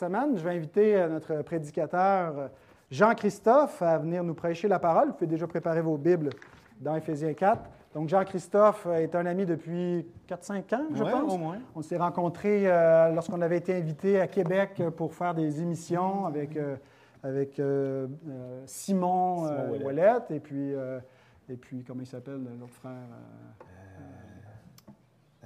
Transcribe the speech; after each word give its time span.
semaine, 0.00 0.36
je 0.36 0.42
vais 0.42 0.56
inviter 0.56 0.96
euh, 0.96 1.08
notre 1.08 1.42
prédicateur 1.42 2.38
euh, 2.38 2.48
Jean-Christophe 2.90 3.82
à 3.82 3.98
venir 3.98 4.24
nous 4.24 4.34
prêcher 4.34 4.66
la 4.66 4.78
parole. 4.78 5.08
Vous 5.08 5.12
pouvez 5.14 5.26
déjà 5.26 5.46
préparer 5.46 5.80
vos 5.82 5.96
Bibles 5.96 6.30
dans 6.80 6.96
Éphésiens 6.96 7.34
4. 7.34 7.60
Donc, 7.94 8.08
Jean-Christophe 8.08 8.86
est 8.86 9.14
un 9.14 9.26
ami 9.26 9.44
depuis 9.46 10.06
4-5 10.28 10.74
ans, 10.74 10.84
je 10.94 11.02
Ouais, 11.02 11.10
pense. 11.10 11.32
au 11.34 11.38
moins. 11.38 11.58
On 11.74 11.82
s'est 11.82 11.96
rencontrés 11.96 12.62
euh, 12.66 13.10
lorsqu'on 13.12 13.40
avait 13.42 13.58
été 13.58 13.74
invité 13.76 14.20
à 14.20 14.26
Québec 14.26 14.80
pour 14.96 15.12
faire 15.14 15.34
des 15.34 15.60
émissions 15.60 16.24
avec, 16.26 16.56
euh, 16.56 16.76
avec 17.22 17.58
euh, 17.58 18.06
euh, 18.28 18.62
Simon, 18.66 19.46
Simon 19.46 19.46
euh, 19.52 19.84
Ouellet. 19.84 20.12
Et 20.30 20.40
puis, 20.40 20.72
euh, 20.74 20.98
et 21.48 21.56
puis, 21.56 21.82
comment 21.84 22.00
il 22.00 22.06
s'appelle, 22.06 22.40
l'autre 22.60 22.74
frère? 22.74 22.92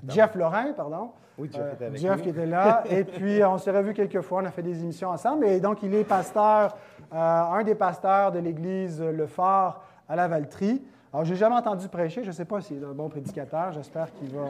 Jeff 0.09 0.35
Lorrain, 0.35 0.73
pardon. 0.73 1.11
Oui, 1.37 1.49
Jeff 1.53 1.61
Euh, 1.63 1.73
était 1.75 1.85
avec 1.87 2.01
Jeff 2.01 2.17
nous. 2.19 2.23
qui 2.23 2.29
était 2.29 2.47
là. 2.47 2.85
et 2.91 3.05
puis, 3.05 3.43
on 3.45 3.59
s'est 3.59 3.71
revus 3.73 3.93
quelques 3.95 4.21
fois, 4.21 4.43
on 4.43 4.45
a 4.47 4.51
fait 4.51 4.63
des 4.63 4.81
émissions 4.83 5.11
ensemble. 5.11 5.47
Et 5.47 5.61
donc, 5.61 5.83
il 5.83 5.95
est 5.95 6.05
pasteur, 6.05 6.77
euh, 7.13 7.17
un 7.17 7.63
des 7.65 7.75
pasteurs 7.75 8.31
de 8.33 8.39
l'église 8.39 9.01
Le 9.03 9.27
Phare 9.27 9.83
à 10.09 10.15
la 10.17 10.29
Valtrie. 10.29 10.83
Alors, 11.13 11.25
je 11.25 11.33
n'ai 11.33 11.37
jamais 11.39 11.57
entendu 11.57 11.89
prêcher. 11.89 12.23
Je 12.23 12.29
ne 12.29 12.33
sais 12.33 12.45
pas 12.45 12.61
s'il 12.61 12.83
est 12.83 12.87
un 12.87 12.93
bon 12.93 13.09
prédicateur. 13.09 13.73
J'espère 13.73 14.13
qu'il 14.15 14.31
va 14.31 14.49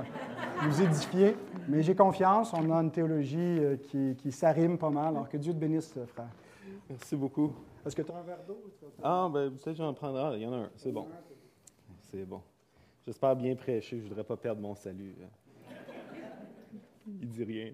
nous 0.67 0.83
édifier. 0.83 1.37
Mais 1.69 1.83
j'ai 1.83 1.95
confiance. 1.95 2.53
On 2.53 2.71
a 2.71 2.77
une 2.83 2.91
théologie 2.91 3.59
euh, 3.61 3.77
qui, 3.77 4.17
qui 4.17 4.33
s'arrime 4.33 4.77
pas 4.79 4.91
mal. 4.91 5.09
Alors, 5.09 5.29
que 5.29 5.37
Dieu 5.37 5.53
te 5.53 5.59
bénisse, 5.59 5.95
frère. 6.09 6.27
Merci 6.89 7.17
beaucoup. 7.17 7.53
Est-ce 7.87 7.95
que 7.97 8.03
tu 8.03 8.12
as 8.12 8.17
un 8.17 8.23
verre 8.23 8.39
d'eau? 8.47 8.59
Ah, 9.03 9.29
ben, 9.33 9.51
peut-être 9.53 9.77
j'en 9.77 9.93
prendrai. 9.95 10.37
Il 10.39 10.43
y 10.43 10.47
en 10.47 10.53
a 10.53 10.57
un. 10.57 10.71
C'est 10.77 10.93
bon. 10.93 11.07
C'est 12.11 12.25
bon. 12.25 12.41
J'espère 13.07 13.37
bien 13.37 13.55
prêcher. 13.55 13.98
Je 13.98 14.05
ne 14.05 14.09
voudrais 14.09 14.25
pas 14.25 14.37
perdre 14.37 14.61
mon 14.62 14.75
salut. 14.75 15.15
Il 17.07 17.29
dit 17.29 17.45
rien. 17.45 17.73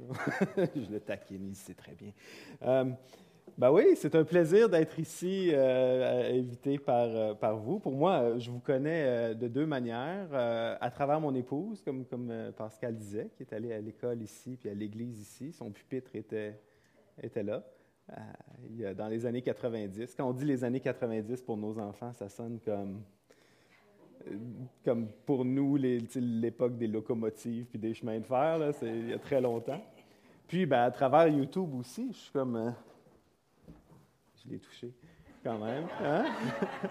je 0.57 0.91
le 0.91 1.01
taquine, 1.01 1.49
il 1.49 1.57
sait 1.57 1.75
très 1.75 1.95
bien. 1.95 2.13
Euh, 2.63 2.91
ben 3.59 3.71
oui, 3.71 3.95
c'est 3.95 4.15
un 4.15 4.25
plaisir 4.25 4.69
d'être 4.69 4.99
ici, 4.99 5.51
euh, 5.53 6.39
invité 6.39 6.79
par, 6.79 7.09
euh, 7.09 7.35
par 7.35 7.59
vous. 7.59 7.79
Pour 7.79 7.93
moi, 7.93 8.21
euh, 8.21 8.39
je 8.39 8.51
vous 8.51 8.61
connais 8.61 9.35
de 9.35 9.49
deux 9.49 9.67
manières. 9.67 10.33
À 10.33 10.91
travers 10.91 11.21
mon 11.21 11.35
épouse, 11.35 11.83
comme, 11.83 12.07
comme 12.07 12.33
Pascal 12.57 12.97
disait, 12.97 13.31
qui 13.37 13.43
est 13.43 13.53
allée 13.53 13.73
à 13.73 13.81
l'école 13.81 14.23
ici, 14.23 14.57
puis 14.57 14.71
à 14.71 14.75
l'église 14.75 15.21
ici. 15.21 15.53
Son 15.53 15.71
pupitre 15.71 16.17
était, 16.17 16.59
était 17.23 17.43
là. 17.43 17.63
Dans 18.97 19.09
les 19.09 19.27
années 19.27 19.43
90. 19.43 20.15
Quand 20.17 20.29
on 20.29 20.33
dit 20.33 20.45
les 20.45 20.65
années 20.65 20.81
90 20.81 21.43
pour 21.43 21.57
nos 21.57 21.79
enfants, 21.79 22.13
ça 22.13 22.29
sonne 22.29 22.59
comme, 22.65 23.03
comme 24.85 25.09
pour 25.27 25.45
nous 25.45 25.77
l'époque 25.77 26.77
des 26.77 26.87
locomotives 26.87 27.67
puis 27.67 27.79
des 27.79 27.95
chemins 27.95 28.19
de 28.19 28.25
fer. 28.25 28.59
là, 28.59 28.73
c'est 28.73 28.89
il 28.89 29.09
y 29.11 29.13
a 29.13 29.19
très 29.19 29.41
longtemps. 29.41 29.81
Puis, 30.51 30.67
ben, 30.67 30.83
à 30.83 30.91
travers 30.91 31.29
YouTube 31.29 31.73
aussi, 31.75 32.09
je 32.13 32.17
suis 32.19 32.33
comme. 32.33 32.57
euh, 32.57 32.71
je 34.35 34.51
l'ai 34.51 34.59
touché 34.59 34.93
quand 35.45 35.59
même. 35.59 35.87
hein? 36.03 36.25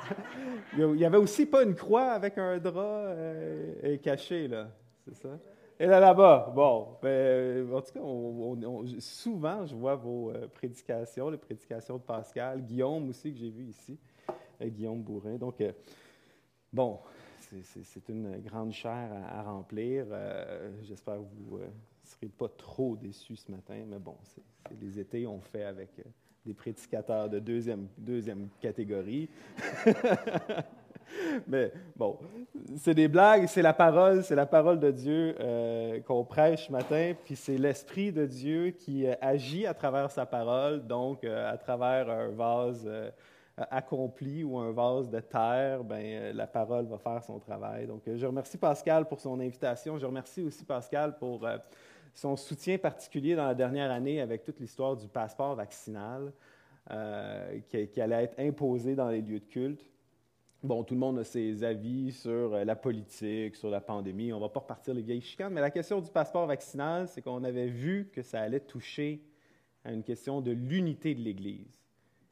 il 0.77 0.87
n'y 0.93 1.03
avait 1.03 1.17
aussi 1.17 1.45
pas 1.45 1.63
une 1.63 1.75
croix 1.75 2.11
avec 2.11 2.37
un 2.37 2.57
drap 2.57 2.79
euh, 2.79 3.97
caché, 3.97 4.47
là. 4.47 4.69
C'est 5.03 5.15
ça? 5.15 5.37
Et 5.77 5.85
là, 5.85 5.99
là-bas, 5.99 6.53
bon, 6.55 6.87
ben, 7.01 7.69
en 7.73 7.81
tout 7.81 7.91
cas, 7.91 8.99
souvent, 8.99 9.65
je 9.65 9.75
vois 9.75 9.95
vos 9.95 10.31
euh, 10.31 10.47
prédications, 10.47 11.29
les 11.29 11.37
prédications 11.37 11.97
de 11.97 12.03
Pascal, 12.03 12.61
Guillaume 12.61 13.09
aussi, 13.09 13.33
que 13.33 13.39
j'ai 13.39 13.49
vu 13.49 13.65
ici, 13.65 13.97
Guillaume 14.61 15.01
Bourrin. 15.01 15.35
Donc, 15.35 15.61
bon, 16.71 16.99
c'est- 17.63 18.09
une 18.09 18.39
grande 18.41 18.71
chair 18.71 19.09
à, 19.29 19.43
remplir. 19.43 20.05
Euh, 20.11 20.71
J'espère 20.83 21.15
que 21.15 21.25
vous 21.49 21.59
ne 21.59 21.65
serez 22.03 22.27
pas 22.27 22.47
trop 22.49 22.95
déçus 22.95 23.37
ce 23.37 23.51
matin, 23.51 23.83
mais 23.87 23.99
bon, 23.99 24.15
les 24.81 24.99
étés, 24.99 25.25
on 25.27 25.39
fait 25.39 25.63
avec 25.63 25.89
euh, 25.99 26.03
des 26.45 26.53
prédicateurs 26.53 27.29
de 27.29 27.39
deuxième, 27.39 27.87
deuxième 27.97 28.47
catégorie. 28.61 29.29
Mais 31.47 31.71
bon, 31.95 32.17
c'est 32.77 32.93
des 32.93 33.07
blagues, 33.07 33.47
c'est 33.47 33.63
la 33.63 33.73
parole, 33.73 34.23
c'est 34.23 34.35
la 34.35 34.45
parole 34.45 34.79
de 34.79 34.91
Dieu 34.91 35.35
euh, 35.39 35.99
qu'on 36.01 36.23
prêche 36.23 36.67
ce 36.67 36.71
matin, 36.71 37.13
puis 37.25 37.35
c'est 37.35 37.57
l'Esprit 37.57 38.11
de 38.11 38.25
Dieu 38.27 38.69
qui 38.71 39.07
euh, 39.07 39.15
agit 39.19 39.65
à 39.65 39.73
travers 39.73 40.11
sa 40.11 40.25
parole, 40.27 40.85
donc 40.85 41.23
euh, 41.23 41.51
à 41.51 41.57
travers 41.57 42.09
un 42.09 42.27
vase 42.29 42.83
euh, 42.85 43.09
accompli 43.69 44.43
ou 44.43 44.57
un 44.57 44.71
vase 44.71 45.09
de 45.09 45.19
terre, 45.19 45.83
ben, 45.83 46.01
euh, 46.01 46.33
la 46.33 46.47
parole 46.47 46.85
va 46.85 46.97
faire 46.97 47.23
son 47.23 47.39
travail. 47.39 47.87
Donc 47.87 48.07
euh, 48.07 48.17
je 48.17 48.25
remercie 48.25 48.57
Pascal 48.57 49.07
pour 49.07 49.19
son 49.19 49.39
invitation, 49.39 49.97
je 49.97 50.05
remercie 50.05 50.41
aussi 50.41 50.63
Pascal 50.63 51.17
pour 51.17 51.45
euh, 51.45 51.57
son 52.13 52.35
soutien 52.35 52.77
particulier 52.77 53.35
dans 53.35 53.45
la 53.45 53.55
dernière 53.55 53.91
année 53.91 54.21
avec 54.21 54.43
toute 54.43 54.59
l'histoire 54.59 54.95
du 54.95 55.07
passeport 55.07 55.55
vaccinal 55.55 56.31
qui, 57.69 57.87
qui 57.87 58.01
allait 58.01 58.23
être 58.23 58.39
imposé 58.39 58.95
dans 58.95 59.09
les 59.09 59.21
lieux 59.21 59.39
de 59.39 59.45
culte. 59.45 59.87
Bon, 60.63 60.83
tout 60.83 60.95
le 60.95 60.99
monde 60.99 61.19
a 61.19 61.23
ses 61.23 61.63
avis 61.63 62.11
sur 62.11 62.49
la 62.65 62.75
politique, 62.75 63.55
sur 63.55 63.69
la 63.69 63.79
pandémie. 63.79 64.33
On 64.33 64.37
ne 64.37 64.41
va 64.41 64.49
pas 64.49 64.61
repartir 64.61 64.95
les 64.95 65.03
vieilles 65.03 65.21
chicanes, 65.21 65.53
mais 65.53 65.61
la 65.61 65.69
question 65.69 66.01
du 66.01 66.09
passeport 66.09 66.47
vaccinal, 66.47 67.07
c'est 67.07 67.21
qu'on 67.21 67.43
avait 67.43 67.67
vu 67.67 68.09
que 68.11 68.23
ça 68.23 68.41
allait 68.41 68.59
toucher 68.59 69.23
à 69.85 69.91
une 69.91 70.03
question 70.03 70.41
de 70.41 70.49
l'unité 70.49 71.13
de 71.13 71.21
l'Église. 71.21 71.78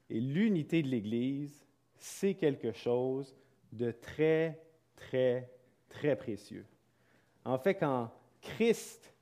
Et 0.09 0.19
l'unité 0.19 0.81
de 0.81 0.87
l'Église, 0.87 1.65
c'est 1.97 2.35
quelque 2.35 2.71
chose 2.71 3.35
de 3.71 3.91
très, 3.91 4.61
très, 4.95 5.49
très 5.89 6.15
précieux. 6.15 6.65
En 7.43 7.57
fait, 7.57 7.75
quand 7.75 8.11
Christ 8.41 9.13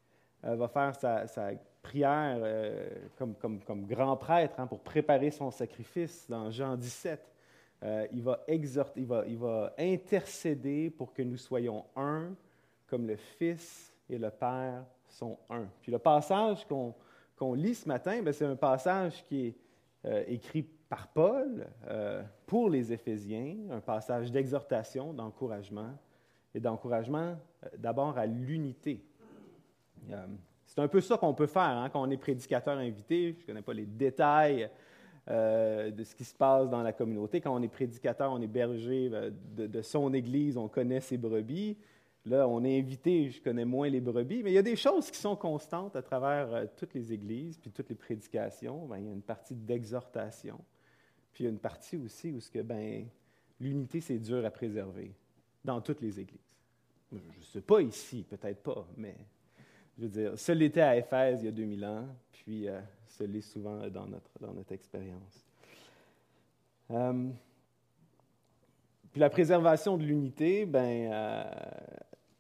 euh, 0.44 0.56
va 0.56 0.68
faire 0.68 0.96
sa, 0.96 1.52
prière 1.82 2.40
euh, 2.40 2.90
comme, 3.18 3.86
grand 3.86 4.18
prêtre 4.18 4.56
hein, 4.60 4.68
pour 4.68 4.80
préparer 4.80 5.30
son 5.32 5.52
sacrifice 5.52 6.26
dans 6.28 6.50
Jean 6.50 6.76
17, 6.76 7.32
euh, 7.84 8.08
il, 8.12 8.24
va 8.24 8.44
exhorter, 8.48 9.02
il, 9.28 9.38
va, 9.38 9.74
intercéder 9.78 10.90
pour 10.90 11.14
que 11.14 11.22
nous 11.22 11.38
soyons 11.38 11.86
un, 11.96 12.34
comme 12.88 13.08
le 13.08 13.16
Fils 13.16 13.94
et 14.10 14.18
le 14.18 14.32
Père 14.32 14.86
sont 15.08 15.38
un. 15.50 15.68
Puis 15.82 15.92
le 15.92 16.00
passage 16.00 16.66
qu'on 16.68 16.94
qu'on 17.36 17.54
lit 17.54 17.76
ce 17.76 17.88
matin, 17.88 18.22
ben, 18.22 18.34
c'est 18.34 18.46
un 18.46 18.56
passage 18.56 19.24
qui 19.26 19.48
est 19.48 19.56
euh, 20.06 20.24
écrit 20.28 20.64
par 20.88 21.08
Paul 21.08 21.66
euh, 21.88 22.22
pour 22.46 22.70
les 22.70 22.94
Éphésiens, 22.94 23.56
un 23.72 23.80
passage 23.80 24.32
d'exhortation, 24.32 25.14
d'encouragement, 25.14 25.98
et 26.54 26.60
d'encouragement 26.60 27.36
euh, 27.64 27.70
d'abord 27.78 28.18
à 28.18 28.28
l'unité. 28.28 29.04
C'est 30.68 30.80
un 30.80 30.88
peu 30.88 31.02
ça 31.02 31.18
qu'on 31.18 31.34
peut 31.34 31.48
faire 31.48 31.64
hein, 31.64 31.90
quand 31.90 32.02
on 32.02 32.12
est 32.12 32.18
prédicateur 32.18 32.78
invité. 32.78 33.34
Je 33.34 33.42
ne 33.42 33.48
connais 33.48 33.62
pas 33.64 33.74
les 33.74 33.88
détails 33.88 34.70
de 35.28 36.04
ce 36.04 36.14
qui 36.14 36.24
se 36.24 36.36
passe 36.36 36.70
dans 36.70 36.84
la 36.84 36.94
communauté. 36.94 37.42
Quand 37.42 37.56
on 37.56 37.64
est 37.64 37.68
prédicateur, 37.68 38.32
on 38.32 38.40
est 38.40 38.48
berger 38.48 39.10
de 39.10 39.82
son 39.82 40.14
Église, 40.14 40.56
on 40.56 40.68
connaît 40.68 41.00
ses 41.00 41.18
brebis. 41.18 41.76
Là, 42.26 42.48
on 42.48 42.64
est 42.64 42.80
invité, 42.80 43.30
je 43.30 43.42
connais 43.42 43.66
moins 43.66 43.88
les 43.88 44.02
brebis, 44.02 44.42
mais 44.42 44.52
il 44.52 44.56
y 44.56 44.60
a 44.60 44.64
des 44.64 44.76
choses 44.76 45.12
qui 45.12 45.20
sont 45.20 45.36
constantes 45.36 45.96
à 45.96 46.02
travers 46.02 46.54
euh, 46.54 46.66
toutes 46.76 46.96
les 46.96 47.14
églises, 47.14 47.58
puis 47.58 47.72
toutes 47.72 47.90
les 47.90 47.96
prédications. 47.96 48.88
Ben, 48.88 48.98
il 48.98 49.06
y 49.06 49.10
a 49.10 49.14
une 49.14 49.22
partie 49.22 49.54
d'exhortation, 49.54 50.60
puis 51.34 51.44
il 51.44 51.48
y 51.48 51.48
a 51.48 51.52
une 51.52 51.60
partie 51.60 51.98
aussi 51.98 52.32
où 52.32 52.40
ce 52.40 52.50
que, 52.50 52.60
ben, 52.60 53.08
l'unité, 53.60 54.02
c'est 54.02 54.18
dur 54.18 54.44
à 54.44 54.50
préserver 54.50 55.14
dans 55.64 55.82
toutes 55.82 56.02
les 56.02 56.20
églises. 56.20 56.40
Je 57.12 57.18
ne 57.18 57.44
sais 57.44 57.62
pas 57.62 57.82
ici, 57.82 58.26
peut-être 58.28 58.64
pas, 58.64 58.88
mais 58.98 59.16
je 59.98 60.04
veux 60.04 60.10
dire, 60.10 60.40
ce 60.40 60.52
l'était 60.52 60.82
à 60.82 60.98
Éphèse 60.98 61.42
il 61.42 61.46
y 61.46 61.50
a 61.50 61.52
2000 61.52 61.86
ans, 61.86 62.08
puis 62.32 62.68
euh, 62.68 62.80
ce 63.08 63.24
l'est 63.24 63.42
souvent 63.42 63.88
dans 63.90 64.08
notre, 64.08 64.32
dans 64.42 64.54
notre 64.54 64.72
expérience. 64.74 65.46
Euh, 66.92 67.30
puis 69.12 69.22
la 69.22 69.30
préservation 69.30 69.98
de 69.98 70.04
l'unité, 70.04 70.66
ben, 70.66 71.12
euh, 71.12 71.44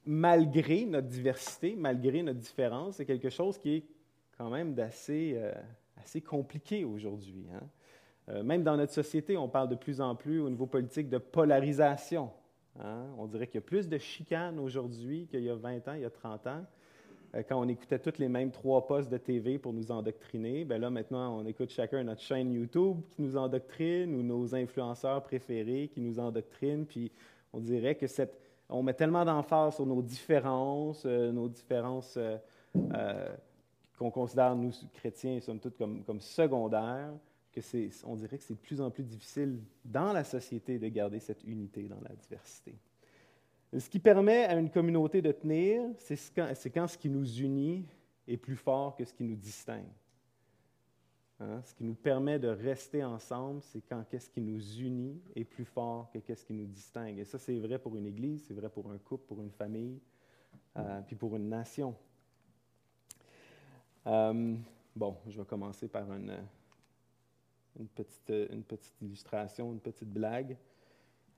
malgré 0.06 0.86
notre 0.86 1.08
diversité, 1.08 1.76
malgré 1.78 2.22
notre 2.24 2.40
différence, 2.40 2.98
c'est 2.98 3.06
quelque 3.06 3.30
chose 3.30 3.58
qui 3.58 3.76
est 3.76 3.84
quand 4.38 4.50
même 4.50 4.74
d'assez 4.74 5.34
euh, 5.36 5.52
assez 5.98 6.22
compliqué 6.22 6.84
aujourd'hui. 6.86 7.46
hein. 7.54 7.64
Euh, 8.30 8.44
même 8.44 8.64
dans 8.64 8.76
notre 8.76 8.92
société, 8.94 9.38
on 9.38 9.48
parle 9.48 9.70
de 9.70 9.76
plus 9.76 10.02
en 10.02 10.16
plus 10.16 10.40
au 10.40 10.50
niveau 10.50 10.66
politique 10.66 11.10
de 11.10 11.18
polarisation. 11.20 12.32
hein. 12.80 13.06
On 13.18 13.26
dirait 13.28 13.48
qu'il 13.48 13.56
y 13.56 13.60
a 13.60 13.62
plus 13.62 13.88
de 13.88 13.98
chicanes 13.98 14.60
aujourd'hui 14.60 15.28
qu'il 15.28 15.44
y 15.44 15.50
a 15.50 15.56
20 15.56 15.88
ans, 15.88 15.94
il 15.94 16.02
y 16.02 16.06
a 16.06 16.10
30 16.10 16.48
ans. 16.48 16.66
Euh, 17.36 17.44
Quand 17.48 17.60
on 17.60 17.68
écoutait 17.68 18.00
tous 18.00 18.18
les 18.20 18.28
mêmes 18.28 18.52
trois 18.52 18.86
postes 18.88 19.12
de 19.12 19.18
TV 19.18 19.58
pour 19.60 19.74
nous 19.74 19.92
endoctriner, 19.92 20.66
ben 20.66 20.82
là 20.82 20.90
maintenant 20.90 21.40
on 21.40 21.46
écoute 21.46 21.70
chacun 21.70 22.04
notre 22.04 22.22
chaîne 22.22 22.52
YouTube 22.52 22.98
qui 23.16 23.22
nous 23.22 23.38
endoctrine 23.38 24.14
ou 24.16 24.24
nos 24.24 24.54
influenceurs 24.56 25.22
préférés 25.24 25.90
qui 25.94 26.02
nous 26.02 26.20
endoctrinent. 26.20 26.86
Puis 26.86 27.12
on 27.54 27.60
dirait 27.60 27.96
que 27.96 28.08
cette, 28.08 28.40
on 28.70 28.84
met 28.84 28.94
tellement 28.94 29.26
d'emphase 29.26 29.76
sur 29.76 29.86
nos 29.86 30.02
différences, 30.02 31.04
euh, 31.06 31.32
nos 31.32 31.48
différences 31.48 32.16
euh, 32.18 32.38
euh, 32.94 33.36
qu'on 33.98 34.12
considère 34.12 34.56
nous 34.56 34.72
chrétiens 34.94 35.40
somme 35.40 35.60
toute 35.60 35.78
comme, 35.78 36.20
secondaires, 36.20 37.14
que 37.52 37.62
c'est, 37.62 37.90
on 38.06 38.16
dirait 38.16 38.38
que 38.38 38.44
c'est 38.44 38.56
de 38.56 38.60
plus 38.60 38.82
en 38.82 38.90
plus 38.92 39.04
difficile 39.04 39.62
dans 39.84 40.12
la 40.12 40.24
société 40.24 40.78
de 40.78 40.88
garder 40.90 41.20
cette 41.20 41.44
unité 41.44 41.84
dans 41.88 42.02
la 42.02 42.16
diversité. 42.16 42.76
Ce 43.78 43.90
qui 43.90 44.00
permet 44.00 44.46
à 44.46 44.56
une 44.56 44.70
communauté 44.70 45.22
de 45.22 45.32
tenir, 45.32 45.84
c'est 45.98 46.70
quand 46.72 46.88
ce 46.88 46.98
qui 46.98 47.10
nous 47.10 47.40
unit 47.40 47.86
est 48.28 48.38
plus 48.38 48.56
fort 48.56 48.96
que 48.96 49.06
ce 49.06 49.14
qui 49.14 49.24
nous 49.24 49.36
distingue. 49.36 49.84
Hein? 51.40 51.62
Ce 51.64 51.74
qui 51.74 51.84
nous 51.84 51.96
permet 51.96 52.40
de 52.40 52.48
rester 52.48 53.04
ensemble, 53.04 53.62
c'est 53.62 53.82
quand 53.82 54.04
qu'est-ce 54.10 54.30
qui 54.30 54.42
nous 54.42 54.80
unit 54.80 55.22
est 55.36 55.44
plus 55.44 55.66
fort 55.66 56.10
que 56.12 56.20
qu'est-ce 56.20 56.46
qui 56.46 56.54
nous 56.54 56.66
distingue. 56.66 57.20
Et 57.20 57.26
ça, 57.26 57.38
c'est 57.38 57.60
vrai 57.60 57.78
pour 57.78 57.98
une 57.98 58.06
église, 58.06 58.46
c'est 58.48 58.54
vrai 58.54 58.70
pour 58.70 58.90
un 58.90 58.98
couple, 58.98 59.26
pour 59.28 59.42
une 59.42 59.52
famille, 59.52 60.00
euh, 60.78 61.02
puis 61.06 61.16
pour 61.16 61.36
une 61.36 61.50
nation. 61.50 61.96
Euh, 64.08 64.56
bon, 64.96 65.18
je 65.28 65.38
vais 65.42 65.46
commencer 65.46 65.90
par 65.90 66.12
une, 66.14 66.38
une, 67.80 67.88
petite, 67.88 68.32
une 68.52 68.64
petite 68.64 69.02
illustration, 69.02 69.74
une 69.74 69.82
petite 69.82 70.10
blague. 70.10 70.56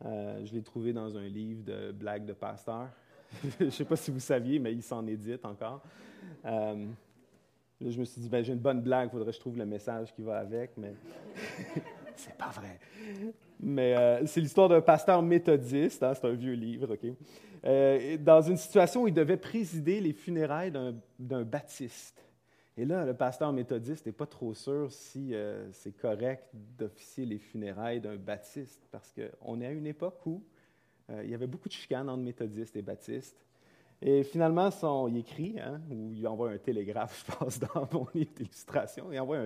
Euh, 0.05 0.45
je 0.45 0.53
l'ai 0.53 0.61
trouvé 0.61 0.94
dans 0.94 1.17
un 1.17 1.27
livre 1.27 1.63
de 1.63 1.91
blagues 1.91 2.25
de 2.25 2.33
pasteur. 2.33 2.89
je 3.59 3.65
ne 3.65 3.69
sais 3.71 3.85
pas 3.85 3.95
si 3.95 4.11
vous 4.11 4.19
saviez, 4.19 4.59
mais 4.59 4.73
il 4.73 4.83
s'en 4.83 5.07
édite 5.07 5.44
encore. 5.44 5.81
Là, 7.79 7.91
je 7.91 8.00
me 8.00 8.06
suis 8.06 8.21
dit, 8.21 8.29
ben, 8.29 8.44
j'ai 8.44 8.53
une 8.53 8.59
bonne 8.59 8.81
blague, 8.81 9.09
il 9.09 9.12
faudrait 9.12 9.27
que 9.27 9.35
je 9.35 9.39
trouve 9.39 9.57
le 9.57 9.65
message 9.65 10.13
qui 10.15 10.24
va 10.24 10.39
avec, 10.39 10.71
mais 10.77 10.94
c'est 12.15 12.35
pas 12.35 12.50
vrai. 12.50 12.79
Mais 13.59 13.95
euh, 13.95 14.25
c'est 14.25 14.41
l'histoire 14.41 14.69
d'un 14.69 14.81
pasteur 14.81 15.21
méthodiste, 15.21 16.01
hein, 16.01 16.13
c'est 16.13 16.25
un 16.25 16.33
vieux 16.33 16.53
livre, 16.53 16.94
OK? 16.94 17.12
Euh, 17.65 18.18
dans 18.18 18.41
une 18.41 18.57
situation 18.57 19.03
où 19.03 19.07
il 19.07 19.13
devait 19.13 19.38
présider 19.38 20.00
les 20.00 20.13
funérailles 20.13 20.71
d'un 21.19 21.44
baptiste. 21.44 22.24
Et 22.77 22.85
là, 22.85 23.06
le 23.06 23.15
pasteur 23.15 23.51
méthodiste 23.51 24.06
n'est 24.06 24.12
pas 24.12 24.27
trop 24.27 24.53
sûr 24.53 24.91
si 24.91 25.33
euh, 25.33 25.71
c'est 25.71 25.94
correct 25.94 26.45
d'officier 26.53 27.25
les 27.25 27.39
funérailles 27.39 28.00
d'un 28.00 28.15
baptiste, 28.15 28.88
parce 28.91 29.12
qu'on 29.12 29.62
est 29.62 29.65
à 29.68 29.71
une 29.71 29.88
époque 29.88 30.25
où 30.25 30.44
il 31.23 31.30
y 31.30 31.33
avait 31.33 31.47
beaucoup 31.47 31.69
de 31.69 31.73
chicanes 31.73 32.09
entre 32.09 32.21
méthodistes 32.21 32.75
et 32.75 32.81
baptistes. 32.81 33.46
Et 34.01 34.23
finalement, 34.23 34.69
son, 34.69 35.07
il 35.07 35.17
écrit, 35.17 35.59
hein, 35.59 35.81
ou 35.89 36.13
il 36.13 36.27
envoie 36.27 36.51
un 36.51 36.57
télégraphe, 36.57 37.25
je 37.27 37.35
pense, 37.35 37.59
dans 37.59 37.88
mon 37.91 38.07
livre 38.13 38.31
d'illustration, 38.35 39.11
il 39.11 39.19
envoie 39.19 39.39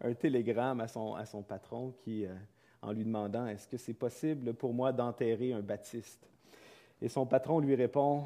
un, 0.00 0.14
télégramme 0.14 0.80
à 0.80 0.88
son, 0.88 1.14
à 1.14 1.26
son 1.26 1.42
patron 1.42 1.92
qui, 2.02 2.24
euh, 2.24 2.34
en 2.80 2.92
lui 2.92 3.04
demandant 3.04 3.46
Est-ce 3.46 3.68
que 3.68 3.76
c'est 3.76 3.94
possible 3.94 4.54
pour 4.54 4.72
moi 4.72 4.92
d'enterrer 4.92 5.52
un 5.52 5.60
baptiste? 5.60 6.26
Et 7.02 7.08
son 7.08 7.26
patron 7.26 7.60
lui 7.60 7.74
répond 7.74 8.24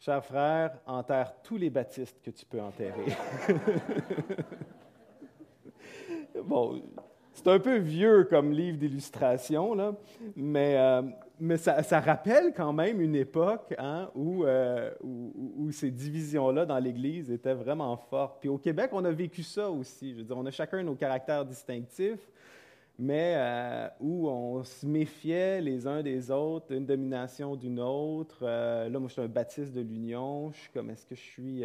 Cher 0.00 0.24
frère, 0.24 0.78
enterre 0.86 1.34
tous 1.42 1.56
les 1.56 1.70
baptistes 1.70 2.22
que 2.22 2.30
tu 2.30 2.46
peux 2.46 2.60
enterrer. 2.60 3.06
bon, 6.44 6.80
c'est 7.32 7.48
un 7.48 7.58
peu 7.58 7.78
vieux 7.78 8.22
comme 8.30 8.52
livre 8.52 8.78
d'illustration, 8.78 9.74
là, 9.74 9.92
mais. 10.36 10.76
Euh, 10.76 11.02
mais 11.40 11.56
ça, 11.56 12.00
rappelle 12.00 12.52
quand 12.54 12.72
même 12.72 13.00
une 13.00 13.14
époque 13.14 13.74
hein, 13.78 14.10
euh, 14.16 14.90
où, 15.02 15.70
ces 15.70 15.90
divisions-là 15.90 16.66
dans 16.66 16.78
l'Église 16.78 17.30
étaient 17.30 17.54
vraiment 17.54 17.96
fortes. 17.96 18.38
Puis 18.40 18.48
au 18.48 18.58
Québec, 18.58 18.90
on 18.92 19.04
a 19.04 19.10
vécu 19.10 19.42
ça 19.42 19.70
aussi. 19.70 20.12
Je 20.12 20.18
veux 20.18 20.24
dire, 20.24 20.36
on 20.36 20.46
a 20.46 20.50
chacun 20.50 20.82
nos 20.82 20.94
caractères 20.94 21.44
distinctifs, 21.44 22.30
mais 22.98 23.34
euh, 23.36 23.88
où 24.00 24.28
on 24.28 24.64
se 24.64 24.86
méfiait 24.86 25.60
les 25.60 25.86
uns 25.86 26.02
des 26.02 26.30
autres, 26.30 26.72
une 26.72 26.86
domination 26.86 27.54
d'une 27.56 27.80
autre. 27.80 28.40
Euh, 28.42 28.88
là, 28.88 28.98
moi, 28.98 29.08
je 29.08 29.12
suis 29.12 29.22
un 29.22 29.28
baptiste 29.28 29.72
de 29.72 29.80
l'Union. 29.80 30.50
Je 30.52 30.58
suis 30.58 30.72
comme, 30.72 30.90
est-ce 30.90 31.06
que 31.06 31.14
je 31.14 31.20
suis... 31.20 31.64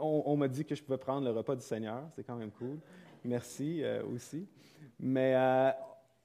on, 0.00 0.22
on 0.26 0.36
m'a 0.36 0.48
dit 0.48 0.64
que 0.64 0.74
je 0.74 0.82
pouvais 0.82 0.98
prendre 0.98 1.24
le 1.24 1.32
repas 1.32 1.56
du 1.56 1.64
Seigneur. 1.64 2.04
C'est 2.14 2.24
quand 2.24 2.36
même 2.36 2.52
cool. 2.52 2.78
Merci 3.24 3.82
aussi. 4.12 4.46
Mais 5.00 5.34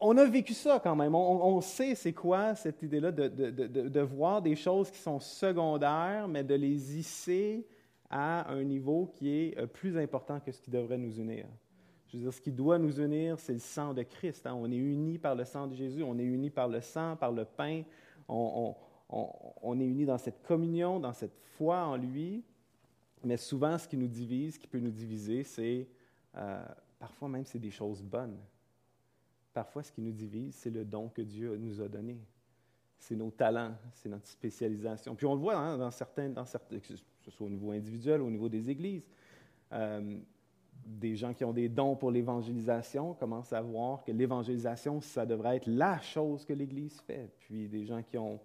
on 0.01 0.17
a 0.17 0.25
vécu 0.25 0.53
ça 0.53 0.79
quand 0.83 0.95
même. 0.95 1.13
On, 1.13 1.61
sait 1.61 1.93
c'est 1.93 2.13
quoi 2.13 2.55
cette 2.55 2.81
idée-là 2.81 3.11
de, 3.11 3.27
de, 3.27 4.01
voir 4.01 4.41
des 4.41 4.55
choses 4.55 4.89
qui 4.89 4.97
sont 4.97 5.19
secondaires, 5.19 6.27
mais 6.27 6.43
de 6.43 6.55
les 6.55 6.97
hisser 6.97 7.67
à 8.09 8.51
un 8.51 8.63
niveau 8.63 9.11
qui 9.15 9.29
est 9.29 9.57
euh, 9.57 9.67
plus 9.67 9.97
important 9.97 10.39
que 10.39 10.51
ce 10.51 10.59
qui 10.59 10.71
devrait 10.71 10.97
nous 10.97 11.19
unir. 11.19 11.45
Je 12.07 12.17
veux 12.17 12.23
dire, 12.23 12.33
ce 12.33 12.41
qui 12.41 12.51
doit 12.51 12.77
nous 12.77 12.99
unir, 12.99 13.39
c'est 13.39 13.53
le 13.53 13.59
sang 13.59 13.93
de 13.93 14.03
Christ. 14.03 14.45
Hein. 14.45 14.57
On 14.59 14.69
est 14.69 14.75
unis 14.75 15.17
par 15.17 15.33
le 15.33 15.45
sang 15.45 15.67
de 15.67 15.75
Jésus, 15.75 16.03
on 16.03 16.17
est 16.17 16.23
unis 16.23 16.49
par 16.49 16.67
le 16.67 16.81
sang, 16.81 17.15
par 17.15 17.31
le 17.31 17.45
pain. 17.45 17.83
On, 18.27 18.75
est 19.79 19.85
unis 19.85 20.05
dans 20.05 20.17
cette 20.17 20.41
communion, 20.41 20.99
dans 20.99 21.13
cette 21.13 21.37
foi 21.57 21.85
en 21.85 21.95
lui. 21.95 22.43
Mais 23.23 23.37
souvent, 23.37 23.77
ce 23.77 23.87
qui 23.87 23.97
nous 23.97 24.07
divise, 24.07 24.55
ce 24.55 24.59
qui 24.59 24.67
peut 24.67 24.79
nous 24.79 24.91
diviser, 24.91 25.43
c'est 25.43 25.87
euh, 26.35 26.65
parfois 26.99 27.29
même 27.29 27.45
c'est 27.45 27.59
des 27.59 27.71
choses 27.71 28.01
bonnes. 28.01 28.37
Parfois, 29.53 29.83
ce 29.83 29.91
qui 29.91 30.01
nous 30.01 30.11
divise, 30.11 30.55
c'est 30.55 30.69
le 30.69 30.85
don 30.85 31.09
que 31.09 31.21
Dieu 31.21 31.57
nous 31.57 31.81
a 31.81 31.87
donné. 31.87 32.17
C'est 32.97 33.15
nos 33.15 33.31
talents, 33.31 33.75
c'est 33.93 34.09
notre 34.09 34.27
spécialisation. 34.27 35.15
Puis 35.15 35.25
on 35.25 35.33
le 35.33 35.41
voit 35.41 35.57
hein, 35.57 35.77
dans 35.77 35.91
certains, 35.91 36.29
dans 36.29 36.43
que 36.43 36.49
ce 36.79 37.31
soit 37.31 37.47
au 37.47 37.49
niveau 37.49 37.71
individuel, 37.71 38.21
ou 38.21 38.27
au 38.27 38.31
niveau 38.31 38.47
des 38.47 38.69
églises. 38.69 39.03
Euh, 39.73 40.19
des 40.85 41.15
gens 41.15 41.33
qui 41.33 41.43
ont 41.45 41.53
des 41.53 41.69
dons 41.69 41.95
pour 41.95 42.11
l'évangélisation 42.11 43.13
commencent 43.13 43.53
à 43.53 43.61
voir 43.61 44.03
que 44.03 44.11
l'évangélisation, 44.11 45.01
ça 45.01 45.25
devrait 45.25 45.57
être 45.57 45.67
la 45.67 45.99
chose 45.99 46.45
que 46.45 46.53
l'Église 46.53 46.99
fait. 47.01 47.29
Puis 47.39 47.67
des 47.67 47.85
gens 47.85 48.01
qui 48.01 48.17
ont, 48.17 48.39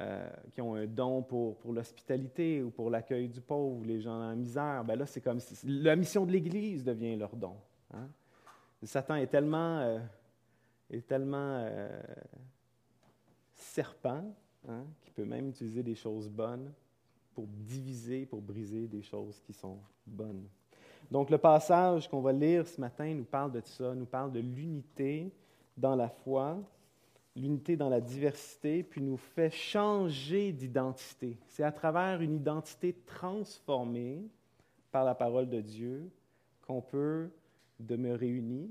euh, 0.00 0.28
qui 0.52 0.60
ont 0.60 0.74
un 0.74 0.86
don 0.86 1.22
pour, 1.22 1.56
pour 1.58 1.72
l'hospitalité 1.72 2.62
ou 2.62 2.70
pour 2.70 2.90
l'accueil 2.90 3.28
du 3.28 3.40
pauvre, 3.40 3.84
les 3.84 4.00
gens 4.00 4.18
la 4.18 4.34
misère, 4.34 4.84
ben 4.84 4.96
là, 4.96 5.06
c'est 5.06 5.20
comme 5.20 5.40
si 5.40 5.54
la 5.66 5.96
mission 5.96 6.26
de 6.26 6.32
l'Église 6.32 6.84
devient 6.84 7.16
leur 7.16 7.34
don. 7.36 7.56
Hein. 7.92 8.08
Satan 8.82 9.16
est 9.16 9.26
tellement 9.28 9.78
euh, 9.78 9.98
est 10.90 11.06
tellement 11.06 11.58
euh, 11.60 12.02
serpent 13.54 14.24
hein, 14.68 14.84
qu'il 15.02 15.12
peut 15.12 15.24
même 15.24 15.48
utiliser 15.48 15.82
des 15.82 15.94
choses 15.94 16.28
bonnes 16.28 16.72
pour 17.34 17.46
diviser, 17.46 18.26
pour 18.26 18.40
briser 18.40 18.86
des 18.86 19.02
choses 19.02 19.40
qui 19.40 19.52
sont 19.52 19.78
bonnes. 20.06 20.46
Donc 21.10 21.30
le 21.30 21.38
passage 21.38 22.08
qu'on 22.08 22.20
va 22.20 22.32
lire 22.32 22.66
ce 22.66 22.80
matin 22.80 23.12
nous 23.14 23.24
parle 23.24 23.52
de 23.52 23.60
ça, 23.60 23.94
nous 23.94 24.06
parle 24.06 24.32
de 24.32 24.40
l'unité 24.40 25.30
dans 25.76 25.94
la 25.94 26.08
foi, 26.08 26.58
l'unité 27.36 27.76
dans 27.76 27.90
la 27.90 28.00
diversité, 28.00 28.82
puis 28.82 29.02
nous 29.02 29.18
fait 29.18 29.50
changer 29.50 30.52
d'identité. 30.52 31.38
C'est 31.48 31.62
à 31.62 31.72
travers 31.72 32.22
une 32.22 32.36
identité 32.36 32.94
transformée 33.04 34.26
par 34.90 35.04
la 35.04 35.14
parole 35.14 35.48
de 35.48 35.60
Dieu 35.60 36.10
qu'on 36.66 36.80
peut 36.80 37.28
demeurer 37.78 38.28
unis, 38.28 38.70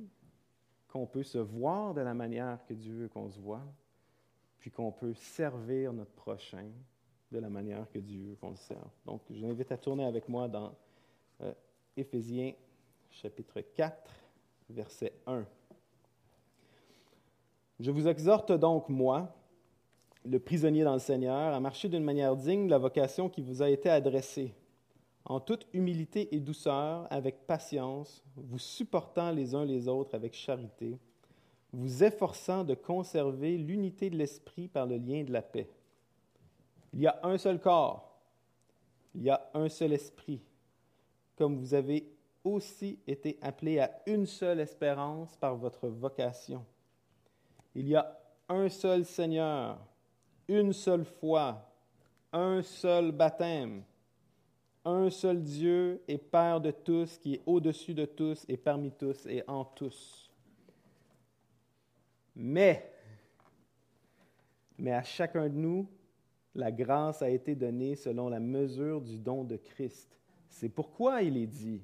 qu'on 0.96 1.06
peut 1.06 1.24
se 1.24 1.40
voir 1.40 1.94
de 1.94 2.00
la 2.00 2.14
manière 2.14 2.66
que 2.66 2.74
Dieu 2.74 2.94
veut 2.94 3.10
qu'on 3.10 3.30
se 3.30 3.38
voit, 3.38 3.66
puis 4.60 4.72
qu'on 4.72 4.94
peut 4.94 5.14
servir 5.14 5.92
notre 5.92 6.14
prochain 6.14 6.70
de 7.34 7.38
la 7.38 7.50
manière 7.50 7.86
que 7.92 8.00
Dieu 8.00 8.22
veut 8.30 8.36
qu'on 8.36 8.52
le 8.52 8.56
serve. 8.56 8.88
Donc, 9.06 9.20
je 9.30 9.42
vous 9.42 9.52
invite 9.52 9.74
à 9.74 9.78
tourner 9.78 10.06
avec 10.06 10.30
moi 10.30 10.48
dans 10.48 10.74
euh, 11.42 11.54
Éphésiens 11.98 12.54
chapitre 13.10 13.60
4, 13.60 14.10
verset 14.70 15.12
1. 15.28 15.44
Je 17.82 17.92
vous 17.92 18.08
exhorte 18.08 18.54
donc, 18.54 18.88
moi, 18.88 19.36
le 20.24 20.40
prisonnier 20.40 20.86
dans 20.86 20.94
le 20.94 21.00
Seigneur, 21.00 21.54
à 21.54 21.60
marcher 21.60 21.90
d'une 21.90 22.06
manière 22.06 22.38
digne 22.38 22.68
de 22.68 22.72
la 22.72 22.78
vocation 22.78 23.28
qui 23.28 23.42
vous 23.42 23.62
a 23.62 23.70
été 23.70 23.90
adressée 23.90 24.56
en 25.26 25.40
toute 25.40 25.66
humilité 25.74 26.34
et 26.36 26.40
douceur, 26.40 27.08
avec 27.10 27.48
patience, 27.48 28.24
vous 28.36 28.60
supportant 28.60 29.32
les 29.32 29.56
uns 29.56 29.66
les 29.66 29.88
autres 29.88 30.14
avec 30.14 30.34
charité, 30.34 31.00
vous 31.74 32.04
efforçant 32.04 32.64
de 32.64 32.76
conserver 32.76 33.58
l'unité 33.58 34.10
de 34.10 34.18
l'esprit 34.18 34.68
par 34.68 34.86
le 34.86 34.98
lien 34.98 35.24
de 35.24 35.34
la 35.34 35.42
paix. 35.42 35.70
Il 36.94 37.02
y 37.02 37.08
a 37.08 37.20
un 37.24 37.38
seul 37.38 37.60
corps, 37.60 38.20
il 39.16 39.24
y 39.24 39.30
a 39.30 39.50
un 39.54 39.68
seul 39.68 39.94
esprit, 39.94 40.42
comme 41.36 41.58
vous 41.58 41.74
avez 41.74 42.08
aussi 42.44 43.00
été 43.08 43.38
appelés 43.42 43.80
à 43.80 43.92
une 44.06 44.28
seule 44.28 44.60
espérance 44.60 45.36
par 45.38 45.56
votre 45.56 45.88
vocation. 45.88 46.64
Il 47.74 47.88
y 47.88 47.96
a 47.96 48.18
un 48.48 48.70
seul 48.70 49.04
Seigneur, 49.04 49.80
une 50.48 50.72
seule 50.72 51.04
foi, 51.04 51.68
un 52.32 52.62
seul 52.62 53.12
baptême 53.12 53.84
un 54.86 55.10
seul 55.10 55.42
Dieu 55.42 56.02
et 56.08 56.18
Père 56.18 56.62
de 56.62 56.72
tous, 56.72 57.18
qui 57.18 57.36
est 57.36 57.42
au-dessus 57.46 57.94
de 57.94 58.06
tous 58.06 58.46
et 58.48 58.56
parmi 58.56 58.92
tous 58.92 59.26
et 59.26 59.44
en 59.48 59.66
tous. 59.66 60.32
Mais, 62.36 62.92
mais 64.78 64.92
à 64.92 65.04
chacun 65.04 65.50
de 65.50 65.56
nous, 65.56 65.88
la 66.54 66.72
grâce 66.72 67.22
a 67.22 67.30
été 67.30 67.56
donnée 67.56 67.96
selon 67.96 68.30
la 68.30 68.40
mesure 68.40 69.02
du 69.02 69.18
don 69.18 69.44
de 69.44 69.58
Christ. 69.58 70.18
C'est 70.50 70.70
pourquoi 70.70 71.22
il 71.22 71.36
est 71.38 71.48
dit, 71.48 71.82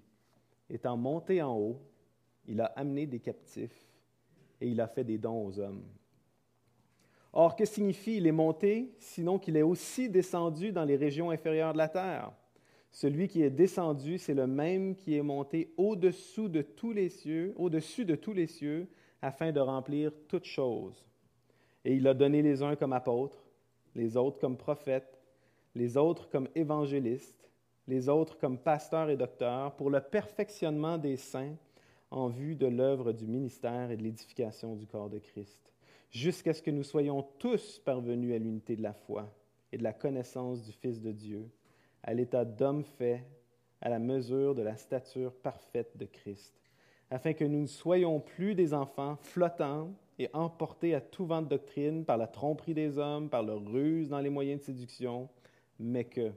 étant 0.69 0.95
monté 0.95 1.41
en 1.41 1.57
haut, 1.57 1.81
il 2.47 2.61
a 2.61 2.65
amené 2.65 3.05
des 3.05 3.19
captifs 3.19 3.87
et 4.59 4.67
il 4.67 4.79
a 4.79 4.87
fait 4.87 5.03
des 5.03 5.17
dons 5.17 5.45
aux 5.45 5.59
hommes. 5.59 5.83
Or, 7.33 7.55
que 7.55 7.65
signifie 7.65 8.17
il 8.17 8.27
est 8.27 8.31
monté, 8.31 8.93
sinon 8.99 9.39
qu'il 9.39 9.57
est 9.57 9.61
aussi 9.61 10.09
descendu 10.09 10.71
dans 10.71 10.83
les 10.83 10.97
régions 10.97 11.31
inférieures 11.31 11.73
de 11.73 11.77
la 11.77 11.87
terre? 11.87 12.33
Celui 12.91 13.29
qui 13.29 13.41
est 13.41 13.49
descendu, 13.49 14.17
c'est 14.17 14.33
le 14.33 14.47
même 14.47 14.95
qui 14.95 15.15
est 15.15 15.21
monté 15.21 15.73
au-dessous 15.77 16.49
de 16.49 16.61
tous 16.61 16.91
les 16.91 17.09
cieux, 17.09 17.53
au-dessus 17.57 18.05
de 18.05 18.15
tous 18.15 18.33
les 18.33 18.47
cieux, 18.47 18.87
afin 19.21 19.51
de 19.51 19.59
remplir 19.59 20.11
toutes 20.27 20.45
choses. 20.45 21.05
Et 21.85 21.95
il 21.95 22.07
a 22.07 22.13
donné 22.13 22.41
les 22.41 22.61
uns 22.61 22.75
comme 22.75 22.93
apôtres, 22.93 23.43
les 23.95 24.17
autres 24.17 24.39
comme 24.39 24.57
prophètes, 24.57 25.21
les 25.73 25.95
autres 25.95 26.29
comme 26.29 26.49
évangélistes, 26.53 27.49
les 27.87 28.09
autres 28.09 28.37
comme 28.37 28.57
pasteurs 28.57 29.09
et 29.09 29.17
docteurs, 29.17 29.75
pour 29.75 29.89
le 29.89 30.01
perfectionnement 30.01 30.97
des 30.97 31.17
saints, 31.17 31.55
en 32.11 32.27
vue 32.27 32.55
de 32.55 32.67
l'œuvre 32.67 33.13
du 33.13 33.25
ministère 33.25 33.89
et 33.89 33.95
de 33.95 34.03
l'édification 34.03 34.75
du 34.75 34.85
corps 34.85 35.09
de 35.09 35.19
Christ, 35.19 35.71
jusqu'à 36.09 36.53
ce 36.53 36.61
que 36.61 36.71
nous 36.71 36.83
soyons 36.83 37.23
tous 37.39 37.79
parvenus 37.79 38.35
à 38.35 38.37
l'unité 38.37 38.75
de 38.75 38.83
la 38.83 38.93
foi 38.93 39.33
et 39.71 39.77
de 39.77 39.83
la 39.83 39.93
connaissance 39.93 40.61
du 40.61 40.73
Fils 40.73 40.99
de 40.99 41.13
Dieu, 41.13 41.49
à 42.03 42.13
l'état 42.13 42.45
d'homme 42.45 42.83
fait, 42.83 43.25
à 43.81 43.89
la 43.89 43.99
mesure 43.99 44.55
de 44.55 44.61
la 44.61 44.75
stature 44.75 45.33
parfaite 45.33 45.97
de 45.97 46.05
Christ, 46.05 46.53
afin 47.09 47.33
que 47.33 47.43
nous 47.43 47.61
ne 47.61 47.67
soyons 47.67 48.19
plus 48.19 48.55
des 48.55 48.73
enfants 48.73 49.17
flottants 49.21 49.91
et 50.19 50.29
emportés 50.33 50.93
à 50.93 51.01
tout 51.01 51.25
vent 51.25 51.41
de 51.41 51.47
doctrine 51.47 52.05
par 52.05 52.17
la 52.17 52.27
tromperie 52.27 52.73
des 52.73 52.97
hommes, 52.97 53.29
par 53.29 53.43
leur 53.43 53.63
ruse 53.65 54.09
dans 54.09 54.19
les 54.19 54.29
moyens 54.29 54.61
de 54.61 54.65
séduction, 54.65 55.29
mais 55.79 56.05
que, 56.05 56.31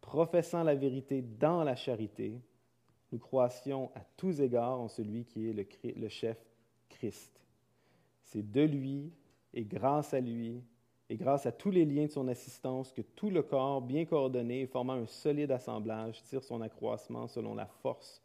professant 0.00 0.62
la 0.62 0.74
vérité 0.74 1.22
dans 1.22 1.62
la 1.64 1.76
charité, 1.76 2.40
nous 3.12 3.18
croissions 3.18 3.90
à 3.94 4.00
tous 4.16 4.40
égards 4.40 4.80
en 4.80 4.88
celui 4.88 5.24
qui 5.24 5.48
est 5.48 5.52
le, 5.52 5.66
le 6.00 6.08
chef 6.08 6.38
Christ. 6.88 7.40
C'est 8.24 8.50
de 8.50 8.62
lui 8.62 9.12
et 9.54 9.64
grâce 9.64 10.12
à 10.12 10.20
lui 10.20 10.62
et 11.08 11.16
grâce 11.16 11.46
à 11.46 11.52
tous 11.52 11.70
les 11.70 11.84
liens 11.84 12.06
de 12.06 12.10
son 12.10 12.28
assistance 12.28 12.92
que 12.92 13.02
tout 13.02 13.30
le 13.30 13.42
corps, 13.42 13.80
bien 13.80 14.04
coordonné 14.04 14.62
et 14.62 14.66
formant 14.66 14.94
un 14.94 15.06
solide 15.06 15.52
assemblage, 15.52 16.22
tire 16.24 16.42
son 16.42 16.60
accroissement 16.60 17.28
selon 17.28 17.54
la 17.54 17.66
force 17.66 18.20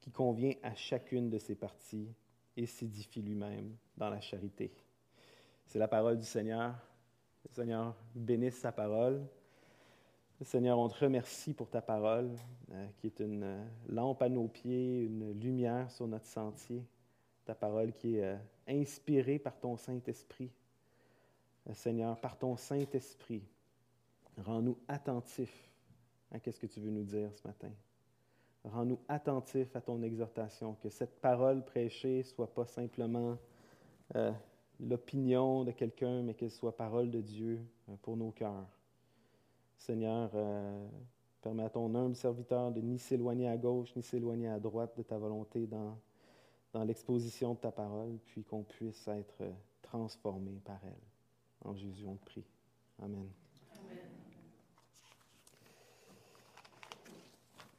qui 0.00 0.10
convient 0.10 0.54
à 0.62 0.74
chacune 0.74 1.28
de 1.28 1.38
ses 1.38 1.54
parties 1.54 2.08
et 2.56 2.66
s'édifie 2.66 3.22
lui-même 3.22 3.76
dans 3.96 4.10
la 4.10 4.20
charité. 4.20 4.72
C'est 5.66 5.78
la 5.78 5.88
parole 5.88 6.18
du 6.18 6.24
Seigneur. 6.24 6.74
Le 7.44 7.50
Seigneur 7.50 7.94
bénisse 8.14 8.56
sa 8.56 8.72
parole. 8.72 9.22
Seigneur, 10.44 10.78
on 10.78 10.88
te 10.88 10.98
remercie 10.98 11.54
pour 11.54 11.68
ta 11.70 11.80
parole, 11.80 12.30
euh, 12.72 12.86
qui 12.98 13.06
est 13.06 13.20
une 13.20 13.44
euh, 13.44 13.64
lampe 13.88 14.22
à 14.22 14.28
nos 14.28 14.48
pieds, 14.48 15.02
une 15.02 15.38
lumière 15.38 15.90
sur 15.90 16.06
notre 16.08 16.26
sentier. 16.26 16.84
Ta 17.44 17.54
parole 17.54 17.92
qui 17.92 18.16
est 18.16 18.24
euh, 18.24 18.36
inspirée 18.68 19.38
par 19.38 19.58
ton 19.58 19.76
Saint-Esprit. 19.76 20.50
Seigneur, 21.72 22.20
par 22.20 22.38
ton 22.38 22.56
Saint-Esprit, 22.56 23.42
rends-nous 24.38 24.78
attentifs 24.88 25.70
à 26.30 26.38
ce 26.38 26.58
que 26.58 26.66
tu 26.66 26.80
veux 26.80 26.90
nous 26.90 27.04
dire 27.04 27.30
ce 27.34 27.46
matin. 27.46 27.70
Rends-nous 28.64 28.98
attentifs 29.08 29.74
à 29.76 29.80
ton 29.80 30.02
exhortation, 30.02 30.74
que 30.82 30.88
cette 30.88 31.20
parole 31.20 31.64
prêchée 31.64 32.18
ne 32.18 32.22
soit 32.22 32.52
pas 32.52 32.66
simplement 32.66 33.36
l'opinion 34.80 35.64
de 35.64 35.72
quelqu'un, 35.72 36.22
mais 36.22 36.34
qu'elle 36.34 36.50
soit 36.50 36.76
parole 36.76 37.10
de 37.10 37.20
Dieu 37.20 37.60
pour 38.02 38.16
nos 38.16 38.30
cœurs. 38.30 38.68
Seigneur, 39.78 40.30
euh, 40.34 40.88
permets 41.40 41.64
à 41.64 41.70
ton 41.70 41.92
humble 41.94 42.14
serviteur 42.14 42.70
de 42.70 42.80
ni 42.80 42.98
s'éloigner 42.98 43.48
à 43.48 43.56
gauche, 43.56 43.94
ni 43.96 44.02
s'éloigner 44.02 44.48
à 44.48 44.60
droite 44.60 44.96
de 44.96 45.02
ta 45.02 45.18
volonté 45.18 45.66
dans, 45.66 45.98
dans 46.72 46.84
l'exposition 46.84 47.54
de 47.54 47.58
ta 47.58 47.72
parole, 47.72 48.18
puis 48.26 48.44
qu'on 48.44 48.62
puisse 48.62 49.08
être 49.08 49.42
transformé 49.82 50.60
par 50.64 50.78
elle. 50.84 51.11
En 51.64 51.74
Jésus, 51.74 52.04
on 52.06 52.16
te 52.16 52.24
prie. 52.24 52.44
Amen. 53.02 53.28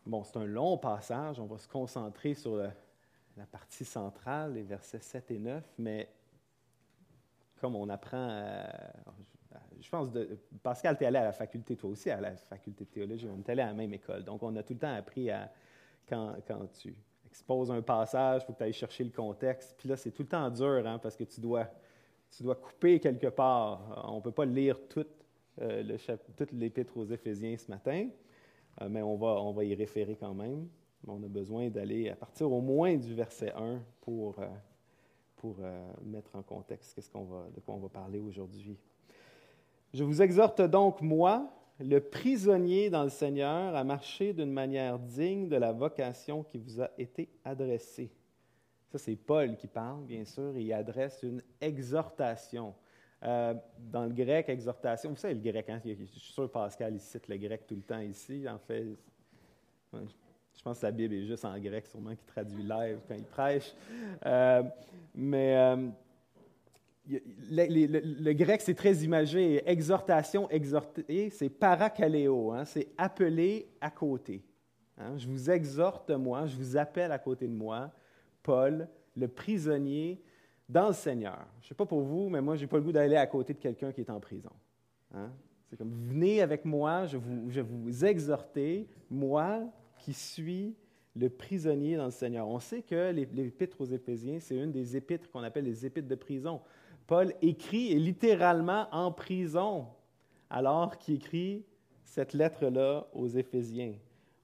Bon, 0.06 0.24
c'est 0.24 0.38
un 0.38 0.46
long 0.46 0.78
passage. 0.78 1.40
On 1.40 1.46
va 1.46 1.58
se 1.58 1.68
concentrer 1.68 2.34
sur 2.34 2.58
la 3.38 3.46
partie 3.46 3.86
centrale, 3.86 4.54
les 4.54 4.64
versets 4.64 5.00
7 5.00 5.32
et 5.32 5.40
9, 5.40 5.64
mais 5.78 6.10
comme 7.60 7.76
on 7.76 7.88
apprend, 7.88 8.28
euh, 8.30 8.66
je 9.80 9.90
pense, 9.90 10.12
de, 10.12 10.38
Pascal, 10.62 10.98
tu 10.98 11.04
es 11.04 11.08
allé 11.08 11.20
à 11.20 11.24
la 11.24 11.32
faculté, 11.32 11.78
toi 11.78 11.90
aussi, 11.90 12.10
à 12.10 12.20
la 12.20 12.36
faculté 12.36 12.84
de 12.84 12.90
théologie. 12.90 13.28
On 13.30 13.40
est 13.40 13.50
allé 13.50 13.62
à 13.62 13.68
la 13.68 13.74
même 13.74 13.94
école. 13.94 14.24
Donc, 14.26 14.44
on 14.44 14.54
a 14.58 14.64
tout 14.64 14.74
le 14.74 14.80
temps 14.80 14.94
appris 14.94 15.30
à, 15.30 15.50
quand, 16.08 16.36
quand 16.46 16.68
tu 16.74 16.94
exposes 17.26 17.72
un 17.72 17.82
passage, 17.82 18.42
il 18.44 18.46
faut 18.46 18.54
que 18.54 18.58
tu 18.58 18.64
ailles 18.66 18.74
chercher 18.74 19.06
le 19.06 19.12
contexte. 19.12 19.76
Puis 19.78 19.88
là, 19.88 19.96
c'est 19.96 20.12
tout 20.12 20.24
le 20.24 20.28
temps 20.28 20.50
dur, 20.50 20.86
hein, 20.86 21.00
parce 21.00 21.16
que 21.16 21.24
tu 21.24 21.40
dois, 21.40 21.70
tu 22.36 22.44
dois 22.44 22.56
couper 22.56 23.00
quelque 23.00 23.28
part. 23.28 24.06
On 24.10 24.18
ne 24.18 24.22
peut 24.22 24.32
pas 24.32 24.46
lire 24.46 24.78
toute, 24.90 25.10
euh, 25.62 25.98
toute 26.36 26.52
l'épître 26.52 26.98
aux 26.98 27.06
Éphésiens 27.06 27.58
ce 27.58 27.70
matin, 27.70 28.10
euh, 28.82 28.90
mais 28.90 29.02
on 29.02 29.16
va, 29.16 29.42
on 29.42 29.54
va 29.54 29.64
y 29.64 29.76
référer 29.76 30.16
quand 30.16 30.34
même. 30.34 30.68
on 31.08 31.22
a 31.24 31.28
besoin 31.28 31.70
d'aller 31.70 32.10
à 32.10 32.16
partir 32.16 32.52
au 32.52 32.62
moins 32.62 32.96
du 32.96 33.14
verset 33.14 33.52
1 33.56 33.82
pour, 34.02 34.40
euh, 34.40 34.48
pour 35.36 35.58
mettre 36.04 36.36
en 36.36 36.42
contexte 36.42 37.00
ce 37.00 37.10
qu'on 37.10 37.26
va, 37.26 37.48
de 37.54 37.60
quoi 37.60 37.76
on 37.76 37.80
va 37.80 37.90
parler 37.90 38.20
aujourd'hui. 38.20 38.78
Je 39.94 40.04
vous 40.04 40.22
exhorte 40.22 40.62
donc, 40.62 41.02
moi, 41.02 41.52
le 41.80 42.00
prisonnier 42.00 42.90
dans 42.90 43.04
le 43.04 43.10
Seigneur, 43.10 43.76
à 43.76 43.84
marcher 43.84 44.34
d'une 44.34 44.52
manière 44.52 44.98
digne 44.98 45.50
de 45.50 45.56
la 45.56 45.72
vocation 45.72 46.44
qui 46.44 46.58
vous 46.58 46.82
a 46.82 46.90
été 46.98 47.30
adressée. 47.44 48.12
Ça, 48.94 49.00
c'est 49.00 49.16
Paul 49.16 49.56
qui 49.56 49.66
parle, 49.66 50.04
bien 50.04 50.24
sûr, 50.24 50.56
et 50.56 50.62
il 50.62 50.72
adresse 50.72 51.24
une 51.24 51.42
exhortation. 51.60 52.76
Euh, 53.24 53.56
dans 53.92 54.06
le 54.06 54.14
grec, 54.14 54.48
exhortation, 54.50 55.10
vous 55.10 55.16
savez 55.16 55.34
le 55.34 55.40
grec, 55.40 55.68
hein? 55.68 55.82
je 55.84 55.94
suis 56.06 56.20
sûr 56.20 56.52
Pascal 56.52 56.94
il 56.94 57.00
cite 57.00 57.28
le 57.28 57.38
grec 57.38 57.66
tout 57.66 57.74
le 57.74 57.82
temps 57.82 58.02
ici. 58.02 58.48
En 58.48 58.60
fait, 58.60 58.86
je 59.94 60.62
pense 60.64 60.80
que 60.80 60.86
la 60.86 60.92
Bible 60.92 61.16
est 61.16 61.26
juste 61.26 61.44
en 61.44 61.58
grec, 61.58 61.88
sûrement, 61.88 62.16
qui 62.16 62.24
traduit 62.24 62.62
live 62.62 63.00
quand 63.08 63.16
il 63.16 63.24
prêche. 63.24 63.74
Euh, 64.28 64.62
mais 65.16 65.58
euh, 65.58 65.88
le, 67.50 68.34
grec, 68.34 68.62
c'est 68.62 68.76
très 68.76 68.94
imagé. 68.98 69.68
Exhortation, 69.68 70.48
exhorter, 70.52 71.32
c'est 71.32 71.50
paracaléo, 71.50 72.52
hein, 72.52 72.64
c'est 72.64 72.90
appeler 72.96 73.72
à 73.82 73.90
côté. 73.90 74.44
Hein? 75.00 75.18
Je 75.18 75.28
vous 75.28 75.50
exhorte, 75.50 76.12
moi, 76.12 76.46
je 76.46 76.56
vous 76.56 76.78
appelle 76.78 77.12
à 77.12 77.18
côté 77.18 77.48
de 77.48 77.54
moi, 77.54 77.92
Paul, 78.44 78.88
le 79.16 79.28
prisonnier 79.28 80.22
dans 80.70 80.88
le 80.88 80.94
Seigneur. 80.94 81.46
Je 81.62 81.66
ne 81.66 81.70
sais 81.70 81.76
pas 81.76 81.86
pour 81.86 82.02
vous, 82.02 82.30
mais 82.30 82.42
moi, 82.42 82.56
je 82.56 82.62
n'ai 82.62 82.68
pas 82.68 82.78
le 82.78 82.84
goût 82.84 82.92
d'aller 82.92 83.16
à 83.16 83.28
côté 83.28 83.54
de 83.54 83.60
quelqu'un 83.60 83.92
qui 83.92 84.02
est 84.02 84.10
en 84.10 84.20
prison. 84.20 84.52
Hein. 85.14 85.32
C'est 85.70 85.78
comme, 85.78 85.92
venez 85.92 86.42
avec 86.42 86.66
moi, 86.66 87.06
je 87.06 87.18
vous, 87.18 87.50
je 87.50 87.62
vous 87.62 88.06
exhorter, 88.06 88.88
moi 89.10 89.62
qui 89.98 90.14
suis 90.14 90.76
le 91.16 91.30
prisonnier 91.30 91.96
dans 91.96 92.06
le 92.06 92.12
Seigneur. 92.12 92.48
On 92.48 92.60
sait 92.60 92.82
que 92.82 93.12
l'épître 93.12 93.82
aux 93.82 93.86
Éphésiens, 93.86 94.40
c'est 94.40 94.56
une 94.56 94.72
des 94.72 94.98
épîtres 94.98 95.30
qu'on 95.32 95.44
appelle 95.44 95.66
les 95.66 95.86
épîtres 95.86 96.08
de 96.08 96.16
prison. 96.16 96.62
Paul 97.08 97.34
écrit 97.42 97.94
littéralement 97.96 98.88
en 98.92 99.12
prison 99.12 99.88
alors 100.50 100.98
qu'il 100.98 101.16
écrit 101.16 101.66
cette 102.04 102.34
lettre-là 102.34 103.08
aux 103.14 103.28
Éphésiens. 103.28 103.94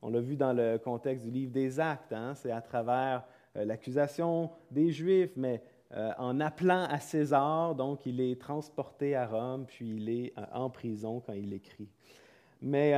On 0.01 0.09
l'a 0.09 0.21
vu 0.21 0.35
dans 0.35 0.53
le 0.53 0.77
contexte 0.77 1.25
du 1.25 1.31
livre 1.31 1.51
des 1.51 1.79
Actes, 1.79 2.13
hein. 2.13 2.33
c'est 2.35 2.51
à 2.51 2.61
travers 2.61 3.25
l'accusation 3.65 4.51
des 4.71 4.91
Juifs, 4.91 5.31
mais 5.35 5.61
euh, 5.93 6.11
en 6.17 6.39
appelant 6.39 6.83
à 6.83 6.99
César, 6.99 7.75
donc 7.75 8.05
il 8.05 8.21
est 8.21 8.39
transporté 8.39 9.15
à 9.15 9.25
Rome, 9.25 9.65
puis 9.65 9.95
il 9.95 10.09
est 10.09 10.33
euh, 10.37 10.43
en 10.53 10.69
prison 10.69 11.21
quand 11.25 11.33
il 11.33 11.53
écrit. 11.53 11.89
Mais, 12.61 12.93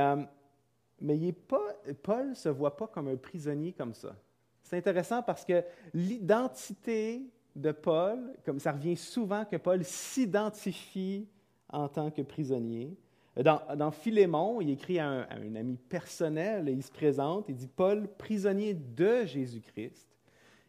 mais 1.00 1.16
il 1.16 1.28
est 1.28 1.32
pas, 1.32 1.76
Paul 2.02 2.30
ne 2.30 2.34
se 2.34 2.48
voit 2.48 2.76
pas 2.76 2.88
comme 2.88 3.06
un 3.06 3.16
prisonnier 3.16 3.72
comme 3.72 3.94
ça. 3.94 4.16
C'est 4.62 4.76
intéressant 4.76 5.22
parce 5.22 5.44
que 5.44 5.62
l'identité 5.94 7.22
de 7.54 7.72
Paul, 7.72 8.34
comme 8.44 8.58
ça 8.58 8.72
revient 8.72 8.96
souvent 8.96 9.44
que 9.44 9.56
Paul 9.56 9.84
s'identifie 9.84 11.28
en 11.68 11.88
tant 11.88 12.10
que 12.10 12.22
prisonnier. 12.22 12.96
Dans, 13.36 13.60
dans 13.76 13.90
Philémon, 13.90 14.60
il 14.60 14.70
écrit 14.70 14.98
à 14.98 15.08
un, 15.08 15.54
ami 15.54 15.76
personnel, 15.76 16.68
il 16.68 16.82
se 16.82 16.90
présente, 16.90 17.46
il 17.48 17.56
dit 17.56 17.68
Paul, 17.68 18.06
prisonnier 18.18 18.74
de 18.74 19.24
Jésus-Christ. 19.24 20.06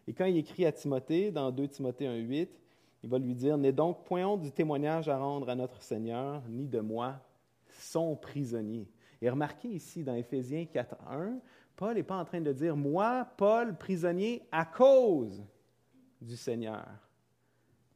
Et 0.08 0.14
quand 0.14 0.26
il 0.26 0.38
écrit 0.38 0.66
à 0.66 0.72
Timothée, 0.72 1.32
dans 1.32 1.52
2 1.52 1.68
Timothée 1.68 2.06
1,8, 2.06 2.50
il 3.04 3.10
va 3.10 3.20
lui 3.20 3.36
dire 3.36 3.58
N'est 3.58 3.72
donc 3.72 4.04
point 4.06 4.26
honte 4.26 4.42
du 4.42 4.52
témoignage 4.52 5.10
à 5.10 5.18
rendre 5.18 5.50
à 5.50 5.56
notre 5.56 5.82
Seigneur, 5.82 6.42
ni 6.50 6.68
de 6.68 6.80
moi, 6.80 7.20
son 7.80 8.16
prisonnier. 8.16 8.88
Et 9.22 9.30
remarquez 9.30 9.70
ici 9.70 10.04
dans 10.04 10.16
Éphésiens 10.16 10.64
4.1, 10.64 11.40
Paul 11.76 11.96
n'est 11.96 12.04
pas 12.04 12.18
en 12.18 12.26
train 12.26 12.42
de 12.42 12.52
dire 12.52 12.76
Moi, 12.76 13.28
Paul, 13.38 13.78
prisonnier, 13.78 14.44
à 14.52 14.66
cause 14.66 15.44
du 16.22 16.36
Seigneur, 16.36 16.86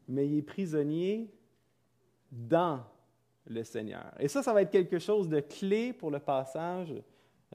mais 0.08 0.28
il 0.28 0.38
est 0.38 0.42
prisonnier 0.42 1.30
dans 2.32 2.82
le 3.46 3.64
Seigneur. 3.64 4.14
Et 4.20 4.28
ça, 4.28 4.44
ça 4.44 4.54
va 4.54 4.62
être 4.62 4.72
quelque 4.72 5.00
chose 5.00 5.30
de 5.30 5.40
clé 5.40 5.94
pour 5.94 6.12
le 6.12 6.20
passage 6.20 6.94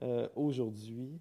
euh, 0.01 0.27
aujourd'hui, 0.35 1.19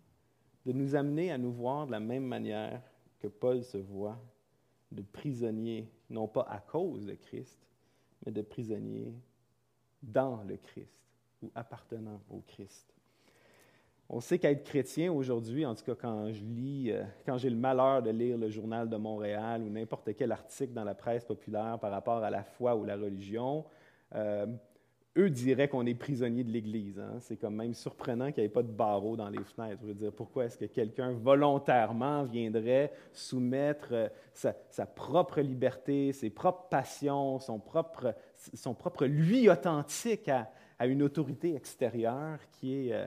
de 0.64 0.72
nous 0.72 0.94
amener 0.94 1.30
à 1.30 1.38
nous 1.38 1.52
voir 1.52 1.86
de 1.86 1.92
la 1.92 2.00
même 2.00 2.24
manière 2.24 2.82
que 3.22 3.28
Paul 3.28 3.62
se 3.62 3.78
voit, 3.78 4.18
de 4.90 5.02
prisonnier, 5.02 5.88
non 6.10 6.26
pas 6.26 6.46
à 6.50 6.58
cause 6.58 7.06
de 7.06 7.14
Christ, 7.14 7.58
mais 8.26 8.32
de 8.32 8.42
prisonnier 8.42 9.14
dans 10.02 10.42
le 10.42 10.56
Christ 10.56 10.92
ou 11.40 11.50
appartenant 11.54 12.20
au 12.28 12.40
Christ. 12.40 12.92
On 14.08 14.20
sait 14.20 14.38
qu'être 14.38 14.64
chrétien 14.64 15.10
aujourd'hui, 15.12 15.64
en 15.64 15.74
tout 15.74 15.84
cas 15.84 15.94
quand 15.94 16.32
je 16.32 16.44
lis, 16.44 16.90
euh, 16.90 17.04
quand 17.24 17.38
j'ai 17.38 17.48
le 17.48 17.56
malheur 17.56 18.02
de 18.02 18.10
lire 18.10 18.36
le 18.36 18.50
journal 18.50 18.90
de 18.90 18.96
Montréal 18.96 19.62
ou 19.62 19.70
n'importe 19.70 20.14
quel 20.14 20.32
article 20.32 20.74
dans 20.74 20.84
la 20.84 20.94
presse 20.94 21.24
populaire 21.24 21.78
par 21.78 21.90
rapport 21.90 22.22
à 22.22 22.28
la 22.28 22.42
foi 22.42 22.76
ou 22.76 22.84
la 22.84 22.96
religion, 22.96 23.64
euh, 24.14 24.46
eux 25.18 25.28
diraient 25.28 25.68
qu'on 25.68 25.84
est 25.84 25.94
prisonnier 25.94 26.42
de 26.42 26.50
l'Église. 26.50 26.98
Hein. 26.98 27.18
C'est 27.20 27.36
quand 27.36 27.50
même 27.50 27.74
surprenant 27.74 28.32
qu'il 28.32 28.42
n'y 28.42 28.46
ait 28.46 28.52
pas 28.52 28.62
de 28.62 28.72
barreaux 28.72 29.16
dans 29.16 29.28
les 29.28 29.44
fenêtres. 29.44 29.80
Je 29.82 29.88
veux 29.88 29.94
dire, 29.94 30.12
pourquoi 30.12 30.46
est-ce 30.46 30.56
que 30.56 30.64
quelqu'un 30.64 31.12
volontairement 31.12 32.24
viendrait 32.24 32.92
soumettre 33.12 33.88
euh, 33.92 34.08
sa, 34.32 34.86
propre 34.86 35.40
liberté, 35.40 36.12
ses 36.12 36.30
propres 36.30 36.68
passions, 36.70 37.38
son 37.40 37.58
propre, 37.58 38.14
son 38.54 38.74
propre 38.74 39.04
lui 39.04 39.50
authentique 39.50 40.28
à, 40.28 40.50
une 40.84 41.02
autorité 41.02 41.54
extérieure 41.54 42.40
qui 42.50 42.88
est, 42.88 42.92
euh, 42.92 43.06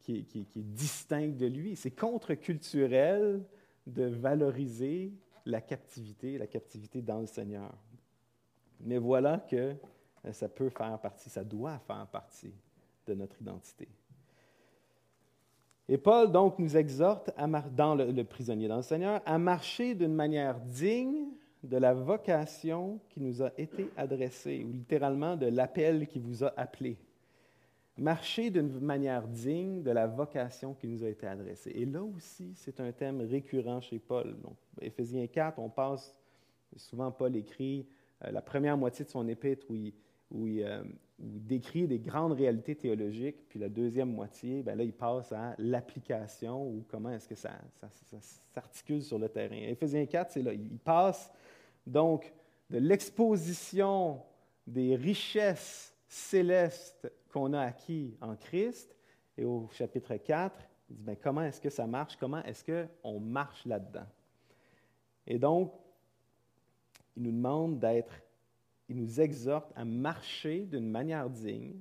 qui, 0.00 0.24
qui 0.24 0.40
est 0.40 0.62
distincte 0.62 1.36
de 1.36 1.46
lui? 1.46 1.76
C'est 1.76 1.90
contre-culturel 1.90 3.42
de 3.86 4.04
valoriser 4.04 5.12
la 5.44 5.60
captivité, 5.60 6.38
la 6.38 6.46
captivité 6.46 7.02
dans 7.02 7.20
le 7.20 7.26
Seigneur. 7.26 7.72
Mais 8.80 8.98
voilà 8.98 9.38
que 9.38 9.74
ça 10.32 10.48
peut 10.48 10.68
faire 10.70 10.98
partie, 10.98 11.30
ça 11.30 11.44
doit 11.44 11.78
faire 11.78 12.06
partie 12.06 12.52
de 13.06 13.14
notre 13.14 13.40
identité. 13.40 13.88
Et 15.88 15.98
Paul, 15.98 16.32
donc, 16.32 16.58
nous 16.58 16.76
exhorte, 16.76 17.30
dans 17.76 17.94
le, 17.94 18.24
prisonnier 18.24 18.66
dans 18.66 18.76
le 18.76 18.82
Seigneur, 18.82 19.22
à 19.24 19.38
marcher 19.38 19.94
d'une 19.94 20.14
manière 20.14 20.58
digne 20.58 21.28
de 21.62 21.76
la 21.76 21.94
vocation 21.94 23.00
qui 23.08 23.20
nous 23.20 23.42
a 23.42 23.52
été 23.56 23.90
adressée, 23.96 24.64
ou 24.64 24.72
littéralement 24.72 25.36
de 25.36 25.46
l'appel 25.46 26.06
qui 26.08 26.18
vous 26.18 26.42
a 26.42 26.52
appelé. 26.56 26.96
Marcher 27.98 28.50
d'une 28.50 28.78
manière 28.80 29.26
digne 29.26 29.82
de 29.82 29.90
la 29.90 30.06
vocation 30.06 30.74
qui 30.74 30.86
nous 30.86 31.02
a 31.02 31.08
été 31.08 31.26
adressée. 31.26 31.70
Et 31.74 31.86
là 31.86 32.02
aussi, 32.02 32.52
c'est 32.56 32.78
un 32.80 32.92
thème 32.92 33.22
récurrent 33.22 33.80
chez 33.80 33.98
Paul. 33.98 34.36
Donc, 34.42 34.56
Éphésiens 34.80 35.26
4, 35.26 35.58
on 35.58 35.70
passe, 35.70 36.14
souvent 36.76 37.10
Paul 37.10 37.34
écrit 37.36 37.86
euh, 38.24 38.32
la 38.32 38.42
première 38.42 38.76
moitié 38.76 39.04
de 39.04 39.10
son 39.10 39.26
épître 39.28 39.66
où 39.70 39.74
il, 39.74 39.94
où 40.30 40.46
euh, 40.46 40.82
il, 41.18 41.46
décrit 41.46 41.86
des 41.86 41.98
grandes 41.98 42.32
réalités 42.32 42.74
théologiques, 42.74 43.48
puis 43.48 43.58
la 43.58 43.68
deuxième 43.68 44.12
moitié, 44.12 44.62
bien 44.62 44.74
là, 44.74 44.84
il 44.84 44.92
passe 44.92 45.32
à 45.32 45.54
l'application 45.58 46.66
ou 46.66 46.84
comment 46.88 47.10
est-ce 47.10 47.28
que 47.28 47.34
ça, 47.34 47.52
s'articule 48.52 49.02
sur 49.02 49.18
le 49.18 49.28
terrain. 49.28 49.56
Éphésiens 49.56 50.06
4, 50.06 50.32
c'est 50.32 50.42
là. 50.42 50.52
Il 50.52 50.78
passe 50.78 51.30
donc 51.86 52.32
de 52.68 52.78
l'exposition 52.78 54.20
des 54.66 54.96
richesses 54.96 55.94
célestes 56.08 57.10
qu'on 57.32 57.52
a 57.52 57.60
acquis 57.60 58.16
en 58.20 58.36
Christ, 58.36 58.94
et 59.38 59.44
au 59.44 59.68
chapitre 59.72 60.16
4, 60.16 60.56
il 60.88 60.96
dit 60.96 61.02
bien, 61.02 61.16
comment 61.16 61.42
est-ce 61.42 61.60
que 61.60 61.70
ça 61.70 61.86
marche, 61.86 62.16
comment 62.16 62.42
est-ce 62.44 62.64
qu'on 62.64 63.20
marche 63.20 63.64
là-dedans? 63.66 64.06
Et 65.26 65.38
donc, 65.38 65.72
il 67.16 67.24
nous 67.24 67.32
demande 67.32 67.78
d'être 67.78 68.12
il 68.88 68.96
nous 68.96 69.20
exhorte 69.20 69.72
à 69.74 69.84
marcher 69.84 70.60
d'une 70.60 70.88
manière 70.88 71.28
digne, 71.28 71.74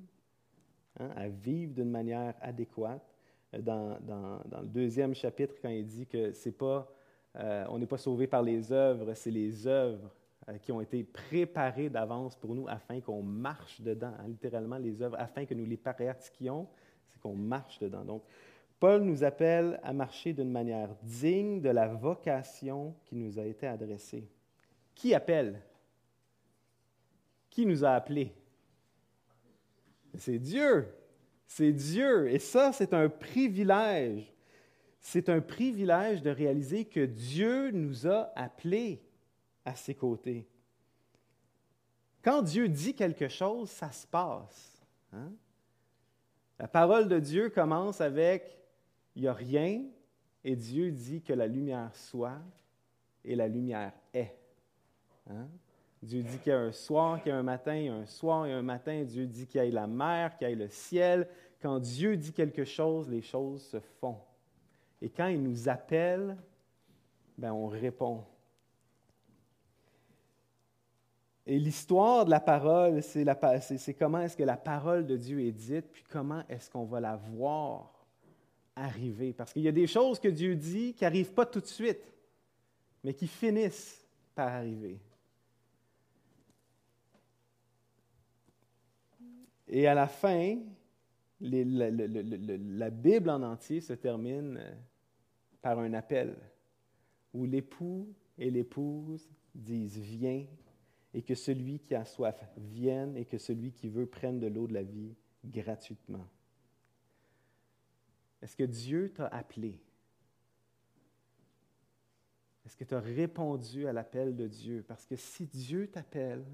hein, 0.99 1.09
à 1.15 1.27
vivre 1.27 1.73
d'une 1.73 1.89
manière 1.89 2.33
adéquate. 2.41 3.15
Euh, 3.53 3.61
dans, 3.61 4.61
le 4.61 4.67
deuxième 4.67 5.13
chapitre, 5.13 5.55
quand 5.61 5.69
il 5.69 5.85
dit 5.85 6.07
que 6.07 6.31
c'est 6.31 6.51
pas, 6.51 6.91
euh, 7.35 7.65
on 7.69 7.77
n'est 7.77 7.85
pas 7.85 7.97
sauvé 7.97 8.27
par 8.27 8.41
les 8.41 8.71
œuvres, 8.71 9.13
c'est 9.13 9.31
les 9.31 9.67
œuvres 9.67 10.09
euh, 10.49 10.57
qui 10.57 10.71
ont 10.71 10.81
été 10.81 11.03
préparées 11.03 11.89
d'avance 11.89 12.35
pour 12.35 12.55
nous 12.55 12.67
afin 12.67 12.99
qu'on 13.01 13.21
marche 13.21 13.81
dedans. 13.81 14.13
Hein, 14.19 14.27
littéralement, 14.27 14.77
les 14.77 15.01
œuvres, 15.01 15.17
afin 15.19 15.45
que 15.45 15.53
nous 15.53 15.65
les 15.65 15.77
pratiquions, 15.77 16.67
c'est 17.07 17.19
qu'on 17.19 17.35
marche 17.35 17.79
dedans. 17.79 18.03
Donc, 18.03 18.23
Paul 18.79 19.03
nous 19.03 19.23
appelle 19.23 19.79
à 19.83 19.93
marcher 19.93 20.33
d'une 20.33 20.51
manière 20.51 20.89
digne 21.01 21.61
de 21.61 21.69
la 21.69 21.87
vocation 21.87 22.93
qui 23.05 23.15
nous 23.15 23.39
a 23.39 23.43
été 23.43 23.67
adressée. 23.67 24.27
Qui 24.93 25.13
appelle? 25.13 25.61
Qui 27.55 27.65
nous 27.65 27.85
a 27.85 27.91
appelés? 27.91 28.35
C'est 30.17 30.39
Dieu. 30.39 30.93
C'est 31.47 31.71
Dieu. 31.71 32.29
Et 32.29 32.37
ça, 32.37 32.73
c'est 32.73 32.93
un 32.93 33.07
privilège. 33.07 34.29
C'est 34.99 35.29
un 35.29 35.39
privilège 35.39 36.21
de 36.21 36.31
réaliser 36.31 36.83
que 36.83 37.05
Dieu 37.05 37.71
nous 37.71 38.07
a 38.07 38.29
appelés 38.35 39.01
à 39.63 39.73
ses 39.73 39.95
côtés. 39.95 40.45
Quand 42.21 42.41
Dieu 42.41 42.67
dit 42.67 42.93
quelque 42.93 43.29
chose, 43.29 43.69
ça 43.69 43.89
se 43.89 44.05
passe. 44.05 44.85
Hein? 45.13 45.31
La 46.59 46.67
parole 46.67 47.07
de 47.07 47.19
Dieu 47.19 47.49
commence 47.49 48.01
avec 48.01 48.59
il 49.15 49.21
n'y 49.21 49.27
a 49.29 49.33
rien, 49.33 49.81
et 50.43 50.57
Dieu 50.57 50.91
dit 50.91 51.21
que 51.21 51.31
la 51.31 51.47
lumière 51.47 51.95
soit, 51.95 52.41
et 53.23 53.33
la 53.33 53.47
lumière 53.47 53.93
est. 54.13 54.37
Hein? 55.29 55.47
Dieu 56.05 56.21
dit 56.21 56.37
qu'il 56.37 56.51
y 56.51 56.55
a 56.55 56.59
un 56.59 56.71
soir, 56.71 57.21
qu'il 57.21 57.31
y 57.31 57.35
a 57.35 57.37
un 57.37 57.43
matin, 57.43 57.75
y 57.75 57.89
a 57.89 57.93
un 57.93 58.05
soir 58.05 58.45
et 58.45 58.53
un 58.53 58.61
matin. 58.61 59.03
Dieu 59.03 59.25
dit 59.25 59.47
qu'il 59.47 59.63
y 59.63 59.67
a 59.67 59.69
la 59.71 59.87
mer, 59.87 60.37
qu'il 60.37 60.47
y 60.47 60.51
a 60.51 60.55
le 60.55 60.69
ciel. 60.69 61.27
Quand 61.61 61.79
Dieu 61.79 62.15
dit 62.15 62.31
quelque 62.31 62.63
chose, 62.63 63.09
les 63.09 63.21
choses 63.21 63.63
se 63.63 63.79
font. 63.79 64.17
Et 65.01 65.09
quand 65.09 65.27
il 65.27 65.41
nous 65.41 65.67
appelle, 65.67 66.37
ben 67.37 67.51
on 67.51 67.67
répond. 67.67 68.23
Et 71.47 71.59
l'histoire 71.59 72.25
de 72.25 72.31
la 72.31 72.39
parole, 72.39 73.03
c'est 73.03 73.93
comment 73.93 74.19
est-ce 74.19 74.37
que 74.37 74.43
la 74.43 74.57
parole 74.57 75.05
de 75.05 75.17
Dieu 75.17 75.41
est 75.41 75.51
dite, 75.51 75.85
puis 75.91 76.03
comment 76.09 76.43
est-ce 76.49 76.69
qu'on 76.69 76.85
va 76.85 76.99
la 76.99 77.15
voir 77.15 78.07
arriver. 78.75 79.33
Parce 79.33 79.53
qu'il 79.53 79.61
y 79.61 79.67
a 79.67 79.71
des 79.71 79.87
choses 79.87 80.19
que 80.19 80.27
Dieu 80.27 80.55
dit 80.55 80.93
qui 80.93 81.03
n'arrivent 81.03 81.33
pas 81.33 81.45
tout 81.45 81.61
de 81.61 81.67
suite, 81.67 82.13
mais 83.03 83.13
qui 83.13 83.27
finissent 83.27 84.05
par 84.33 84.47
arriver. 84.47 84.99
Et 89.75 89.87
à 89.87 89.93
la 89.93 90.07
fin, 90.07 90.57
la, 91.41 92.89
Bible 92.89 93.29
en 93.29 93.41
entier 93.43 93.81
se 93.81 93.91
termine 93.91 94.55
euh, 94.57 94.73
par 95.61 95.79
un 95.79 95.91
appel 95.91 96.33
où 97.33 97.43
l'époux 97.43 98.07
et 98.37 98.49
l'épouse 98.49 99.27
disent 99.53 99.97
Viens, 99.97 100.45
et 101.13 101.21
que 101.23 101.35
celui 101.35 101.79
qui 101.79 101.93
a 101.93 102.05
soif 102.05 102.41
vienne, 102.55 103.17
et 103.17 103.25
que 103.25 103.37
celui 103.37 103.73
qui 103.73 103.89
veut 103.89 104.05
prenne 104.05 104.39
de 104.39 104.47
l'eau 104.47 104.65
de 104.65 104.73
la 104.73 104.83
vie 104.83 105.13
gratuitement. 105.43 106.25
Est-ce 108.41 108.55
que 108.55 108.63
Dieu 108.63 109.09
t'a 109.09 109.27
appelé? 109.27 109.77
Est-ce 112.65 112.77
que 112.77 112.85
tu 112.85 112.95
as 112.95 113.01
répondu 113.01 113.87
à 113.87 113.91
l'appel 113.91 114.37
de 114.37 114.47
Dieu? 114.47 114.85
Parce 114.87 115.05
que 115.05 115.17
si 115.17 115.45
Dieu 115.47 115.87
t'appelle, 115.91 116.45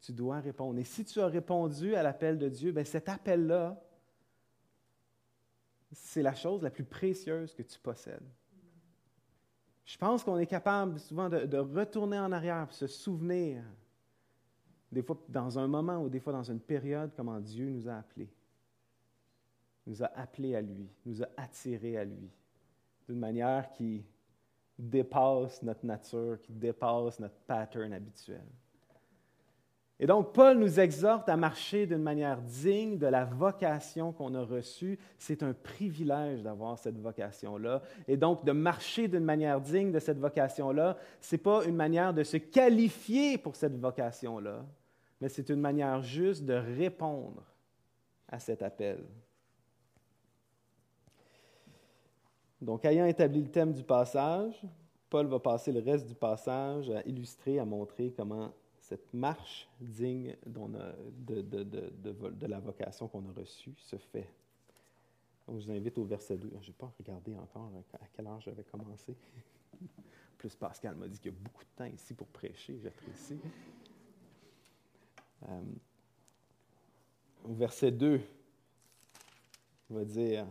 tu 0.00 0.12
dois 0.12 0.40
répondre. 0.40 0.78
Et 0.78 0.84
si 0.84 1.04
tu 1.04 1.20
as 1.20 1.26
répondu 1.26 1.94
à 1.94 2.02
l'appel 2.02 2.38
de 2.38 2.48
Dieu, 2.48 2.72
bien 2.72 2.84
cet 2.84 3.08
appel-là, 3.08 3.80
c'est 5.92 6.22
la 6.22 6.34
chose 6.34 6.62
la 6.62 6.70
plus 6.70 6.84
précieuse 6.84 7.54
que 7.54 7.62
tu 7.62 7.78
possèdes. 7.78 8.28
Je 9.84 9.96
pense 9.96 10.24
qu'on 10.24 10.38
est 10.38 10.46
capable 10.46 10.98
souvent 10.98 11.28
de, 11.28 11.58
retourner 11.58 12.18
en 12.18 12.32
arrière, 12.32 12.72
se 12.72 12.86
souvenir, 12.86 13.62
des 14.90 15.02
fois 15.02 15.16
dans 15.28 15.58
un 15.58 15.68
moment 15.68 15.98
ou 15.98 16.08
des 16.08 16.18
fois 16.18 16.32
dans 16.32 16.42
une 16.42 16.60
période, 16.60 17.12
comment 17.16 17.40
Dieu 17.40 17.70
nous 17.70 17.88
a 17.88 17.94
appelés. 17.94 18.32
Nous 19.86 20.02
a 20.02 20.06
appelés 20.06 20.56
à 20.56 20.60
lui, 20.60 20.88
nous 21.04 21.22
a 21.22 21.28
attirés 21.36 21.96
à 21.96 22.04
lui, 22.04 22.28
d'une 23.08 23.20
manière 23.20 23.70
qui 23.70 24.04
dépasse 24.76 25.62
notre 25.62 25.86
nature, 25.86 26.40
qui 26.42 26.52
dépasse 26.52 27.20
notre 27.20 27.38
pattern 27.46 27.92
habituel. 27.92 28.46
Et 29.98 30.06
donc, 30.06 30.34
Paul 30.34 30.58
nous 30.58 30.78
exhorte 30.78 31.28
à 31.28 31.38
marcher 31.38 31.86
d'une 31.86 32.02
manière 32.02 32.42
digne 32.42 32.98
de 32.98 33.06
la 33.06 33.24
vocation 33.24 34.12
qu'on 34.12 34.34
a 34.34 34.42
reçue. 34.42 34.98
C'est 35.18 35.42
un 35.42 35.54
privilège 35.54 36.42
d'avoir 36.42 36.78
cette 36.78 36.98
vocation-là. 36.98 37.80
Et 38.06 38.18
donc, 38.18 38.44
de 38.44 38.52
marcher 38.52 39.08
d'une 39.08 39.24
manière 39.24 39.58
digne 39.58 39.92
de 39.92 39.98
cette 39.98 40.18
vocation-là, 40.18 40.98
ce 41.20 41.34
n'est 41.34 41.42
pas 41.42 41.64
une 41.64 41.76
manière 41.76 42.12
de 42.12 42.24
se 42.24 42.36
qualifier 42.36 43.38
pour 43.38 43.56
cette 43.56 43.78
vocation-là, 43.78 44.66
mais 45.20 45.30
c'est 45.30 45.48
une 45.48 45.60
manière 45.60 46.02
juste 46.02 46.44
de 46.44 46.54
répondre 46.54 47.42
à 48.28 48.38
cet 48.38 48.62
appel. 48.62 49.02
Donc, 52.60 52.84
ayant 52.84 53.06
établi 53.06 53.40
le 53.40 53.50
thème 53.50 53.72
du 53.72 53.82
passage, 53.82 54.60
Paul 55.08 55.26
va 55.26 55.38
passer 55.38 55.72
le 55.72 55.80
reste 55.80 56.06
du 56.06 56.14
passage 56.14 56.90
à 56.90 57.00
illustrer, 57.06 57.58
à 57.58 57.64
montrer 57.64 58.12
comment 58.14 58.52
cette 58.88 59.12
marche 59.14 59.68
digne 59.80 60.36
de, 60.46 62.46
la 62.46 62.60
vocation 62.60 63.08
qu'on 63.08 63.28
a 63.28 63.32
reçue 63.32 63.74
se 63.78 63.96
fait. 63.96 64.28
Donc, 65.46 65.58
je 65.58 65.66
vous 65.66 65.72
invite 65.72 65.98
au 65.98 66.04
verset 66.04 66.36
2. 66.36 66.52
Je 66.60 66.68
n'ai 66.68 66.72
pas 66.72 66.92
regardé 66.96 67.34
encore 67.34 67.68
à 67.94 68.06
quelle 68.12 68.28
heure 68.28 68.40
j'avais 68.40 68.62
commencé. 68.62 69.16
Plus 70.38 70.54
Pascal 70.54 70.94
m'a 70.94 71.08
dit 71.08 71.18
qu'il 71.18 71.32
y 71.32 71.34
a 71.34 71.38
beaucoup 71.38 71.64
de 71.64 71.70
temps 71.76 71.92
ici 71.92 72.14
pour 72.14 72.28
prêcher, 72.28 72.78
j'apprécie. 72.80 73.40
Euh, 75.48 75.62
au 77.44 77.54
verset 77.54 77.90
2, 77.90 78.20
on 79.90 79.94
va 79.94 80.04
dire 80.04 80.46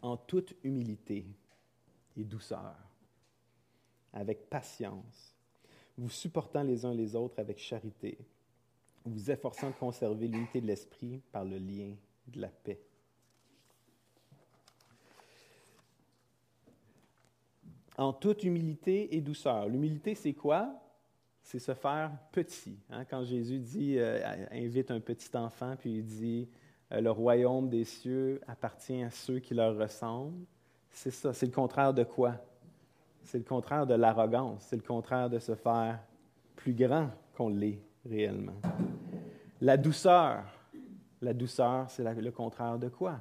En 0.00 0.16
toute 0.16 0.54
humilité, 0.64 1.26
et 2.16 2.24
douceur, 2.24 2.76
avec 4.12 4.48
patience, 4.48 5.34
vous 5.96 6.10
supportant 6.10 6.62
les 6.62 6.84
uns 6.84 6.94
les 6.94 7.14
autres 7.14 7.38
avec 7.38 7.58
charité, 7.58 8.18
vous 9.04 9.30
efforçant 9.30 9.70
de 9.70 9.74
conserver 9.74 10.28
l'unité 10.28 10.60
de 10.60 10.66
l'esprit 10.66 11.20
par 11.32 11.44
le 11.44 11.58
lien 11.58 11.94
de 12.28 12.40
la 12.40 12.48
paix. 12.48 12.80
En 17.98 18.12
toute 18.12 18.42
humilité 18.42 19.14
et 19.14 19.20
douceur. 19.20 19.68
L'humilité, 19.68 20.14
c'est 20.14 20.32
quoi? 20.32 20.74
C'est 21.42 21.58
se 21.58 21.74
faire 21.74 22.10
petit. 22.30 22.78
Hein? 22.88 23.04
Quand 23.04 23.22
Jésus 23.22 23.58
dit, 23.58 23.98
euh, 23.98 24.46
invite 24.50 24.90
un 24.90 25.00
petit 25.00 25.36
enfant, 25.36 25.76
puis 25.76 25.98
il 25.98 26.04
dit, 26.04 26.48
euh, 26.92 27.00
le 27.00 27.10
royaume 27.10 27.68
des 27.68 27.84
cieux 27.84 28.40
appartient 28.46 29.02
à 29.02 29.10
ceux 29.10 29.40
qui 29.40 29.54
leur 29.54 29.76
ressemblent. 29.76 30.46
C'est 30.92 31.10
ça, 31.10 31.32
c'est 31.32 31.46
le 31.46 31.52
contraire 31.52 31.92
de 31.94 32.04
quoi? 32.04 32.34
C'est 33.24 33.38
le 33.38 33.44
contraire 33.44 33.86
de 33.86 33.94
l'arrogance, 33.94 34.64
c'est 34.68 34.76
le 34.76 34.82
contraire 34.82 35.30
de 35.30 35.38
se 35.38 35.54
faire 35.54 35.98
plus 36.56 36.74
grand 36.74 37.10
qu'on 37.36 37.48
l'est 37.48 37.80
réellement. 38.04 38.60
La 39.60 39.76
douceur, 39.76 40.44
la 41.20 41.32
douceur, 41.32 41.88
c'est 41.88 42.02
le 42.02 42.30
contraire 42.30 42.78
de 42.78 42.88
quoi? 42.88 43.20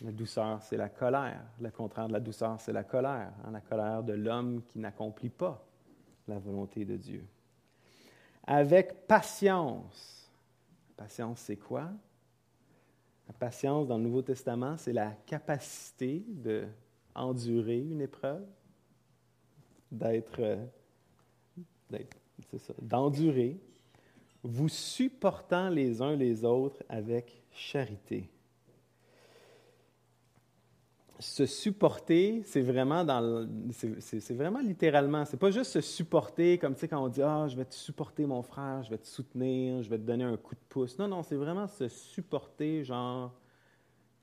La 0.00 0.10
douceur, 0.10 0.60
c'est 0.62 0.76
la 0.76 0.88
colère. 0.88 1.42
Le 1.60 1.70
contraire 1.70 2.08
de 2.08 2.12
la 2.12 2.20
douceur, 2.20 2.60
c'est 2.60 2.72
la 2.72 2.82
colère. 2.82 3.32
Hein? 3.44 3.50
La 3.52 3.60
colère 3.60 4.02
de 4.02 4.14
l'homme 4.14 4.62
qui 4.62 4.78
n'accomplit 4.78 5.30
pas 5.30 5.64
la 6.26 6.38
volonté 6.38 6.84
de 6.84 6.96
Dieu. 6.96 7.24
Avec 8.44 9.06
patience. 9.06 10.30
Patience, 10.96 11.40
c'est 11.40 11.56
quoi? 11.56 11.88
Patience 13.32 13.86
dans 13.88 13.96
le 13.96 14.04
Nouveau 14.04 14.22
Testament, 14.22 14.76
c'est 14.76 14.92
la 14.92 15.12
capacité 15.26 16.24
de 16.28 16.66
endurer 17.14 17.78
une 17.78 18.00
épreuve, 18.00 18.44
d'être, 19.90 20.40
euh, 20.40 20.64
d'endurer, 22.80 23.58
vous 24.42 24.68
supportant 24.68 25.68
les 25.68 26.00
uns 26.00 26.16
les 26.16 26.44
autres 26.44 26.82
avec 26.88 27.42
charité. 27.50 28.28
Se 31.22 31.46
supporter, 31.46 32.42
c'est 32.44 32.60
vraiment 32.60 33.04
dans 33.04 33.48
c'est, 33.70 34.34
vraiment 34.34 34.60
littéralement. 34.60 35.24
C'est 35.24 35.36
pas 35.36 35.50
juste 35.50 35.70
se 35.70 35.80
supporter 35.80 36.58
comme 36.58 36.74
tu 36.74 36.80
sais 36.80 36.88
quand 36.88 37.02
on 37.02 37.08
dit 37.08 37.22
ah 37.22 37.46
je 37.48 37.56
vais 37.56 37.64
te 37.64 37.74
supporter 37.74 38.26
mon 38.26 38.42
frère, 38.42 38.82
je 38.82 38.90
vais 38.90 38.98
te 38.98 39.06
soutenir, 39.06 39.82
je 39.82 39.88
vais 39.88 39.98
te 39.98 40.02
donner 40.02 40.24
un 40.24 40.36
coup 40.36 40.54
de 40.54 40.60
pouce. 40.68 40.98
Non 40.98 41.06
non, 41.06 41.22
c'est 41.22 41.36
vraiment 41.36 41.68
se 41.68 41.88
supporter 41.88 42.84
genre 42.84 43.32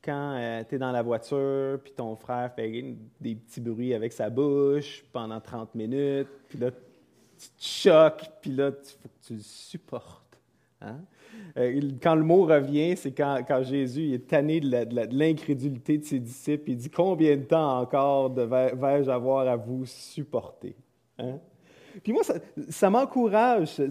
quand 0.04 0.36
euh, 0.38 0.64
tu 0.68 0.76
es 0.76 0.78
dans 0.78 0.92
la 0.92 1.02
voiture, 1.02 1.80
puis 1.84 1.94
ton 1.94 2.16
frère 2.16 2.54
fait 2.54 2.96
des 3.20 3.36
petits 3.36 3.62
bruits 3.62 3.94
avec 3.94 4.14
sa 4.14 4.30
bouche 4.30 5.04
pendant 5.12 5.40
30 5.40 5.76
minutes, 5.76 6.28
puis 6.48 6.60
là, 6.60 6.72
tu 6.72 7.48
te 7.50 7.64
choques, 7.64 8.30
puis 8.42 8.52
là, 8.52 8.70
il 8.70 8.90
faut 9.02 9.10
que 9.10 9.28
tu 9.28 9.34
le 9.34 9.42
supportes. 9.42 10.29
Hein? 10.82 11.00
Euh, 11.58 11.82
quand 12.02 12.15
le 12.15 12.24
mot 12.24 12.46
revient, 12.46 12.96
c'est 12.96 13.12
quand, 13.12 13.63
Jésus 13.63 14.13
est 14.13 14.28
tanné 14.28 14.60
de 14.60 15.15
l'incrédulité 15.15 15.98
de, 15.98 16.06
ses 16.06 16.20
disciples. 16.20 16.72
Il 16.72 16.78
dit 16.78 16.89
Combien 16.89 17.38
de 17.38 17.44
temps 17.44 17.80
encore 17.80 18.34
vais-je 18.34 19.10
avoir 19.10 19.48
à 19.48 19.56
vous 19.56 19.86
supporter? 19.86 20.76
Hein? 21.18 21.39
Puis 22.04 22.13
moi, 22.13 22.22
ça, 22.70 22.89
m'encourage, 22.89 23.82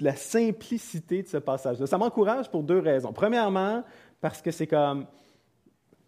la 0.00 0.16
simplicité 0.16 1.22
de 1.22 1.28
ce 1.28 1.36
passage-là. 1.36 1.86
Ça 1.86 1.98
m'encourage 1.98 2.50
pour 2.50 2.62
deux 2.62 2.80
raisons. 2.80 3.12
Premièrement, 3.12 3.84
parce 4.20 4.42
que 4.42 4.50
c'est 4.50 4.66
comme 4.66 5.06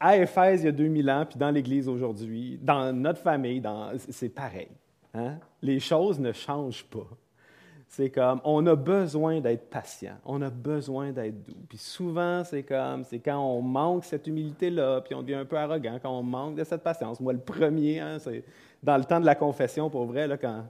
à 0.01 0.17
Éphèse 0.17 0.63
il 0.63 0.67
y 0.67 0.69
a 0.69 0.73
2000 0.73 1.11
ans, 1.11 1.27
puis 1.29 1.39
dans 1.39 1.51
l'Église 1.51 1.89
aujourd'hui, 1.89 2.59
dans 2.61 2.93
notre 2.93 3.21
famille, 3.21 3.63
c'est 4.11 4.29
pareil. 4.29 4.69
Hein? 5.15 5.39
Les 5.63 5.79
choses 5.79 6.19
ne 6.19 6.33
changent 6.33 6.85
pas. 6.85 7.07
C'est 7.97 8.11
comme, 8.11 8.41
on 8.43 8.67
a 8.67 8.75
besoin 8.75 9.41
d'être 9.41 9.71
patient, 9.71 10.17
on 10.25 10.43
a 10.43 10.51
besoin 10.51 11.13
d'être 11.13 11.45
doux. 11.45 11.55
Puis 11.69 11.79
souvent, 11.79 12.43
c'est 12.43 12.65
comme, 12.65 13.05
c'est 13.05 13.21
quand 13.21 13.39
on 13.39 13.63
manque 13.63 14.05
cette 14.05 14.27
humilité-là, 14.27 15.01
puis 15.03 15.15
on 15.15 15.23
devient 15.23 15.35
un 15.35 15.45
peu 15.45 15.57
arrogant, 15.57 16.01
quand 16.03 16.11
on 16.11 16.25
manque 16.25 16.57
de 16.57 16.65
cette 16.65 16.83
patience. 16.83 17.21
Moi, 17.21 17.35
le 17.35 17.39
premier, 17.39 18.01
hein, 18.01 18.19
c'est 18.19 18.43
dans 18.83 18.97
le 18.97 19.05
temps 19.05 19.21
de 19.21 19.27
la 19.27 19.37
confession, 19.37 19.91
pour 19.91 20.07
vrai, 20.07 20.27
là, 20.27 20.37
quand, 20.37 20.65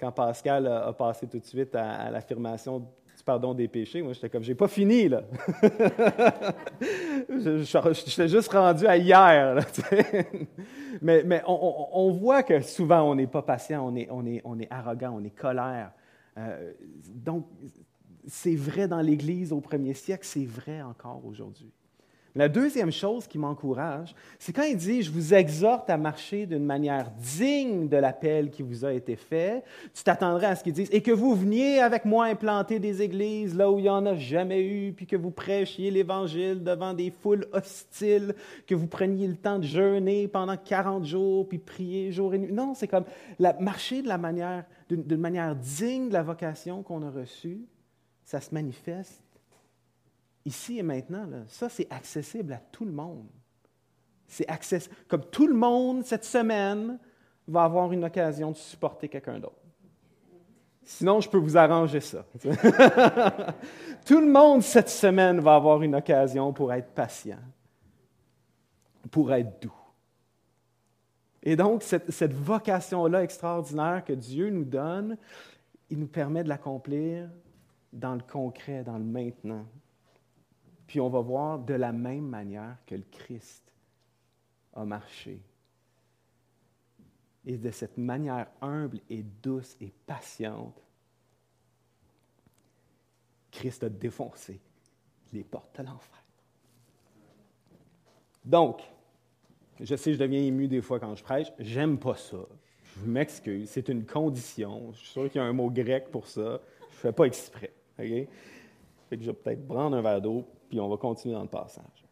quand 0.00 0.10
Pascal 0.10 0.66
a, 0.66 0.92
passé 0.92 1.28
tout 1.28 1.38
de 1.38 1.44
suite 1.44 1.76
à 1.76 2.10
l'affirmation 2.10 2.84
pardon 3.24 3.54
des 3.54 3.68
péchés. 3.68 4.02
Moi, 4.02 4.12
j'étais 4.12 4.28
comme, 4.28 4.42
j'ai 4.42 4.54
pas 4.54 4.68
fini, 4.68 5.08
là. 5.08 5.22
je, 7.28 7.92
j'étais 8.06 8.28
juste 8.28 8.52
rendu 8.52 8.86
à 8.86 8.96
hier, 8.96 9.64
mais, 11.02 11.22
mais 11.24 11.42
on, 11.46 12.10
voit 12.12 12.42
que 12.42 12.60
souvent, 12.60 13.02
on 13.02 13.14
n'est 13.14 13.26
pas 13.26 13.42
patient, 13.42 13.86
on 13.86 13.96
est, 13.96 14.08
on, 14.10 14.26
est, 14.26 14.42
on 14.44 14.58
est 14.58 14.68
arrogant, 14.70 15.14
on 15.18 15.24
est 15.24 15.34
colère. 15.34 15.90
Euh, 16.38 16.72
donc, 17.08 17.46
c'est 18.26 18.56
vrai 18.56 18.88
dans 18.88 19.00
l'Église 19.00 19.52
au 19.52 19.60
premier 19.60 19.94
siècle, 19.94 20.26
c'est 20.26 20.46
vrai 20.46 20.82
encore 20.82 21.24
aujourd'hui. 21.24 21.72
La 22.36 22.48
deuxième 22.48 22.90
chose 22.90 23.28
qui 23.28 23.38
m'encourage, 23.38 24.12
c'est 24.40 24.52
quand 24.52 24.64
il 24.64 24.76
dit, 24.76 25.02
je 25.02 25.12
vous 25.12 25.34
exhorte 25.34 25.88
à 25.88 25.96
marcher 25.96 26.46
d'une 26.46 26.64
manière 26.64 27.12
digne 27.12 27.86
de 27.86 27.96
l'appel 27.96 28.50
qui 28.50 28.64
vous 28.64 28.84
a 28.84 28.92
été 28.92 29.14
fait, 29.14 29.62
tu 29.94 30.02
t'attendrais 30.02 30.48
à 30.48 30.56
ce 30.56 30.64
qu'il 30.64 30.72
dise, 30.72 30.88
et 30.90 31.00
que 31.00 31.12
vous 31.12 31.36
veniez 31.36 31.78
avec 31.78 32.04
moi 32.04 32.24
implanter 32.24 32.80
des 32.80 33.02
églises 33.02 33.56
là 33.56 33.70
où 33.70 33.78
il 33.78 33.82
n'y 33.82 33.88
en 33.88 34.04
a 34.04 34.16
jamais 34.16 34.64
eu, 34.64 34.92
puis 34.92 35.06
que 35.06 35.14
vous 35.14 35.30
prêchiez 35.30 35.92
l'Évangile 35.92 36.64
devant 36.64 36.92
des 36.92 37.12
foules 37.12 37.46
hostiles, 37.52 38.34
que 38.66 38.74
vous 38.74 38.88
preniez 38.88 39.28
le 39.28 39.36
temps 39.36 39.60
de 39.60 39.64
jeûner 39.64 40.26
pendant 40.26 40.56
40 40.56 41.04
jours, 41.04 41.48
puis 41.48 41.58
prier 41.58 42.10
jour 42.10 42.34
et 42.34 42.38
nuit. 42.38 42.52
Non, 42.52 42.74
c'est 42.74 42.88
comme 42.88 43.04
marcher 43.60 44.02
manière, 44.02 44.64
d'une 44.88 45.20
manière 45.20 45.54
digne 45.54 46.08
de 46.08 46.14
la 46.14 46.24
vocation 46.24 46.82
qu'on 46.82 47.02
a 47.02 47.10
reçue, 47.10 47.60
ça 48.24 48.40
se 48.40 48.52
manifeste 48.52 49.23
ici 50.44 50.78
et 50.78 50.82
maintenant, 50.82 51.28
ça, 51.48 51.68
c'est 51.68 51.90
accessible 51.90 52.52
à 52.52 52.58
tout 52.72 52.84
le 52.84 52.92
monde. 52.92 53.28
C'est 54.26 54.48
accessible. 54.48 54.94
Comme 55.08 55.24
tout 55.24 55.46
le 55.46 55.54
monde, 55.54 56.04
cette 56.04 56.24
semaine, 56.24 56.98
va 57.46 57.64
avoir 57.64 57.92
une 57.92 58.04
occasion 58.04 58.50
de 58.50 58.56
supporter 58.56 59.08
quelqu'un 59.08 59.38
d'autre. 59.38 59.64
Sinon, 60.82 61.20
je 61.20 61.30
peux 61.30 61.38
vous 61.38 61.56
arranger 61.56 62.00
ça. 62.00 62.26
tout 64.04 64.20
le 64.20 64.30
monde, 64.30 64.62
cette 64.62 64.90
semaine, 64.90 65.40
va 65.40 65.54
avoir 65.54 65.82
une 65.82 65.94
occasion 65.94 66.52
pour 66.52 66.72
être 66.72 66.90
patient, 66.92 67.38
pour 69.10 69.32
être 69.32 69.62
doux. 69.62 69.72
Et 71.42 71.56
donc, 71.56 71.82
cette, 71.82 72.32
vocation-là 72.32 73.22
extraordinaire 73.22 74.02
que 74.04 74.14
Dieu 74.14 74.50
nous 74.50 74.64
donne, 74.64 75.16
il 75.90 75.98
nous 75.98 76.06
permet 76.06 76.42
de 76.42 76.48
l'accomplir 76.48 77.28
dans 77.92 78.14
le 78.14 78.22
concret, 78.22 78.82
dans 78.82 78.98
le 78.98 79.04
maintenant. 79.04 79.66
Puis 80.86 81.00
on 81.00 81.08
va 81.08 81.20
voir 81.20 81.58
de 81.58 81.74
la 81.74 81.92
même 81.92 82.26
manière 82.26 82.76
que 82.86 82.94
le 82.94 83.04
Christ 83.10 83.72
a 84.74 84.84
marché. 84.84 85.40
Et 87.46 87.58
de 87.58 87.70
cette 87.70 87.98
manière 87.98 88.48
humble 88.60 89.00
et 89.10 89.22
douce 89.22 89.76
et 89.80 89.92
patiente, 90.06 90.80
Christ 93.50 93.84
a 93.84 93.88
défoncé 93.88 94.60
les 95.32 95.44
portes 95.44 95.78
de 95.78 95.86
l'enfer. 95.86 96.24
Donc, 98.44 98.82
je 99.80 99.96
sais, 99.96 100.12
je 100.12 100.18
deviens 100.18 100.40
ému 100.40 100.68
des 100.68 100.82
fois 100.82 101.00
quand 101.00 101.14
je 101.14 101.22
prêche. 101.22 101.48
J'aime 101.58 101.98
pas 101.98 102.16
ça. 102.16 102.38
Je 102.96 103.06
m'excuse. 103.08 103.68
C'est 103.70 103.88
une 103.88 104.04
condition. 104.06 104.92
Je 104.92 104.98
suis 104.98 105.08
sûr 105.08 105.30
qu'il 105.30 105.40
y 105.40 105.44
a 105.44 105.46
un 105.46 105.52
mot 105.52 105.70
grec 105.70 106.10
pour 106.10 106.26
ça. 106.26 106.60
Je 106.90 106.96
ne 106.96 107.00
fais 107.00 107.12
pas 107.12 107.24
exprès. 107.24 107.72
Fait 107.96 108.28
que 109.10 109.20
je 109.22 109.26
vais 109.26 109.32
peut-être 109.32 109.66
prendre 109.66 109.96
un 109.96 110.02
verre 110.02 110.20
d'eau 110.20 110.46
on 110.80 110.88
va 110.88 110.96
continuer 110.96 111.34
dans 111.34 111.42
le 111.42 111.48
passage. 111.48 112.04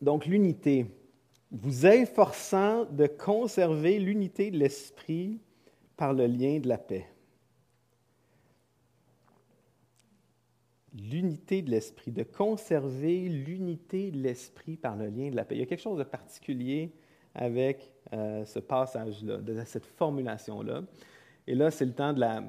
Donc, 0.00 0.26
l'unité. 0.26 0.86
Vous 1.50 1.86
efforçant 1.86 2.84
de 2.86 3.06
conserver 3.06 3.98
l'unité 3.98 4.50
de 4.50 4.58
l'esprit 4.58 5.40
par 5.96 6.12
le 6.12 6.26
lien 6.26 6.58
de 6.58 6.68
la 6.68 6.76
paix. 6.76 7.06
L'unité 10.92 11.62
de 11.62 11.70
l'esprit, 11.70 12.10
de 12.10 12.24
conserver 12.24 13.28
l'unité 13.28 14.10
de 14.10 14.18
l'esprit 14.18 14.76
par 14.76 14.96
le 14.96 15.06
lien 15.08 15.30
de 15.30 15.36
la 15.36 15.44
paix. 15.44 15.54
Il 15.54 15.60
y 15.60 15.62
a 15.62 15.66
quelque 15.66 15.82
chose 15.82 15.98
de 15.98 16.04
particulier 16.04 16.92
avec 17.34 17.92
euh, 18.12 18.44
ce 18.44 18.58
passage-là, 18.58 19.36
de 19.38 19.62
cette 19.64 19.86
formulation-là. 19.86 20.82
Et 21.46 21.54
là, 21.54 21.70
c'est 21.70 21.84
le 21.84 21.92
temps 21.92 22.12
de 22.12 22.20
la, 22.20 22.42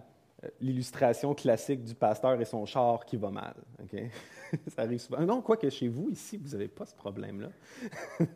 l'illustration 0.60 1.34
classique 1.34 1.84
du 1.84 1.96
pasteur 1.96 2.40
et 2.40 2.46
son 2.46 2.66
char 2.66 3.06
qui 3.06 3.18
va 3.18 3.32
mal. 3.32 3.56
ça 4.68 4.84
arrive 4.84 5.00
souvent. 5.00 5.22
Non, 5.22 5.42
quoi 5.42 5.58
que 5.58 5.70
chez 5.70 5.88
vous, 5.88 6.10
ici, 6.10 6.38
vous 6.38 6.50
n'avez 6.50 6.68
pas 6.68 6.86
ce 6.86 6.96
problème-là. 6.96 7.50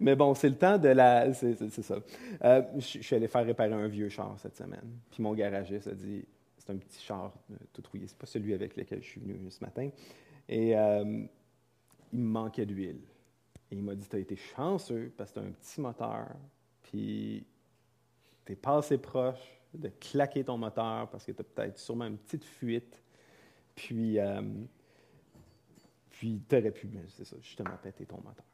Mais 0.00 0.16
bon, 0.16 0.34
c'est 0.34 0.48
le 0.48 0.56
temps 0.56 0.78
de 0.78 0.88
la. 0.88 1.32
C'est, 1.32 1.70
ça. 1.70 1.96
Euh, 2.44 2.62
je, 2.74 2.80
suis 3.00 3.16
allé 3.16 3.28
faire 3.28 3.44
réparer 3.44 3.72
un 3.72 3.86
vieux 3.86 4.08
char 4.08 4.36
cette 4.38 4.56
semaine. 4.56 4.98
Puis 5.10 5.22
mon 5.22 5.32
garagiste 5.34 5.86
a 5.86 5.94
dit 5.94 6.24
c'est 6.58 6.70
un 6.70 6.76
petit 6.76 7.00
char 7.00 7.32
euh, 7.50 7.56
tout 7.72 7.82
rouillé. 7.90 8.06
C'est 8.08 8.18
pas 8.18 8.26
celui 8.26 8.52
avec 8.54 8.76
lequel 8.76 9.02
je 9.02 9.08
suis 9.08 9.20
venu 9.20 9.50
ce 9.50 9.64
matin. 9.64 9.88
Et 10.48 10.76
euh, 10.76 11.24
il 12.12 12.18
me 12.18 12.28
manquait 12.28 12.66
d'huile. 12.66 13.00
Et 13.70 13.76
il 13.76 13.82
m'a 13.82 13.94
dit 13.94 14.06
Tu 14.08 14.16
as 14.16 14.18
été 14.18 14.36
chanceux 14.36 15.12
parce 15.16 15.30
que 15.30 15.38
tu 15.38 15.46
as 15.46 15.48
un 15.48 15.52
petit 15.52 15.80
moteur. 15.80 16.26
Puis 16.82 17.46
tu 18.44 18.52
es 18.52 18.56
passé 18.56 18.98
proche 18.98 19.61
de 19.74 19.88
claquer 19.88 20.44
ton 20.44 20.58
moteur 20.58 21.08
parce 21.10 21.24
que 21.24 21.32
tu 21.32 21.40
as 21.40 21.44
peut-être 21.44 21.78
sûrement 21.78 22.06
une 22.06 22.18
petite 22.18 22.44
fuite. 22.44 23.02
Puis, 23.74 24.18
euh, 24.18 24.42
puis 26.10 26.42
tu 26.48 26.56
aurais 26.56 26.70
pu, 26.70 26.88
c'est 27.08 27.24
ça, 27.24 27.36
justement, 27.40 27.70
péter 27.82 28.04
ton 28.04 28.16
moteur. 28.16 28.44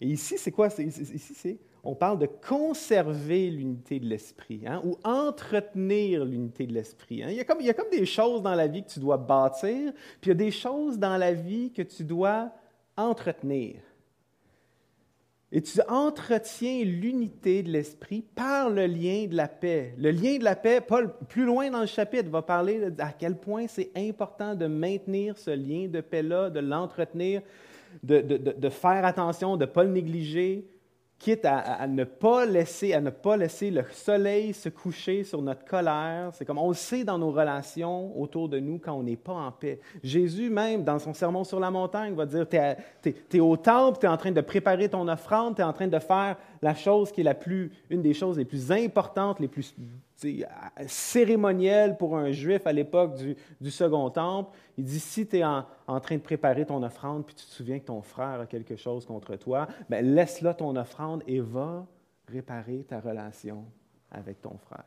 Et 0.00 0.08
ici, 0.08 0.36
c'est 0.36 0.50
quoi? 0.50 0.68
Ici, 0.78 1.34
c'est, 1.34 1.58
on 1.82 1.94
parle 1.94 2.18
de 2.18 2.26
conserver 2.26 3.50
l'unité 3.50 4.00
de 4.00 4.06
l'esprit, 4.06 4.62
hein, 4.66 4.82
ou 4.84 4.98
entretenir 5.04 6.24
l'unité 6.24 6.66
de 6.66 6.72
l'esprit. 6.72 7.22
Hein. 7.22 7.28
Il, 7.30 7.36
y 7.36 7.40
a 7.40 7.44
comme, 7.44 7.60
il 7.60 7.66
y 7.66 7.70
a 7.70 7.74
comme 7.74 7.90
des 7.90 8.04
choses 8.04 8.42
dans 8.42 8.54
la 8.54 8.66
vie 8.66 8.82
que 8.82 8.90
tu 8.90 9.00
dois 9.00 9.16
bâtir, 9.16 9.92
puis 10.20 10.24
il 10.24 10.28
y 10.28 10.32
a 10.32 10.34
des 10.34 10.50
choses 10.50 10.98
dans 10.98 11.16
la 11.16 11.32
vie 11.32 11.70
que 11.70 11.82
tu 11.82 12.04
dois 12.04 12.50
entretenir. 12.96 13.80
Et 15.56 15.62
tu 15.62 15.80
entretiens 15.88 16.82
l'unité 16.84 17.62
de 17.62 17.70
l'esprit 17.70 18.22
par 18.34 18.70
le 18.70 18.86
lien 18.86 19.26
de 19.30 19.36
la 19.36 19.46
paix. 19.46 19.94
Le 19.98 20.10
lien 20.10 20.36
de 20.36 20.42
la 20.42 20.56
paix, 20.56 20.80
Paul, 20.80 21.14
plus 21.28 21.44
loin 21.44 21.70
dans 21.70 21.80
le 21.80 21.86
chapitre, 21.86 22.28
va 22.28 22.42
parler 22.42 22.80
à 22.98 23.12
quel 23.12 23.36
point 23.36 23.66
c'est 23.68 23.92
important 23.96 24.56
de 24.56 24.66
maintenir 24.66 25.38
ce 25.38 25.52
lien 25.52 25.86
de 25.86 26.00
paix-là, 26.00 26.50
de 26.50 26.58
l'entretenir, 26.58 27.40
de, 28.02 28.20
de, 28.20 28.68
faire 28.68 29.04
attention, 29.04 29.56
de 29.56 29.64
ne 29.64 29.70
pas 29.70 29.84
le 29.84 29.90
négliger, 29.90 30.66
quitte 31.24 31.46
à, 31.46 31.86
ne 31.86 32.04
pas 32.04 32.44
laisser, 32.44 32.92
à 32.92 33.00
ne 33.00 33.08
pas 33.08 33.38
laisser 33.38 33.70
le 33.70 33.82
soleil 33.92 34.52
se 34.52 34.68
coucher 34.68 35.24
sur 35.24 35.40
notre 35.40 35.64
colère. 35.64 36.28
C'est 36.34 36.44
comme 36.44 36.58
on 36.58 36.68
le 36.68 36.74
sait 36.74 37.02
dans 37.02 37.16
nos 37.16 37.30
relations 37.30 38.20
autour 38.20 38.50
de 38.50 38.58
nous 38.58 38.78
quand 38.78 38.92
on 38.92 39.02
n'est 39.02 39.16
pas 39.16 39.32
en 39.32 39.50
paix. 39.50 39.80
Jésus 40.02 40.50
même, 40.50 40.84
dans 40.84 40.98
son 40.98 41.14
sermon 41.14 41.42
sur 41.42 41.58
la 41.58 41.70
montagne, 41.70 42.14
va 42.14 42.26
dire, 42.26 42.46
tu 42.46 42.58
es, 42.58 43.40
au 43.40 43.56
temple, 43.56 44.00
tu 44.00 44.04
es 44.04 44.08
en 44.10 44.18
train 44.18 44.32
de 44.32 44.40
préparer 44.42 44.90
ton 44.90 45.08
offrande, 45.08 45.56
tu 45.56 45.62
es 45.62 45.64
en 45.64 45.72
train 45.72 45.88
de 45.88 45.98
faire 45.98 46.36
la 46.60 46.74
chose 46.74 47.10
qui 47.10 47.22
est 47.22 47.24
la 47.24 47.34
plus, 47.34 47.72
une 47.88 48.02
des 48.02 48.12
choses 48.12 48.36
les 48.36 48.44
plus 48.44 48.70
importantes, 48.70 49.40
les 49.40 49.48
plus 49.48 49.74
cérémonielles 50.86 51.96
pour 51.96 52.16
un 52.16 52.30
juif 52.30 52.66
à 52.66 52.72
l'époque 52.72 53.16
du, 53.60 53.70
second 53.70 54.10
temple. 54.10 54.56
Il 54.78 54.84
dit, 54.84 55.00
si 55.00 55.26
tu 55.26 55.38
es 55.38 55.44
en, 55.44 55.64
train 56.00 56.16
de 56.16 56.22
préparer 56.22 56.64
ton 56.64 56.82
offrande, 56.82 57.26
puis 57.26 57.34
tu 57.34 57.44
te 57.44 57.50
souviens 57.50 57.78
que 57.78 57.86
ton 57.86 58.02
frère 58.02 58.40
a 58.40 58.46
quelque 58.46 58.76
chose 58.76 59.04
contre 59.06 59.36
toi, 59.36 59.66
ben 59.88 60.14
laisse-là 60.14 60.54
ton 60.54 60.76
offrande 60.76 61.22
et 61.26 61.40
va 61.40 61.86
réparer 62.28 62.84
ta 62.88 63.00
relation 63.00 63.64
avec 64.10 64.40
ton 64.40 64.56
frère. 64.56 64.84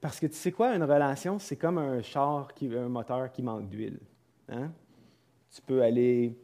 Parce 0.00 0.18
que 0.18 0.26
tu 0.26 0.34
sais 0.34 0.50
quoi, 0.50 0.74
une 0.74 0.82
relation, 0.84 1.38
c'est 1.38 1.56
comme 1.56 1.78
un 1.78 2.00
char, 2.00 2.54
qui, 2.54 2.74
un 2.74 2.88
moteur 2.88 3.30
qui 3.30 3.42
manque 3.42 3.68
d'huile. 3.68 4.00
Hein? 4.48 4.72
Tu 5.54 5.60
peux 5.60 5.82
aller 5.82 6.34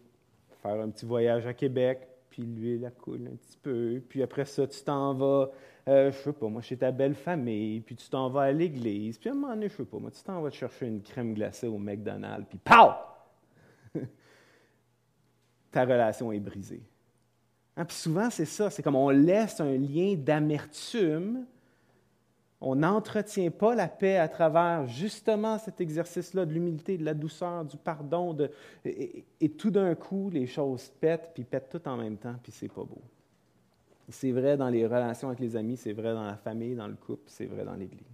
faire 0.62 0.80
un 0.80 0.90
petit 0.90 1.06
voyage 1.06 1.46
à 1.46 1.54
Québec, 1.54 2.06
puis 2.28 2.42
l'huile, 2.42 2.92
coule 2.98 3.28
un 3.32 3.36
petit 3.36 3.56
peu. 3.56 4.02
Puis 4.06 4.22
après 4.22 4.44
ça, 4.44 4.66
tu 4.66 4.82
t'en 4.82 5.14
vas, 5.14 5.50
euh, 5.88 6.10
je 6.10 6.16
sais 6.18 6.32
pas, 6.32 6.48
moi, 6.48 6.62
chez 6.62 6.76
ta 6.76 6.90
belle 6.90 7.14
famille, 7.14 7.80
puis 7.80 7.94
tu 7.96 8.08
t'en 8.08 8.28
vas 8.28 8.42
à 8.42 8.52
l'église. 8.52 9.18
Puis 9.18 9.28
à 9.28 9.32
un 9.32 9.36
moment 9.36 9.54
donné, 9.54 9.68
je 9.68 9.74
sais 9.74 9.84
pas, 9.84 9.98
moi, 9.98 10.10
tu 10.10 10.22
t'en 10.22 10.40
vas 10.40 10.50
te 10.50 10.56
chercher 10.56 10.86
une 10.86 11.02
crème 11.02 11.34
glacée 11.34 11.66
au 11.66 11.78
McDonald's, 11.78 12.46
puis 12.48 12.58
pow! 12.58 12.92
Ta 15.70 15.84
relation 15.84 16.32
est 16.32 16.40
brisée. 16.40 16.82
Hein, 17.76 17.84
puis 17.84 17.96
souvent, 17.96 18.30
c'est 18.30 18.46
ça, 18.46 18.70
c'est 18.70 18.82
comme 18.82 18.96
on 18.96 19.10
laisse 19.10 19.60
un 19.60 19.76
lien 19.76 20.14
d'amertume 20.16 21.46
on 22.60 22.76
n'entretient 22.76 23.50
pas 23.50 23.74
la 23.74 23.88
paix 23.88 24.16
à 24.16 24.28
travers 24.28 24.86
justement 24.86 25.58
cet 25.58 25.80
exercice-là 25.80 26.46
de 26.46 26.52
l'humilité, 26.52 26.96
de 26.96 27.04
la 27.04 27.14
douceur, 27.14 27.64
du 27.64 27.76
pardon, 27.76 28.36
et, 28.84 29.48
tout 29.58 29.70
d'un 29.70 29.94
coup, 29.94 30.30
les 30.30 30.46
choses 30.46 30.88
pètent, 31.00 31.32
puis 31.34 31.44
pètent 31.44 31.68
tout 31.68 31.86
en 31.88 31.96
même 31.96 32.16
temps, 32.16 32.34
puis 32.42 32.52
c'est 32.52 32.72
pas 32.72 32.82
beau. 32.82 33.00
C'est 34.08 34.30
vrai 34.30 34.56
dans 34.56 34.68
les 34.68 34.86
relations 34.86 35.28
avec 35.28 35.40
les 35.40 35.56
amis, 35.56 35.76
c'est 35.76 35.92
vrai 35.92 36.14
dans 36.14 36.24
la 36.24 36.36
famille, 36.36 36.74
dans 36.76 36.86
le 36.86 36.94
couple, 36.94 37.24
c'est 37.26 37.46
vrai 37.46 37.64
dans 37.64 37.74
l'Église. 37.74 38.06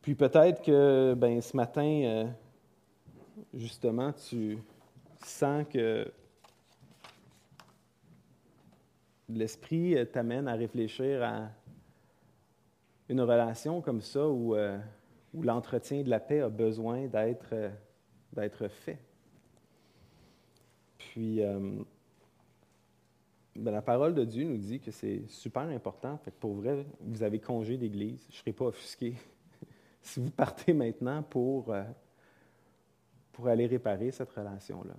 Puis 0.00 0.14
peut-être 0.14 0.62
que 0.62 1.14
ben, 1.14 1.40
ce 1.40 1.56
matin, 1.56 2.02
euh, 2.04 2.26
justement, 3.54 4.12
tu 4.12 4.58
sens 5.24 5.64
que 5.68 6.06
l'Esprit 9.28 9.96
t'amène 10.12 10.46
à 10.46 10.54
réfléchir 10.54 11.22
à 11.22 11.48
une 13.08 13.20
relation 13.22 13.80
comme 13.80 14.00
ça 14.00 14.28
où, 14.28 14.54
euh, 14.54 14.78
où 15.32 15.42
l'entretien 15.42 16.02
de 16.02 16.10
la 16.10 16.20
paix 16.20 16.40
a 16.40 16.48
besoin 16.48 17.06
d'être, 17.06 17.48
euh, 17.52 17.70
d'être 18.32 18.68
fait. 18.68 18.98
Puis, 20.98 21.40
euh, 23.56 23.60
ben, 23.60 23.70
la 23.70 23.82
parole 23.82 24.14
de 24.14 24.24
Dieu 24.24 24.44
nous 24.44 24.56
dit 24.56 24.80
que 24.80 24.90
c'est 24.90 25.26
super 25.28 25.62
important. 25.62 26.20
Pour 26.40 26.54
vrai, 26.54 26.86
vous 27.00 27.22
avez 27.22 27.40
congé 27.40 27.76
d'église. 27.76 28.24
Je 28.28 28.36
ne 28.36 28.38
serai 28.38 28.52
pas 28.52 28.66
offusqué 28.66 29.14
si 30.02 30.20
vous 30.20 30.30
partez 30.30 30.72
maintenant 30.72 31.22
pour, 31.22 31.74
pour 33.32 33.48
aller 33.48 33.66
réparer 33.66 34.10
cette 34.10 34.30
relation-là. 34.30 34.94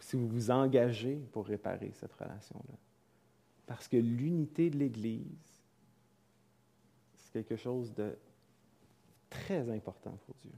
Si 0.00 0.16
vous 0.16 0.28
vous 0.28 0.50
engagez 0.50 1.16
pour 1.32 1.46
réparer 1.46 1.92
cette 1.92 2.14
relation-là. 2.14 2.78
Parce 3.68 3.86
que 3.86 3.98
l'unité 3.98 4.70
de 4.70 4.78
l'Église, 4.78 5.62
c'est 7.16 7.32
quelque 7.32 7.56
chose 7.56 7.92
de 7.92 8.16
très 9.28 9.68
important 9.70 10.18
pour 10.24 10.34
Dieu. 10.36 10.52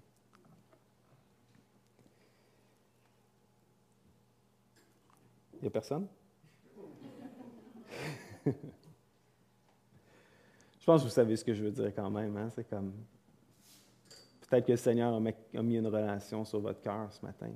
Il 5.60 5.64
n'y 5.64 5.68
a 5.68 5.70
personne? 5.70 6.06
je 8.46 8.52
pense 10.86 11.02
que 11.02 11.06
vous 11.06 11.12
savez 11.12 11.36
ce 11.36 11.44
que 11.44 11.52
je 11.52 11.62
veux 11.62 11.70
dire 11.70 11.94
quand 11.94 12.10
même. 12.10 12.34
Hein? 12.36 12.48
C'est 12.50 12.64
comme. 12.64 12.94
Peut-être 14.40 14.66
que 14.66 14.72
le 14.72 14.78
Seigneur 14.78 15.14
a 15.14 15.62
mis 15.62 15.76
une 15.76 15.86
relation 15.86 16.44
sur 16.44 16.60
votre 16.60 16.80
cœur 16.80 17.12
ce 17.12 17.24
matin. 17.24 17.50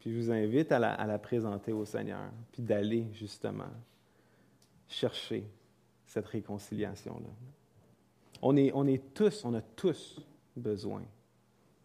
Puis 0.00 0.12
je 0.12 0.18
vous 0.18 0.30
invite 0.30 0.70
à 0.72 0.78
la, 0.78 1.18
présenter 1.18 1.72
au 1.72 1.84
Seigneur, 1.86 2.30
puis 2.52 2.62
d'aller 2.62 3.06
justement 3.12 3.70
chercher 4.86 5.48
cette 6.04 6.26
réconciliation-là. 6.26 7.30
On 8.42 8.54
est, 8.56 8.70
on 8.74 8.86
est 8.86 9.14
tous, 9.14 9.46
on 9.46 9.54
a 9.54 9.62
tous 9.62 10.20
besoin 10.54 11.02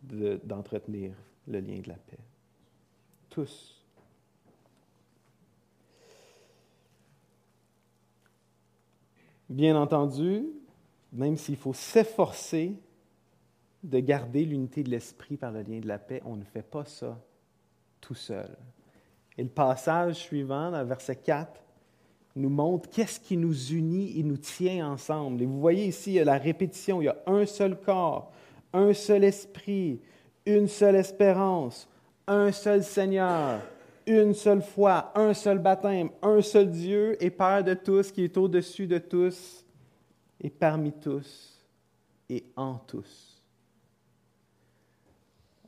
d'entretenir 0.01 1.13
le 1.47 1.61
lien 1.61 1.79
de 1.79 1.87
la 1.87 1.95
paix. 1.95 2.19
Tous. 3.29 3.78
Bien 9.49 9.75
entendu, 9.75 10.45
même 11.11 11.35
s'il 11.35 11.57
faut 11.57 11.73
s'efforcer 11.73 12.73
de 13.83 13.99
garder 13.99 14.45
l'unité 14.45 14.83
de 14.83 14.89
l'esprit 14.89 15.37
par 15.37 15.51
le 15.51 15.61
lien 15.61 15.79
de 15.79 15.87
la 15.87 15.97
paix, 15.97 16.21
on 16.25 16.35
ne 16.35 16.43
fait 16.43 16.61
pas 16.61 16.85
ça 16.85 17.19
tout 17.99 18.13
seul. 18.13 18.55
Et 19.37 19.43
le 19.43 19.49
passage 19.49 20.15
suivant, 20.15 20.71
dans 20.71 20.85
verset 20.85 21.15
4, 21.15 21.61
nous 22.35 22.49
montre 22.49 22.89
qu'est-ce 22.89 23.19
qui 23.19 23.37
nous 23.37 23.71
unit 23.71 24.19
et 24.19 24.23
nous 24.23 24.37
tient 24.37 24.91
ensemble. 24.91 25.41
Et 25.41 25.45
vous 25.45 25.59
voyez 25.59 25.87
ici, 25.87 26.11
il 26.11 26.15
y 26.15 26.19
a 26.19 26.25
la 26.25 26.37
répétition, 26.37 27.01
il 27.01 27.05
y 27.05 27.09
a 27.09 27.17
un 27.25 27.45
seul 27.45 27.79
corps, 27.79 28.31
un 28.73 28.93
seul 28.93 29.23
esprit, 29.23 29.99
une 30.45 30.67
seule 30.67 30.95
espérance, 30.95 31.87
un 32.27 32.51
seul 32.51 32.83
Seigneur, 32.83 33.61
une 34.09 34.33
seule 34.33 34.61
foi, 34.61 35.11
un 35.15 35.33
seul 35.33 35.59
baptême, 35.59 36.09
un 36.21 36.41
seul 36.41 36.69
Dieu 36.69 37.23
et 37.23 37.29
Père 37.29 37.63
de 37.63 37.73
tous, 37.73 38.11
qui 38.11 38.23
est 38.23 38.37
au-dessus 38.37 38.87
de 38.87 38.97
tous 38.97 39.65
et 40.41 40.49
parmi 40.49 40.91
tous 40.91 41.59
et 42.29 42.43
en 42.55 42.75
tous 42.75 43.29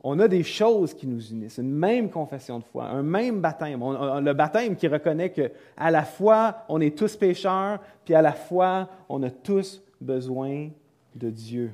on 0.04 0.18
a 0.18 0.28
des 0.28 0.42
choses 0.42 0.94
qui 0.94 1.06
nous 1.06 1.30
unissent, 1.30 1.58
une 1.58 1.72
même 1.72 2.10
confession 2.10 2.58
de 2.58 2.64
foi, 2.64 2.86
un 2.86 3.02
même 3.02 3.40
baptême. 3.40 3.80
le 3.80 4.32
baptême 4.32 4.76
qui 4.76 4.88
reconnaît 4.88 5.30
qu'à 5.30 5.90
la 5.90 6.04
fois 6.04 6.64
on 6.68 6.80
est 6.80 6.96
tous 6.96 7.16
pécheurs, 7.16 7.78
puis 8.04 8.14
à 8.14 8.22
la 8.22 8.32
fois 8.32 8.88
on 9.08 9.22
a 9.22 9.30
tous 9.30 9.80
besoin 10.00 10.70
de 11.14 11.30
Dieu. 11.30 11.72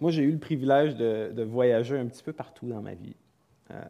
Moi, 0.00 0.10
j'ai 0.10 0.22
eu 0.22 0.32
le 0.32 0.38
privilège 0.38 0.96
de, 0.96 1.42
voyager 1.42 1.98
un 1.98 2.06
petit 2.06 2.22
peu 2.22 2.32
partout 2.32 2.66
dans 2.66 2.82
ma 2.82 2.94
vie. 2.94 3.16
Euh, 3.70 3.82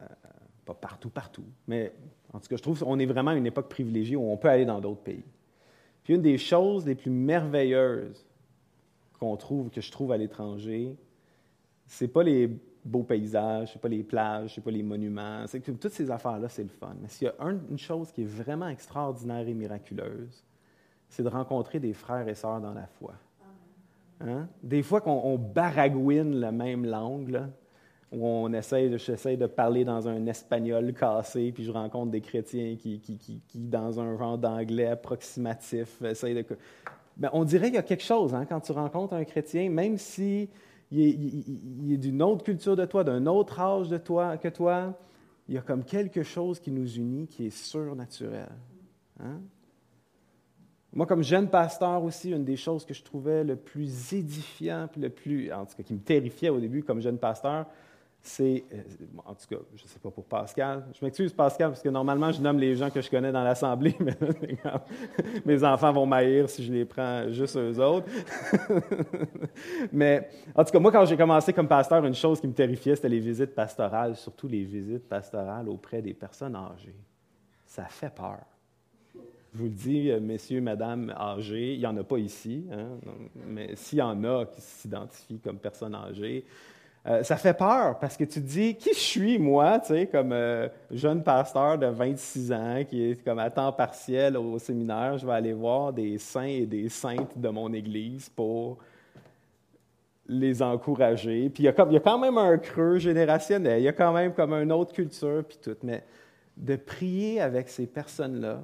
pas 0.65 0.73
partout, 0.73 1.09
partout, 1.09 1.45
mais 1.67 1.93
en 2.33 2.39
tout 2.39 2.47
cas, 2.47 2.57
je 2.57 2.61
trouve 2.61 2.79
qu'on 2.79 2.99
est 2.99 3.05
vraiment 3.05 3.31
à 3.31 3.35
une 3.35 3.47
époque 3.47 3.69
privilégiée 3.69 4.15
où 4.15 4.29
on 4.29 4.37
peut 4.37 4.49
aller 4.49 4.65
dans 4.65 4.79
d'autres 4.79 5.01
pays 5.01 5.23
une 6.13 6.21
des 6.21 6.37
choses 6.37 6.85
les 6.85 6.95
plus 6.95 7.11
merveilleuses 7.11 8.25
qu'on 9.19 9.35
trouve, 9.37 9.69
que 9.69 9.81
je 9.81 9.91
trouve 9.91 10.11
à 10.11 10.17
l'étranger, 10.17 10.95
c'est 11.85 12.07
pas 12.07 12.23
les 12.23 12.49
beaux 12.83 13.03
paysages, 13.03 13.73
c'est 13.73 13.81
pas 13.81 13.89
les 13.89 14.03
plages, 14.03 14.55
c'est 14.55 14.63
pas 14.63 14.71
les 14.71 14.83
monuments, 14.83 15.45
c'est 15.47 15.59
que 15.59 15.71
toutes 15.71 15.91
ces 15.91 16.09
affaires-là, 16.09 16.49
c'est 16.49 16.63
le 16.63 16.69
fun. 16.69 16.95
Mais 17.01 17.09
s'il 17.09 17.27
y 17.27 17.29
a 17.29 17.35
une 17.69 17.77
chose 17.77 18.11
qui 18.11 18.23
est 18.23 18.25
vraiment 18.25 18.69
extraordinaire 18.69 19.47
et 19.47 19.53
miraculeuse, 19.53 20.43
c'est 21.09 21.23
de 21.23 21.29
rencontrer 21.29 21.79
des 21.79 21.93
frères 21.93 22.27
et 22.27 22.35
sœurs 22.35 22.61
dans 22.61 22.73
la 22.73 22.87
foi. 22.87 23.13
Hein? 24.21 24.47
Des 24.63 24.83
fois 24.83 25.01
qu'on 25.01 25.37
baragouine 25.37 26.35
la 26.35 26.51
même 26.51 26.85
langue, 26.85 27.41
où 28.11 28.25
on 28.25 28.51
essaie, 28.53 28.97
j'essaie 28.97 29.37
de 29.37 29.45
parler 29.45 29.85
dans 29.85 30.07
un 30.07 30.25
espagnol 30.25 30.93
cassé, 30.93 31.51
puis 31.51 31.63
je 31.63 31.71
rencontre 31.71 32.11
des 32.11 32.21
chrétiens 32.21 32.75
qui, 32.75 33.41
dans 33.53 33.99
un 33.99 34.17
genre 34.17 34.37
d'anglais 34.37 34.87
approximatif, 34.87 36.01
essayent 36.01 36.35
de... 36.35 36.45
Ben, 37.17 37.29
on 37.33 37.43
dirait 37.43 37.67
qu'il 37.67 37.75
y 37.75 37.79
a 37.79 37.83
quelque 37.83 38.03
chose 38.03 38.33
hein, 38.33 38.45
quand 38.45 38.61
tu 38.61 38.71
rencontres 38.71 39.13
un 39.13 39.25
chrétien, 39.25 39.69
même 39.69 39.97
si 39.97 40.49
il 40.91 41.93
est 41.93 41.97
d'une 41.97 42.21
autre 42.23 42.43
culture 42.43 42.75
de 42.75 42.85
toi, 42.85 43.03
d'un 43.03 43.25
autre 43.27 43.59
âge 43.59 43.89
de 43.89 43.97
toi 43.97 44.37
que 44.37 44.47
toi, 44.47 44.97
il 45.47 45.55
y 45.55 45.57
a 45.57 45.61
comme 45.61 45.83
quelque 45.83 46.23
chose 46.23 46.59
qui 46.59 46.71
nous 46.71 46.95
unit 46.95 47.27
qui 47.27 47.47
est 47.47 47.55
surnaturel. 47.55 48.49
Hein? 49.19 49.41
Moi, 50.91 51.05
comme 51.05 51.23
jeune 51.23 51.47
pasteur 51.47 52.03
aussi, 52.03 52.31
une 52.31 52.43
des 52.43 52.55
choses 52.55 52.83
que 52.83 52.93
je 52.93 53.03
trouvais 53.03 53.43
le 53.43 53.55
plus 53.55 54.13
édifiant, 54.13 54.87
le 54.97 55.09
plus, 55.09 55.51
en 55.51 55.65
tout 55.65 55.75
cas, 55.77 55.83
qui 55.83 55.93
me 55.93 55.99
terrifiait 55.99 56.49
au 56.49 56.59
début 56.59 56.83
comme 56.83 56.99
jeune 56.99 57.19
pasteur, 57.19 57.67
c'est, 58.21 58.65
euh, 58.73 58.81
en 59.25 59.33
tout 59.33 59.47
cas, 59.49 59.61
je 59.75 59.83
ne 59.83 59.87
sais 59.87 59.99
pas 59.99 60.11
pour 60.11 60.25
Pascal. 60.25 60.85
Je 60.93 61.05
m'excuse, 61.05 61.31
Pascal, 61.31 61.69
parce 61.69 61.81
que 61.81 61.89
normalement, 61.89 62.31
je 62.31 62.41
nomme 62.41 62.59
les 62.59 62.75
gens 62.75 62.89
que 62.89 63.01
je 63.01 63.09
connais 63.09 63.31
dans 63.31 63.43
l'Assemblée, 63.43 63.95
mais 63.99 64.17
mes 65.45 65.63
enfants 65.63 65.93
vont 65.93 66.05
m'haïr 66.05 66.49
si 66.49 66.63
je 66.63 66.73
les 66.73 66.85
prends 66.85 67.29
juste 67.29 67.55
eux 67.55 67.79
autres. 67.79 68.07
mais 69.93 70.27
en 70.53 70.63
tout 70.65 70.71
cas, 70.71 70.79
moi, 70.79 70.91
quand 70.91 71.05
j'ai 71.05 71.15
commencé 71.15 71.53
comme 71.53 71.67
pasteur, 71.67 72.03
une 72.05 72.15
chose 72.15 72.41
qui 72.41 72.47
me 72.47 72.53
terrifiait, 72.53 72.95
c'était 72.95 73.09
les 73.09 73.19
visites 73.19 73.55
pastorales, 73.55 74.15
surtout 74.15 74.47
les 74.47 74.63
visites 74.63 75.07
pastorales 75.07 75.69
auprès 75.69 76.01
des 76.01 76.13
personnes 76.13 76.55
âgées. 76.55 76.95
Ça 77.65 77.85
fait 77.85 78.13
peur. 78.13 78.39
Je 79.53 79.57
vous 79.57 79.65
le 79.65 79.71
dis, 79.71 80.11
euh, 80.11 80.19
messieurs, 80.19 80.61
madame 80.61 81.13
âgés, 81.17 81.73
il 81.73 81.79
n'y 81.79 81.85
en 81.87 81.97
a 81.97 82.03
pas 82.03 82.19
ici, 82.19 82.65
hein, 82.71 82.89
mais 83.47 83.75
s'il 83.75 83.97
y 83.97 84.01
en 84.01 84.23
a 84.23 84.45
qui 84.45 84.61
s'identifient 84.61 85.39
comme 85.39 85.57
personnes 85.57 85.95
âgées, 85.95 86.45
euh, 87.07 87.23
ça 87.23 87.35
fait 87.37 87.53
peur 87.53 87.97
parce 87.97 88.15
que 88.15 88.25
tu 88.25 88.41
te 88.41 88.45
dis, 88.45 88.75
qui 88.75 88.93
je 88.93 88.99
suis, 88.99 89.39
moi, 89.39 89.79
tu 89.79 89.87
sais, 89.87 90.07
comme 90.07 90.33
euh, 90.33 90.67
jeune 90.91 91.23
pasteur 91.23 91.79
de 91.79 91.87
26 91.87 92.51
ans 92.51 92.83
qui 92.87 93.11
est 93.11 93.23
comme 93.23 93.39
à 93.39 93.49
temps 93.49 93.71
partiel 93.71 94.37
au 94.37 94.59
séminaire, 94.59 95.17
je 95.17 95.25
vais 95.25 95.33
aller 95.33 95.53
voir 95.53 95.93
des 95.93 96.17
saints 96.19 96.43
et 96.43 96.65
des 96.67 96.89
saintes 96.89 97.35
de 97.35 97.49
mon 97.49 97.73
Église 97.73 98.29
pour 98.29 98.77
les 100.27 100.61
encourager. 100.61 101.49
Puis 101.49 101.63
il 101.63 101.65
y, 101.65 101.69
a 101.69 101.85
il 101.87 101.93
y 101.93 101.97
a 101.97 102.01
quand 102.01 102.19
même 102.19 102.37
un 102.37 102.57
creux 102.59 102.99
générationnel, 102.99 103.81
il 103.81 103.85
y 103.85 103.87
a 103.87 103.93
quand 103.93 104.13
même 104.13 104.33
comme 104.33 104.53
une 104.53 104.71
autre 104.71 104.93
culture, 104.93 105.43
puis 105.47 105.57
tout. 105.59 105.77
Mais 105.81 106.03
de 106.55 106.75
prier 106.75 107.41
avec 107.41 107.69
ces 107.69 107.87
personnes-là, 107.87 108.61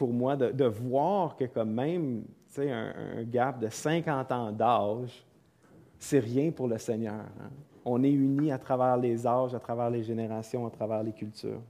pour 0.00 0.14
moi 0.14 0.34
de, 0.34 0.64
voir 0.64 1.36
que 1.36 1.44
comme 1.44 1.72
même 1.72 2.24
un, 2.56 2.94
un 3.18 3.22
gap 3.22 3.60
de 3.60 3.68
50 3.68 4.32
ans 4.32 4.50
d'âge, 4.50 5.26
c'est 5.98 6.20
rien 6.20 6.50
pour 6.52 6.68
le 6.68 6.78
Seigneur. 6.78 7.26
Hein. 7.38 7.50
On 7.84 8.02
est 8.02 8.10
unis 8.10 8.50
à 8.50 8.56
travers 8.56 8.96
les 8.96 9.26
âges, 9.26 9.54
à 9.54 9.60
travers 9.60 9.90
les 9.90 10.02
générations, 10.02 10.66
à 10.66 10.70
travers 10.70 11.02
les 11.02 11.12
cultures. 11.12 11.60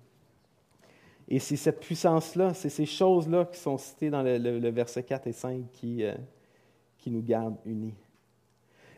Et 1.29 1.41
c'est 1.41 1.57
cette 1.57 1.81
puissance-là, 1.81 2.55
c'est 2.55 2.69
ces 2.69 2.87
choses-là 2.87 3.47
qui 3.47 3.59
sont 3.59 3.77
citées 3.77 4.11
dans 4.11 4.23
le, 4.23 4.71
verset 4.71 5.03
4 5.03 5.27
et 5.27 5.33
5 5.33 5.65
qui, 5.73 6.05
euh, 6.05 6.15
qui 6.99 7.11
nous 7.11 7.23
gardent 7.23 7.59
unis. 7.67 7.95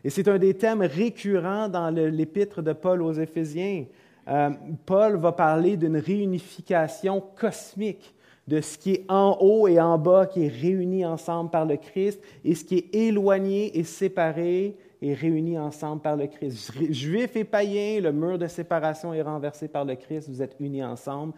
Et 0.05 0.11
c'est 0.11 0.29
un 0.29 0.39
des 0.39 0.53
thèmes 0.53 0.83
récurrents 0.83 1.71
dans 1.71 1.89
l'épître 1.89 2.61
de 2.61 2.75
Paul 2.75 3.01
aux 3.01 3.15
Éphésiens. 3.15 3.87
Euh, 4.29 4.51
Paul 4.85 5.17
va 5.17 5.33
parler 5.33 5.79
d'une 5.79 5.97
réunification 5.97 7.23
cosmique 7.35 8.15
de 8.49 8.61
ce 8.61 8.77
qui 8.77 8.93
est 8.93 9.05
en 9.09 9.37
haut 9.41 9.69
et 9.69 9.81
en 9.81 9.99
bas, 9.99 10.27
qui 10.27 10.45
est 10.45 10.49
réuni 10.49 11.05
ensemble 11.05 11.51
par 11.51 11.65
le 11.65 11.77
Christ, 11.77 12.21
et 12.45 12.55
ce 12.55 12.65
qui 12.65 12.79
est 12.79 12.95
éloigné 12.95 13.79
et 13.79 13.85
séparé 13.85 14.77
est 15.01 15.15
réuni 15.15 15.59
ensemble 15.59 16.03
par 16.03 16.17
le 16.17 16.27
Christ. 16.27 16.73
Juifs 16.91 17.37
et 17.37 17.45
païens, 17.45 18.01
le 18.01 18.13
mur 18.13 18.39
de 18.39 18.47
séparation 18.47 19.15
est 19.15 19.23
renversé 19.23 19.69
par 19.69 19.85
le 19.85 19.95
Christ, 19.95 20.29
vous 20.29 20.43
êtes 20.43 20.57
unis 20.61 20.85
ensemble, 20.85 21.35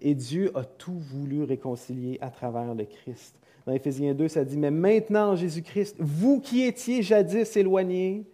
et 0.00 0.14
Dieu 0.14 0.50
a 0.54 0.64
tout 0.64 0.98
voulu 0.98 1.42
réconcilier 1.42 2.18
à 2.20 2.28
travers 2.28 2.74
le 2.74 2.84
Christ. 2.84 3.34
Dans 3.66 3.72
Éphésiens 3.72 4.14
2, 4.14 4.28
ça 4.28 4.44
dit, 4.44 4.56
mais 4.56 4.70
maintenant, 4.70 5.34
Jésus-Christ, 5.34 5.96
vous 5.98 6.40
qui 6.40 6.62
étiez 6.62 7.02
jadis 7.02 7.56
éloignés, 7.56 8.24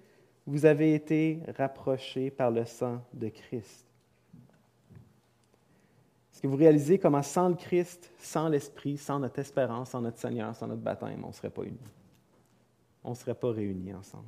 vous 0.46 0.66
avez 0.66 0.94
été 0.94 1.38
rapprochés 1.56 2.30
par 2.30 2.50
le 2.50 2.64
sang 2.64 3.00
de 3.14 3.28
Christ 3.28 3.87
que 6.42 6.48
vous 6.48 6.57
réalisez 6.57 6.98
comment 6.98 7.22
sans 7.22 7.50
le 7.50 7.55
Christ, 7.55 8.12
sans 8.18 8.48
l'Esprit, 8.48 8.98
sans 8.98 9.20
notre 9.20 9.38
espérance, 9.38 9.90
sans 9.90 10.00
notre 10.00 10.18
Seigneur, 10.18 10.57
sans 10.57 10.66
notre 10.66 10.83
baptême, 10.83 11.22
on 11.22 11.28
ne 11.28 11.33
serait 11.33 11.50
pas 11.50 11.62
unis. 11.62 11.78
On 13.05 13.11
ne 13.11 13.14
serait 13.14 13.37
pas 13.37 13.52
réunis 13.52 13.94
ensemble. 13.94 14.26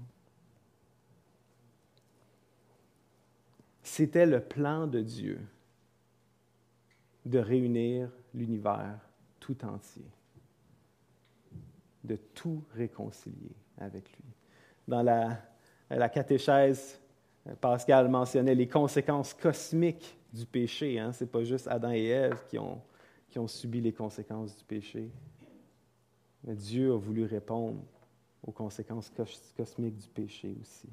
C'était 3.82 4.26
le 4.26 4.40
plan 4.40 4.86
de 4.86 5.00
Dieu 5.00 5.40
de 7.26 7.40
réunir 7.40 8.10
l'univers 8.32 9.00
tout 9.40 9.64
entier, 9.64 10.06
de 12.04 12.14
tout 12.14 12.62
réconcilier 12.76 13.56
avec 13.78 14.08
lui. 14.12 14.24
Dans 14.86 15.02
la, 15.02 15.36
la 15.90 16.08
catéchèse, 16.08 17.00
Pascal 17.60 18.08
mentionnait 18.08 18.54
les 18.54 18.68
conséquences 18.68 19.34
cosmiques 19.34 20.16
du 20.34 20.44
péché. 20.44 20.98
Hein? 20.98 21.12
Ce 21.12 21.24
n'est 21.24 21.30
pas 21.30 21.44
juste 21.44 21.68
Adam 21.68 21.92
et 21.92 22.04
Ève 22.06 22.44
qui 22.48 22.58
ont, 22.58 22.80
qui 23.30 23.38
ont 23.38 23.46
subi 23.48 23.80
les 23.80 23.92
conséquences 23.92 24.56
du 24.56 24.64
péché. 24.64 25.08
Mais 26.42 26.54
Dieu 26.54 26.92
a 26.92 26.96
voulu 26.96 27.24
répondre 27.24 27.80
aux 28.46 28.52
conséquences 28.52 29.10
cosmiques 29.56 29.96
du 29.96 30.08
péché 30.08 30.54
aussi, 30.60 30.88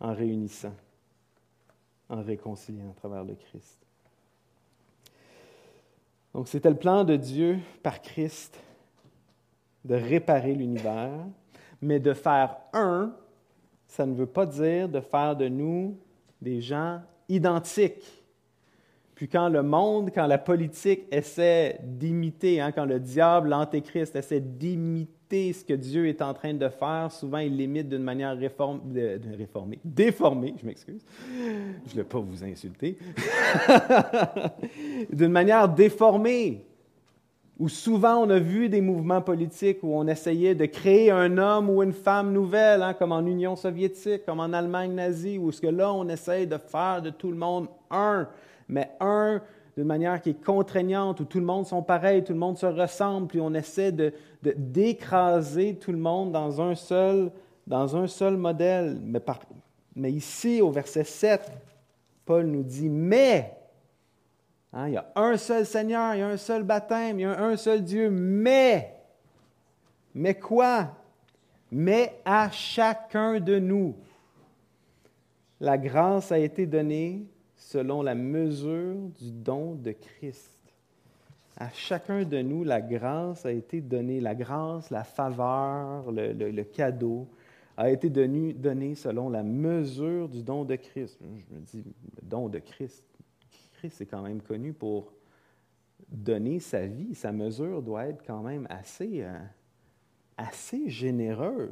en 0.00 0.12
réunissant, 0.12 0.74
en 2.08 2.22
réconciliant 2.22 2.90
à 2.90 2.94
travers 2.94 3.22
le 3.22 3.34
Christ. 3.34 3.78
Donc 6.34 6.48
c'était 6.48 6.70
le 6.70 6.76
plan 6.76 7.04
de 7.04 7.16
Dieu 7.16 7.58
par 7.82 8.00
Christ 8.00 8.58
de 9.84 9.94
réparer 9.94 10.54
l'univers, 10.54 11.24
mais 11.80 12.00
de 12.00 12.12
faire 12.12 12.56
un, 12.72 13.14
ça 13.86 14.06
ne 14.06 14.14
veut 14.14 14.26
pas 14.26 14.46
dire 14.46 14.88
de 14.88 15.00
faire 15.00 15.36
de 15.36 15.48
nous 15.48 15.96
des 16.40 16.60
gens 16.60 17.02
identiques. 17.30 18.04
Puis 19.14 19.28
quand 19.28 19.48
le 19.48 19.62
monde, 19.62 20.10
quand 20.14 20.26
la 20.26 20.38
politique 20.38 21.02
essaie 21.10 21.78
d'imiter, 21.82 22.60
hein, 22.60 22.72
quand 22.72 22.86
le 22.86 22.98
diable, 22.98 23.50
l'antéchrist, 23.50 24.16
essaie 24.16 24.40
d'imiter 24.40 25.52
ce 25.52 25.64
que 25.64 25.74
Dieu 25.74 26.08
est 26.08 26.22
en 26.22 26.32
train 26.34 26.54
de 26.54 26.68
faire, 26.68 27.12
souvent 27.12 27.38
il 27.38 27.56
l'imite 27.56 27.88
d'une 27.88 28.02
manière 28.02 28.36
réforme, 28.36 28.80
réformée, 29.36 29.78
déformée, 29.84 30.54
je 30.60 30.66
m'excuse, 30.66 31.04
je 31.86 31.92
ne 31.92 31.96
vais 31.96 32.04
pas 32.04 32.18
vous 32.18 32.42
insulter, 32.42 32.98
d'une 35.12 35.30
manière 35.30 35.68
déformée 35.68 36.64
où 37.60 37.68
souvent 37.68 38.16
on 38.16 38.30
a 38.30 38.38
vu 38.38 38.70
des 38.70 38.80
mouvements 38.80 39.20
politiques 39.20 39.80
où 39.82 39.94
on 39.94 40.06
essayait 40.06 40.54
de 40.54 40.64
créer 40.64 41.10
un 41.10 41.36
homme 41.36 41.68
ou 41.68 41.82
une 41.82 41.92
femme 41.92 42.32
nouvelle, 42.32 42.82
hein, 42.82 42.94
comme 42.94 43.12
en 43.12 43.20
Union 43.20 43.54
soviétique, 43.54 44.24
comme 44.24 44.40
en 44.40 44.54
Allemagne 44.54 44.94
nazie, 44.94 45.36
où 45.36 45.52
ce 45.52 45.60
que 45.60 45.66
là 45.66 45.92
on 45.92 46.08
essaye 46.08 46.46
de 46.46 46.56
faire 46.56 47.02
de 47.02 47.10
tout 47.10 47.30
le 47.30 47.36
monde 47.36 47.68
un, 47.90 48.26
mais 48.66 48.90
un 48.98 49.42
d'une 49.76 49.86
manière 49.86 50.22
qui 50.22 50.30
est 50.30 50.42
contraignante, 50.42 51.20
où 51.20 51.26
tout 51.26 51.38
le 51.38 51.44
monde 51.44 51.66
sont 51.66 51.82
pareils, 51.82 52.24
tout 52.24 52.32
le 52.32 52.38
monde 52.38 52.56
se 52.56 52.66
ressemble, 52.66 53.26
puis 53.26 53.40
on 53.40 53.52
essaie 53.52 53.92
de, 53.92 54.14
d'écraser 54.42 55.74
tout 55.74 55.92
le 55.92 55.98
monde 55.98 56.32
dans 56.32 56.62
un 56.62 56.74
seul, 56.74 57.30
dans 57.66 57.94
un 57.94 58.06
seul 58.06 58.38
modèle. 58.38 58.98
Mais, 59.02 59.20
mais 59.94 60.10
ici, 60.10 60.62
au 60.62 60.70
verset 60.70 61.04
7, 61.04 61.52
Paul 62.24 62.46
nous 62.46 62.62
dit, 62.62 62.88
mais 62.88 63.59
Hein, 64.72 64.88
il 64.88 64.94
y 64.94 64.96
a 64.96 65.10
un 65.16 65.36
seul 65.36 65.66
Seigneur, 65.66 66.14
il 66.14 66.20
y 66.20 66.22
a 66.22 66.28
un 66.28 66.36
seul 66.36 66.62
baptême, 66.62 67.18
il 67.18 67.22
y 67.22 67.26
a 67.26 67.42
un 67.42 67.56
seul 67.56 67.82
Dieu, 67.82 68.08
mais, 68.10 68.94
mais 70.14 70.34
quoi? 70.34 70.96
Mais 71.72 72.20
à 72.24 72.50
chacun 72.50 73.40
de 73.40 73.58
nous, 73.58 73.96
la 75.60 75.76
grâce 75.76 76.32
a 76.32 76.38
été 76.38 76.66
donnée 76.66 77.26
selon 77.56 78.02
la 78.02 78.14
mesure 78.14 78.96
du 79.20 79.30
don 79.30 79.74
de 79.74 79.92
Christ. 79.92 80.58
À 81.56 81.68
chacun 81.70 82.24
de 82.24 82.40
nous, 82.40 82.64
la 82.64 82.80
grâce 82.80 83.44
a 83.44 83.52
été 83.52 83.80
donnée, 83.80 84.20
la 84.20 84.34
grâce, 84.34 84.90
la 84.90 85.04
faveur, 85.04 86.10
le, 86.10 86.62
cadeau 86.62 87.28
a 87.76 87.90
été 87.90 88.08
donné 88.08 88.94
selon 88.94 89.28
la 89.28 89.42
mesure 89.42 90.28
du 90.28 90.42
don 90.42 90.64
de 90.64 90.76
Christ. 90.76 91.18
Je 91.20 91.54
me 91.54 91.60
dis, 91.60 91.84
le 91.84 92.28
don 92.28 92.48
de 92.48 92.58
Christ, 92.58 93.04
Christ 93.80 94.02
est 94.02 94.06
quand 94.06 94.20
même 94.20 94.42
connu 94.42 94.74
pour 94.74 95.10
donner 96.06 96.60
sa 96.60 96.84
vie. 96.86 97.14
Sa 97.14 97.32
mesure 97.32 97.80
doit 97.80 98.08
être 98.08 98.22
quand 98.26 98.42
même 98.42 98.66
assez, 98.68 99.22
euh, 99.22 99.38
assez 100.36 100.90
généreuse. 100.90 101.70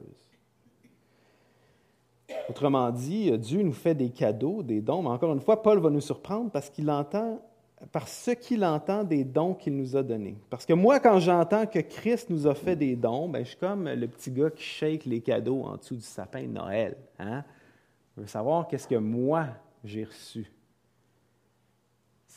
Autrement 2.48 2.90
dit, 2.90 3.36
Dieu 3.36 3.62
nous 3.62 3.74
fait 3.74 3.94
des 3.94 4.08
cadeaux, 4.08 4.62
des 4.62 4.80
dons, 4.80 5.02
mais 5.02 5.10
encore 5.10 5.34
une 5.34 5.40
fois, 5.40 5.62
Paul 5.62 5.80
va 5.80 5.90
nous 5.90 6.00
surprendre 6.00 6.50
parce 6.50 6.70
qu'il 6.70 6.90
entend, 6.90 7.42
par 7.92 8.08
ce 8.08 8.30
qu'il 8.30 8.64
entend 8.64 9.04
des 9.04 9.24
dons 9.24 9.52
qu'il 9.52 9.76
nous 9.76 9.94
a 9.94 10.02
donnés. 10.02 10.38
Parce 10.48 10.64
que 10.64 10.72
moi, 10.72 11.00
quand 11.00 11.18
j'entends 11.20 11.66
que 11.66 11.80
Christ 11.80 12.30
nous 12.30 12.46
a 12.46 12.54
fait 12.54 12.76
des 12.76 12.96
dons, 12.96 13.28
ben, 13.28 13.44
je 13.44 13.50
suis 13.50 13.58
comme 13.58 13.86
le 13.86 14.08
petit 14.08 14.30
gars 14.30 14.50
qui 14.50 14.62
shake 14.62 15.04
les 15.04 15.20
cadeaux 15.20 15.64
en 15.64 15.76
dessous 15.76 15.96
du 15.96 16.00
sapin 16.00 16.44
de 16.44 16.52
Noël. 16.52 16.96
Hein? 17.18 17.44
Je 18.16 18.22
veux 18.22 18.26
savoir 18.26 18.66
qu'est-ce 18.66 18.88
que 18.88 18.94
moi 18.94 19.48
j'ai 19.84 20.04
reçu. 20.04 20.50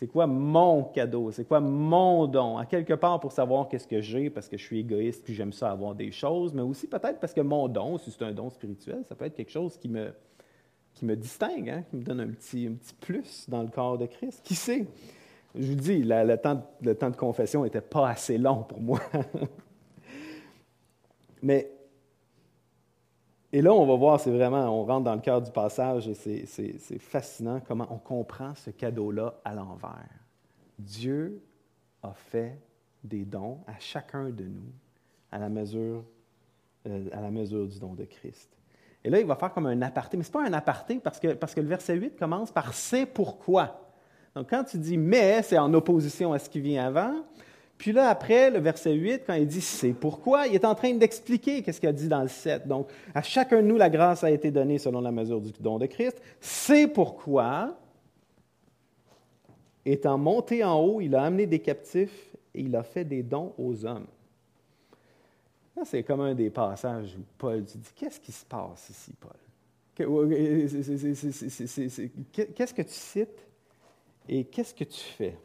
C'est 0.02 0.08
quoi 0.08 0.26
mon 0.26 0.86
cadeau? 0.86 1.30
C'est 1.30 1.46
quoi 1.46 1.60
mon 1.60 2.26
don? 2.26 2.58
À 2.58 2.66
quelque 2.66 2.96
part 2.96 3.20
pour 3.20 3.32
savoir 3.32 3.70
qu'est-ce 3.70 3.86
que 3.86 4.02
j'ai 4.02 4.32
parce 4.32 4.50
que 4.50 4.58
je 4.58 4.64
suis 4.64 4.80
égoïste 4.80 5.24
puis 5.24 5.36
j'aime 5.36 5.54
ça 5.54 5.70
avoir 5.70 5.94
des 5.94 6.12
choses, 6.12 6.56
mais 6.56 6.64
aussi 6.64 6.88
peut-être 6.88 7.20
parce 7.20 7.36
que 7.36 7.42
mon 7.42 7.68
don, 7.68 8.00
si 8.00 8.10
c'est 8.10 8.24
un 8.24 8.32
don 8.32 8.50
spirituel, 8.50 9.04
ça 9.08 9.14
peut 9.14 9.26
être 9.26 9.36
quelque 9.36 9.52
chose 9.52 9.78
qui 9.78 9.90
me, 9.90 10.12
distingue, 11.16 11.70
hein, 11.70 11.84
qui 11.88 11.98
me 11.98 12.02
donne 12.02 12.20
un 12.20 12.30
petit, 12.30 12.72
plus 13.00 13.48
dans 13.48 13.62
le 13.62 13.68
corps 13.68 14.00
de 14.00 14.08
Christ. 14.08 14.42
Qui 14.44 14.56
sait? 14.56 14.88
Je 15.54 15.68
vous 15.68 15.76
dis, 15.76 16.02
le 16.02 16.36
temps 16.36 16.64
de 16.82 17.16
confession 17.16 17.64
n'était 17.64 17.80
pas 17.80 18.10
assez 18.10 18.40
long 18.40 18.64
pour 18.64 18.82
moi. 18.82 19.02
mais 21.44 21.70
et 23.54 23.62
là, 23.62 23.74
on 23.74 23.86
va 23.86 23.96
voir, 23.96 24.20
c'est 24.20 24.32
vraiment, 24.32 24.64
on 24.70 24.86
rentre 24.86 25.04
dans 25.04 25.16
le 25.16 25.22
cœur 25.22 25.42
du 25.42 25.52
passage 25.52 26.08
et 26.08 26.14
c'est 26.14 27.00
fascinant 27.00 27.60
comment 27.66 27.88
on 27.90 27.98
comprend 27.98 28.56
ce 28.56 28.70
cadeau-là 28.70 29.36
à 29.44 29.54
l'envers. 29.54 30.10
Dieu 30.80 31.42
a 32.02 32.14
fait 32.14 32.58
des 33.04 33.26
dons 33.26 33.60
à 33.68 33.78
chacun 33.80 34.30
de 34.30 34.46
nous 34.46 34.72
à 35.32 35.40
la 35.40 35.50
mesure, 35.50 36.04
euh, 36.88 37.08
à 37.12 37.22
la 37.22 37.32
mesure 37.32 37.68
du 37.68 37.80
don 37.80 37.94
de 37.94 38.06
Christ. 38.06 38.50
Et 39.04 39.10
là, 39.10 39.20
il 39.20 39.26
va 39.26 39.36
faire 39.36 39.54
comme 39.54 39.66
un 39.66 39.82
aparté, 39.82 40.18
mais 40.18 40.24
ce 40.24 40.30
n'est 40.30 40.34
pas 40.34 40.48
un 40.48 40.54
aparté 40.54 41.00
parce 41.00 41.20
que, 41.20 41.34
parce 41.34 41.56
que 41.56 41.62
le 41.62 41.68
verset 41.68 41.96
8 41.96 42.18
commence 42.18 42.52
par 42.52 42.74
c'est 42.74 43.06
pourquoi. 43.06 43.90
Donc, 44.36 44.50
quand 44.50 44.64
tu 44.64 44.78
dis 44.78 44.98
mais, 44.98 45.42
c'est 45.42 45.58
en 45.58 45.74
opposition 45.74 46.34
à 46.34 46.40
ce 46.40 46.50
qui 46.50 46.60
vient 46.60 46.86
avant. 46.86 47.16
Puis 47.82 47.94
là, 47.94 48.10
après, 48.10 48.52
le 48.52 48.60
verset 48.60 48.94
8, 48.94 49.24
quand 49.26 49.34
il 49.34 49.48
dit 49.48 49.60
c'est 49.60 49.94
pourquoi, 49.94 50.46
il 50.46 50.54
est 50.54 50.66
en 50.66 50.76
train 50.76 50.94
d'expliquer 50.94 51.64
qu'est-ce 51.64 51.80
qu'il 51.80 51.90
a 51.90 51.94
dit 51.94 52.08
dans 52.08 52.22
le 52.22 52.28
7. 52.28 52.68
Donc, 52.68 52.92
à 53.16 53.24
chacun 53.24 53.60
de 53.60 53.66
nous, 53.66 53.78
la 53.78 53.90
grâce 53.90 54.24
a 54.24 54.30
été 54.30 54.52
donnée 54.52 54.78
selon 54.78 55.02
la 55.02 55.12
mesure 55.12 55.42
du 55.42 55.52
don 55.60 55.80
de 55.80 55.88
Christ. 55.88 56.22
C'est 56.40 56.88
pourquoi, 56.88 57.76
étant 59.84 60.20
monté 60.20 60.64
en 60.64 60.80
haut, 60.80 61.02
il 61.02 61.16
a 61.16 61.24
amené 61.24 61.48
des 61.48 61.58
captifs 61.58 62.36
et 62.54 62.62
il 62.62 62.76
a 62.76 62.84
fait 62.84 63.04
des 63.04 63.24
dons 63.24 63.52
aux 63.58 63.84
hommes. 63.84 64.06
C'est 65.84 66.04
comme 66.04 66.22
un 66.22 66.36
des 66.36 66.52
passages 66.52 67.16
où 67.18 67.24
Paul 67.36 67.64
dit 67.64 67.80
Qu'est-ce 67.96 68.20
qui 68.20 68.32
se 68.32 68.46
passe 68.46 68.92
ici, 68.92 69.12
Paul 69.20 69.32
Qu'est-ce 72.32 72.76
que 72.76 72.84
tu 72.84 72.94
cites 72.94 73.48
et 74.30 74.44
qu'est-ce 74.44 74.76
que 74.76 74.84
tu 74.84 75.00
fais 75.00 75.36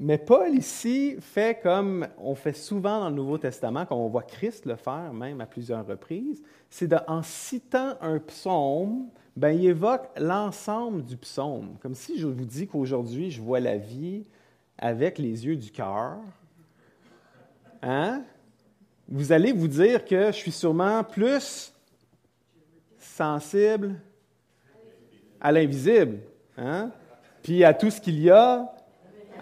mais 0.00 0.16
Paul 0.16 0.54
ici 0.54 1.16
fait 1.20 1.60
comme 1.60 2.06
on 2.18 2.36
fait 2.36 2.52
souvent 2.52 3.00
dans 3.00 3.08
le 3.08 3.16
Nouveau 3.16 3.36
Testament, 3.36 3.84
comme 3.84 3.98
on 3.98 4.08
voit 4.08 4.22
Christ 4.22 4.64
le 4.64 4.76
faire 4.76 5.12
même 5.12 5.40
à 5.40 5.46
plusieurs 5.46 5.84
reprises, 5.84 6.40
c'est 6.70 6.94
en 7.08 7.22
citant 7.24 7.96
un 8.00 8.20
psaume, 8.20 9.08
ben, 9.36 9.50
il 9.50 9.66
évoque 9.66 10.08
l'ensemble 10.16 11.04
du 11.04 11.16
psaume. 11.16 11.76
Comme 11.80 11.94
si 11.94 12.18
je 12.18 12.28
vous 12.28 12.44
dis 12.44 12.68
qu'aujourd'hui, 12.68 13.32
je 13.32 13.42
vois 13.42 13.58
la 13.58 13.76
vie 13.76 14.24
avec 14.78 15.18
les 15.18 15.46
yeux 15.46 15.56
du 15.56 15.72
cœur. 15.72 16.18
Hein? 17.82 18.22
Vous 19.08 19.32
allez 19.32 19.52
vous 19.52 19.68
dire 19.68 20.04
que 20.04 20.26
je 20.26 20.36
suis 20.36 20.52
sûrement 20.52 21.02
plus 21.02 21.72
sensible 22.98 23.96
à 25.40 25.50
l'invisible, 25.50 26.18
hein? 26.56 26.90
puis 27.42 27.64
à 27.64 27.74
tout 27.74 27.90
ce 27.90 28.00
qu'il 28.00 28.20
y 28.20 28.30
a 28.30 28.72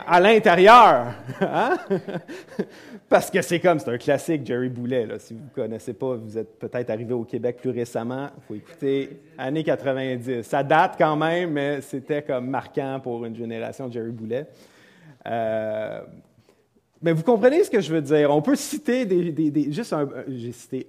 à 0.05 0.21
l'intérieur. 0.21 1.15
Hein? 1.41 1.77
Parce 3.09 3.31
que 3.31 3.41
c'est 3.41 3.61
comme, 3.61 3.79
c'est 3.79 3.91
un 3.91 3.99
classique, 3.99 4.45
Jerry 4.45 4.69
Boulet. 4.69 5.07
Si 5.19 5.35
vous 5.35 5.45
ne 5.45 5.55
connaissez 5.55 5.95
pas, 5.95 6.17
vous 6.17 6.37
êtes 6.37 6.59
peut-être 6.59 6.91
arrivé 6.91 7.15
au 7.15 7.25
Québec 7.25 7.59
plus 7.61 7.71
récemment, 7.71 8.29
il 8.37 8.43
faut 8.47 8.55
écouter 8.55 9.21
années 9.39 9.63
90. 9.63 10.43
Ça 10.43 10.63
date 10.63 10.97
quand 10.99 11.17
même, 11.17 11.53
mais 11.53 11.81
c'était 11.81 12.23
comme 12.23 12.49
marquant 12.49 13.01
pour 13.03 13.25
une 13.25 13.37
génération, 13.37 13.91
Jerry 13.91 14.11
Boulet. 14.11 14.47
Euh, 15.27 16.01
mais 17.01 17.13
vous 17.13 17.23
comprenez 17.23 17.63
ce 17.63 17.71
que 17.71 17.81
je 17.81 17.93
veux 17.93 18.03
dire. 18.03 18.31
On 18.31 18.43
peut 18.43 18.57
citer 18.57 19.07
des, 19.07 19.31
des 19.31 19.73
juste 19.73 19.93
un, 19.93 20.09
j'ai 20.29 20.53
cité 20.53 20.89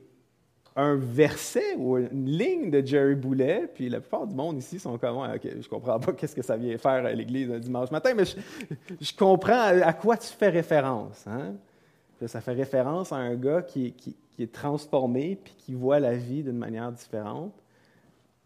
un 0.78 0.96
verset 0.96 1.76
ou 1.76 1.98
une 1.98 2.28
ligne 2.28 2.70
de 2.70 2.86
Jerry 2.86 3.16
Boulet, 3.16 3.68
puis 3.74 3.90
la 3.90 4.00
plupart 4.00 4.28
du 4.28 4.36
monde 4.36 4.60
ici 4.60 4.78
sont 4.78 4.96
comme 5.00 5.18
OK, 5.18 5.48
je 5.60 5.68
comprends 5.68 6.00
pas 6.00 6.14
qu'est-ce 6.14 6.36
que 6.36 6.44
ça 6.44 6.56
vient 6.56 6.78
faire 6.78 7.04
à 7.04 7.12
l'église 7.14 7.52
un 7.52 7.58
dimanche 7.58 7.90
matin, 7.90 8.14
mais 8.16 8.26
je, 8.26 9.16
comprends 9.18 9.60
à, 9.60 9.94
quoi 9.94 10.18
tu 10.18 10.28
fais 10.28 10.50
référence. 10.50 11.26
Hein? 11.26 11.56
Ça 12.28 12.42
fait 12.42 12.54
référence 12.54 13.12
à 13.12 13.16
un 13.16 13.34
gars 13.34 13.64
qui, 13.64 13.96
est 14.38 14.54
transformé 14.54 15.40
puis 15.44 15.56
qui 15.58 15.74
voit 15.74 16.00
la 16.00 16.16
vie 16.16 16.44
d'une 16.44 16.60
manière 16.60 16.92
différente. 16.92 17.54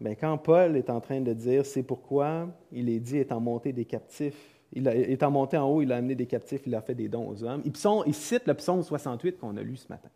Mais 0.00 0.16
quand 0.16 0.38
Paul 0.38 0.74
est 0.78 0.88
en 0.88 1.00
train 1.00 1.20
de 1.20 1.34
dire 1.34 1.66
c'est 1.66 1.82
pourquoi 1.82 2.48
il 2.72 2.88
est 2.88 2.98
dit 2.98 3.18
étant 3.18 3.40
monté 3.40 3.74
des 3.74 3.84
captifs, 3.84 4.58
il 4.72 4.88
étant 4.88 5.30
monté 5.30 5.58
en 5.58 5.68
haut, 5.68 5.82
il 5.82 5.92
a 5.92 5.96
amené 5.96 6.14
des 6.14 6.24
captifs, 6.24 6.62
il 6.66 6.74
a 6.74 6.80
fait 6.80 6.94
des 6.94 7.08
dons 7.08 7.28
aux 7.28 7.44
hommes. 7.44 7.60
Il, 7.66 7.72
il 8.06 8.14
cite 8.14 8.46
le 8.46 8.54
psaume 8.54 8.82
68 8.82 9.38
qu'on 9.38 9.54
a 9.58 9.62
lu 9.62 9.76
ce 9.76 9.86
matin. 9.90 10.08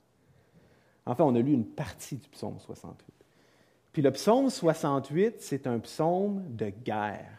Enfin, 1.07 1.25
on 1.25 1.35
a 1.35 1.41
lu 1.41 1.53
une 1.53 1.65
partie 1.65 2.17
du 2.17 2.29
psaume 2.29 2.59
68. 2.59 3.07
Puis 3.93 4.03
le 4.03 4.11
psaume 4.11 4.51
68, 4.51 5.37
c'est 5.39 5.67
un 5.67 5.79
psaume 5.79 6.45
de 6.51 6.69
guerre. 6.69 7.39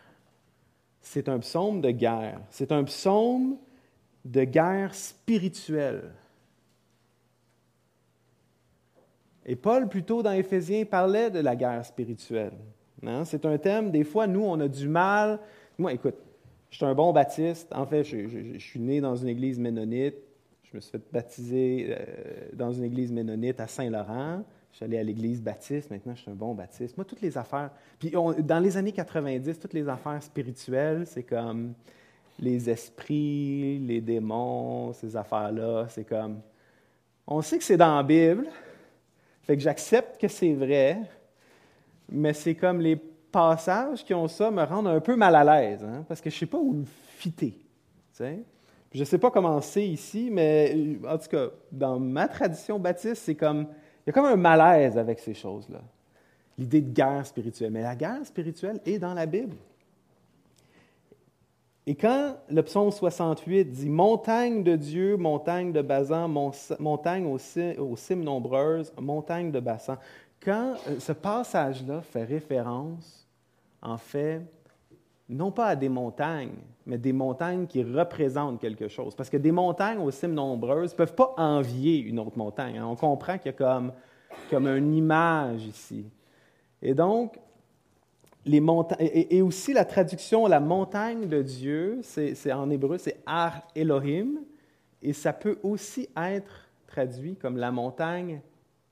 C'est 1.01 1.29
un 1.29 1.39
psaume 1.39 1.81
de 1.81 1.91
guerre. 1.91 2.41
C'est 2.49 2.71
un 2.71 2.83
psaume 2.83 3.57
de 4.25 4.43
guerre 4.43 4.95
spirituelle. 4.95 6.11
Et 9.45 9.55
Paul, 9.55 9.87
plutôt 9.87 10.21
dans 10.21 10.31
Éphésiens, 10.31 10.83
parlait 10.83 11.29
de 11.29 11.39
la 11.39 11.55
guerre 11.55 11.85
spirituelle. 11.85 12.57
Hein? 13.05 13.23
C'est 13.23 13.45
un 13.45 13.57
thème, 13.57 13.91
des 13.91 14.03
fois, 14.03 14.27
nous, 14.27 14.43
on 14.43 14.59
a 14.59 14.67
du 14.67 14.89
mal. 14.89 15.39
Moi, 15.77 15.93
écoute, 15.93 16.15
je 16.69 16.77
suis 16.77 16.85
un 16.85 16.93
bon 16.93 17.13
baptiste. 17.13 17.71
En 17.73 17.85
fait, 17.85 18.03
je, 18.03 18.57
suis 18.57 18.79
né 18.79 18.99
dans 18.99 19.15
une 19.15 19.29
église 19.29 19.57
ménonite. 19.57 20.15
Je 20.71 20.75
me 20.75 20.81
suis 20.81 20.91
fait 20.91 21.01
baptiser 21.11 21.87
euh, 21.89 22.05
dans 22.53 22.73
une 22.73 22.83
église 22.83 23.11
ménonite 23.11 23.59
à 23.59 23.67
Saint-Laurent. 23.67 24.43
Je 24.71 24.77
suis 24.77 24.85
allé 24.85 24.97
à 24.97 25.03
l'église 25.03 25.41
baptiste. 25.41 25.89
Maintenant, 25.89 26.13
je 26.13 26.21
suis 26.21 26.31
un 26.31 26.35
bon 26.35 26.53
baptiste. 26.53 26.97
Moi, 26.97 27.05
toutes 27.05 27.21
les 27.21 27.37
affaires. 27.37 27.71
Puis, 27.97 28.11
dans 28.11 28.59
les 28.59 28.75
années 28.75 28.91
90, 28.91 29.59
toutes 29.59 29.73
les 29.73 29.87
affaires 29.87 30.21
spirituelles, 30.21 31.07
c'est 31.07 31.23
comme 31.23 31.73
les 32.39 32.69
esprits, 32.69 33.79
les 33.79 34.01
démons, 34.01 34.93
ces 34.93 35.15
affaires-là. 35.15 35.87
C'est 35.89 36.03
comme. 36.03 36.41
On 37.25 37.41
sait 37.41 37.57
que 37.57 37.63
c'est 37.63 37.77
dans 37.77 37.95
la 37.95 38.03
Bible. 38.03 38.47
Fait 39.43 39.55
que 39.55 39.63
j'accepte 39.63 40.19
que 40.19 40.27
c'est 40.27 40.53
vrai. 40.53 40.99
Mais 42.09 42.33
c'est 42.33 42.55
comme 42.55 42.81
les 42.81 42.97
passages 43.31 44.03
qui 44.03 44.13
ont 44.13 44.27
ça 44.27 44.51
me 44.51 44.63
rendent 44.63 44.87
un 44.87 44.99
peu 44.99 45.15
mal 45.15 45.35
à 45.35 45.43
l'aise. 45.43 45.83
Hein, 45.83 46.03
parce 46.07 46.19
que 46.19 46.29
je 46.29 46.35
ne 46.35 46.39
sais 46.39 46.45
pas 46.45 46.57
où 46.57 46.73
le 46.73 46.85
fitter. 46.85 47.51
Tu 47.51 47.63
sais? 48.11 48.43
Je 48.93 48.99
ne 48.99 49.05
sais 49.05 49.17
pas 49.17 49.31
comment 49.31 49.59
c'est 49.61 49.87
ici, 49.87 50.29
mais 50.31 50.73
euh, 50.75 51.13
en 51.13 51.17
tout 51.17 51.27
cas, 51.27 51.47
dans 51.71 51.99
ma 51.99 52.27
tradition 52.27 52.79
baptiste, 52.79 53.23
c'est 53.23 53.35
comme, 53.35 53.67
il 54.05 54.07
y 54.07 54.09
a 54.09 54.13
comme 54.13 54.25
un 54.25 54.35
malaise 54.35 54.97
avec 54.97 55.19
ces 55.19 55.33
choses-là. 55.33 55.81
L'idée 56.57 56.81
de 56.81 56.91
guerre 56.91 57.25
spirituelle. 57.25 57.71
Mais 57.71 57.83
la 57.83 57.95
guerre 57.95 58.25
spirituelle 58.25 58.79
est 58.85 58.97
dans 58.97 59.13
la 59.13 59.25
Bible. 59.25 59.55
Et 61.85 61.95
quand 61.95 62.35
le 62.49 62.61
psaume 62.63 62.91
68 62.91 63.65
dit 63.65 63.89
Montagne 63.89 64.61
de 64.61 64.75
Dieu, 64.75 65.15
montagne 65.15 65.71
de 65.71 65.81
Bazan, 65.81 66.27
montagne 66.79 67.25
aux 67.25 67.95
cimes 67.95 68.23
nombreuses, 68.23 68.91
montagne 68.99 69.51
de 69.51 69.59
Bassan, 69.61 69.97
quand 70.43 70.75
euh, 70.87 70.99
ce 70.99 71.13
passage-là 71.13 72.01
fait 72.01 72.23
référence, 72.25 73.25
en 73.81 73.97
fait, 73.97 74.41
non 75.29 75.51
pas 75.51 75.67
à 75.67 75.75
des 75.75 75.89
montagnes, 75.89 76.55
mais 76.85 76.97
des 76.97 77.13
montagnes 77.13 77.67
qui 77.67 77.83
représentent 77.83 78.59
quelque 78.61 78.87
chose. 78.87 79.13
Parce 79.13 79.29
que 79.29 79.37
des 79.37 79.51
montagnes 79.51 79.99
aux 79.99 80.11
cimes 80.11 80.33
nombreuses 80.33 80.93
ne 80.93 80.97
peuvent 80.97 81.15
pas 81.15 81.33
envier 81.37 81.97
une 81.97 82.19
autre 82.19 82.37
montagne. 82.37 82.77
Hein. 82.77 82.87
On 82.87 82.95
comprend 82.95 83.37
qu'il 83.37 83.47
y 83.47 83.49
a 83.49 83.53
comme, 83.53 83.91
comme 84.49 84.67
une 84.67 84.93
image 84.93 85.65
ici. 85.65 86.05
Et 86.81 86.93
donc, 86.93 87.37
les 88.45 88.61
montagnes, 88.61 89.09
et, 89.11 89.41
aussi 89.41 89.73
la 89.73 89.83
traduction, 89.83 90.47
la 90.47 90.61
montagne 90.61 91.27
de 91.27 91.41
Dieu, 91.41 91.99
c'est, 92.03 92.51
en 92.53 92.69
hébreu, 92.69 92.97
c'est 92.97 93.21
Ar 93.25 93.61
Elohim, 93.75 94.39
et 95.01 95.11
ça 95.11 95.33
peut 95.33 95.59
aussi 95.63 96.07
être 96.15 96.69
traduit 96.87 97.35
comme 97.35 97.57
la 97.57 97.71
montagne 97.71 98.41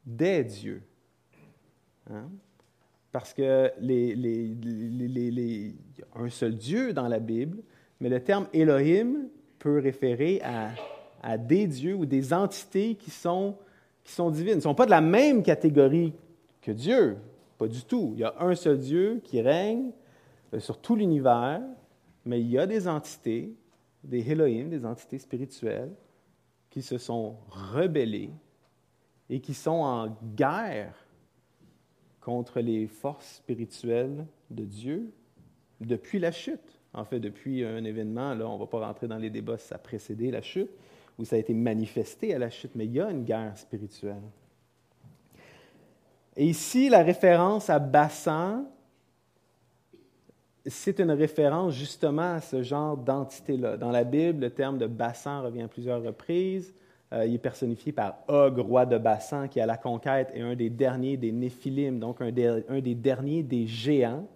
des 0.05 0.43
dieux. 0.43 0.83
Hein? 2.09 2.29
Parce 3.15 3.33
que 3.33 3.71
les, 3.79 4.13
les, 4.13 5.73
y 5.97 6.01
a 6.13 6.19
un 6.21 6.29
seul 6.29 6.57
Dieu 6.57 6.91
dans 6.91 7.07
la 7.07 7.19
Bible, 7.19 7.59
mais 8.01 8.09
le 8.09 8.21
terme 8.21 8.45
Elohim 8.51 9.29
peut 9.57 9.79
référer 9.79 10.41
à, 11.23 11.37
des 11.37 11.65
dieux 11.65 11.95
ou 11.95 12.05
des 12.05 12.33
entités 12.33 12.95
qui 12.95 13.11
sont, 13.11 13.55
qui 14.03 14.11
sont 14.11 14.29
divines. 14.29 14.55
Ils 14.55 14.57
ne 14.57 14.61
sont 14.61 14.75
pas 14.75 14.83
de 14.83 14.91
la 14.91 14.99
même 14.99 15.43
catégorie 15.43 16.11
que 16.61 16.73
Dieu, 16.73 17.15
pas 17.57 17.69
du 17.69 17.85
tout. 17.85 18.11
Il 18.15 18.19
y 18.19 18.25
a 18.25 18.35
un 18.37 18.53
seul 18.53 18.79
Dieu 18.79 19.21
qui 19.23 19.39
règne 19.39 19.91
euh, 20.53 20.59
sur 20.59 20.77
tout 20.77 20.97
l'univers, 20.97 21.61
mais 22.25 22.41
il 22.41 22.51
y 22.51 22.59
a 22.59 22.67
des 22.67 22.85
entités, 22.85 23.55
des 24.03 24.29
Elohim, 24.29 24.67
des 24.67 24.85
entités 24.85 25.19
spirituelles, 25.19 25.93
qui 26.69 26.81
se 26.81 26.97
sont 26.97 27.37
rebellées 27.49 28.31
et 29.29 29.39
qui 29.39 29.53
sont 29.53 29.71
en 29.71 30.17
guerre 30.35 31.04
contre 32.25 32.59
les 32.59 32.87
forces 32.87 33.35
spirituelles 33.35 34.25
de 34.49 34.65
Dieu 34.65 35.13
depuis 35.79 36.17
la 36.17 36.31
chute. 36.31 36.79
En 36.91 37.05
fait, 37.05 37.19
depuis 37.19 37.63
un 37.63 37.83
événement, 37.83 38.33
là, 38.33 38.49
on 38.49 38.55
ne 38.55 38.59
va 38.59 38.65
pas 38.65 38.79
rentrer 38.79 39.07
dans 39.07 39.19
les 39.19 39.29
débats 39.29 39.59
si 39.59 39.67
ça 39.67 39.75
a 39.75 39.77
précédé 39.77 40.31
la 40.31 40.41
chute 40.41 40.71
ou 41.19 41.23
ça 41.23 41.35
a 41.35 41.39
été 41.39 41.53
manifesté 41.53 42.33
à 42.33 42.39
la 42.39 42.49
chute, 42.49 42.71
mais 42.73 42.85
il 42.85 42.93
y 42.93 42.99
a 42.99 43.11
une 43.11 43.23
guerre 43.23 43.55
spirituelle. 43.55 44.23
Et 46.35 46.47
ici, 46.47 46.89
la 46.89 47.03
référence 47.03 47.69
à 47.69 47.77
Bassan, 47.77 48.65
c'est 50.65 50.99
une 50.99 51.11
référence 51.11 51.75
justement 51.75 52.33
à 52.33 52.41
ce 52.41 52.63
genre 52.63 52.97
d'entité-là. 52.97 53.77
Dans 53.77 53.91
la 53.91 54.03
Bible, 54.03 54.39
le 54.39 54.49
terme 54.49 54.79
de 54.79 54.87
Bassan 54.87 55.43
revient 55.43 55.61
à 55.61 55.67
plusieurs 55.67 56.01
reprises. 56.01 56.73
Euh, 57.15 57.25
il 57.25 57.35
est 57.35 57.39
personnifié 57.39 57.91
par 57.91 58.23
Og, 58.27 58.59
roi 58.59 58.85
de 58.85 58.97
Bassan, 58.97 59.47
qui 59.47 59.61
à 59.61 59.65
la 59.65 59.77
conquête 59.77 60.31
est 60.33 60.41
un 60.41 60.55
des 60.55 60.69
derniers 60.69 61.15
des 61.15 61.31
Néphilim, 61.31 61.99
donc 61.99 62.21
un 62.21 62.31
des, 62.31 62.95
derniers 62.95 63.41
des 63.41 63.67
géants, 63.67 64.27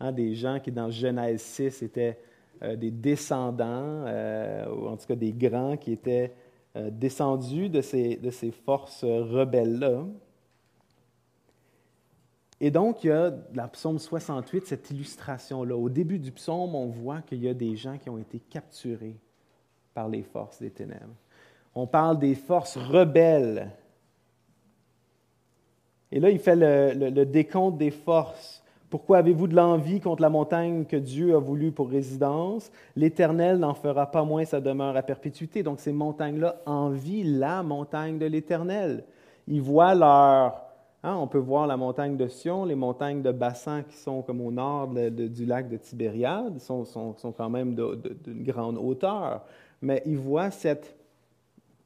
hein, 0.00 0.12
des 0.12 0.34
gens 0.34 0.60
qui 0.60 0.70
dans 0.70 0.90
Genèse 0.90 1.40
6 1.40 1.82
étaient 1.82 2.18
euh, 2.62 2.76
des 2.76 2.90
descendants, 2.90 4.04
euh, 4.06 4.66
ou 4.68 4.88
en 4.88 4.96
tout 4.96 5.06
cas 5.06 5.14
des 5.14 5.32
grands 5.32 5.76
qui 5.76 5.92
étaient 5.92 6.32
descendus 6.92 7.70
de 7.70 7.80
ces, 7.80 8.16
de 8.16 8.28
ces 8.28 8.50
forces 8.50 9.02
rebelles-là. 9.02 10.04
Et 12.60 12.70
donc, 12.70 13.02
il 13.02 13.06
y 13.06 13.10
a 13.10 13.30
dans 13.30 13.62
le 13.62 13.70
psaume 13.70 13.98
68 13.98 14.66
cette 14.66 14.90
illustration-là. 14.90 15.74
Au 15.74 15.88
début 15.88 16.18
du 16.18 16.32
psaume, 16.32 16.74
on 16.74 16.88
voit 16.88 17.22
qu'il 17.22 17.42
y 17.42 17.48
a 17.48 17.54
des 17.54 17.76
gens 17.76 17.96
qui 17.96 18.10
ont 18.10 18.18
été 18.18 18.40
capturés 18.40 19.16
par 19.94 20.10
les 20.10 20.22
forces 20.22 20.60
des 20.60 20.70
ténèbres 20.70 21.14
on 21.76 21.86
parle 21.86 22.18
des 22.18 22.34
forces 22.34 22.78
rebelles. 22.78 23.70
Et 26.10 26.18
là, 26.18 26.30
il 26.30 26.38
fait 26.38 26.56
le, 26.56 27.24
décompte 27.24 27.76
des 27.76 27.90
forces. 27.90 28.62
Pourquoi 28.88 29.18
avez-vous 29.18 29.46
de 29.46 29.54
l'envie 29.54 30.00
contre 30.00 30.22
la 30.22 30.30
montagne 30.30 30.86
que 30.86 30.96
Dieu 30.96 31.36
a 31.36 31.38
voulu 31.38 31.72
pour 31.72 31.90
résidence? 31.90 32.70
L'Éternel 32.96 33.58
n'en 33.58 33.74
fera 33.74 34.10
pas 34.10 34.24
moins 34.24 34.46
sa 34.46 34.60
demeure 34.60 34.96
à 34.96 35.02
perpétuité. 35.02 35.62
Donc 35.62 35.80
ces 35.80 35.92
montagnes-là 35.92 36.62
envient 36.64 37.24
la 37.24 37.62
montagne 37.62 38.18
de 38.18 38.26
l'Éternel. 38.26 39.04
Ils 39.46 39.60
voient 39.60 39.94
leur... 39.94 40.62
Hein, 41.02 41.16
on 41.16 41.26
peut 41.26 41.38
voir 41.38 41.66
la 41.66 41.76
montagne 41.76 42.16
de 42.16 42.26
Sion, 42.26 42.64
les 42.64 42.74
montagnes 42.74 43.20
de 43.20 43.30
Bassan 43.32 43.84
qui 43.84 43.96
sont 43.96 44.22
comme 44.22 44.40
au 44.40 44.50
nord 44.50 44.88
du 44.88 45.44
lac 45.44 45.68
de 45.68 45.76
Tibériade, 45.76 46.58
sont, 46.58 46.84
sont, 46.84 47.14
sont 47.18 47.32
quand 47.32 47.50
même 47.50 47.74
d'une 47.74 48.42
grande 48.42 48.78
hauteur. 48.78 49.42
Mais 49.82 50.02
ils 50.06 50.18
voient 50.18 50.50
cette 50.50 50.96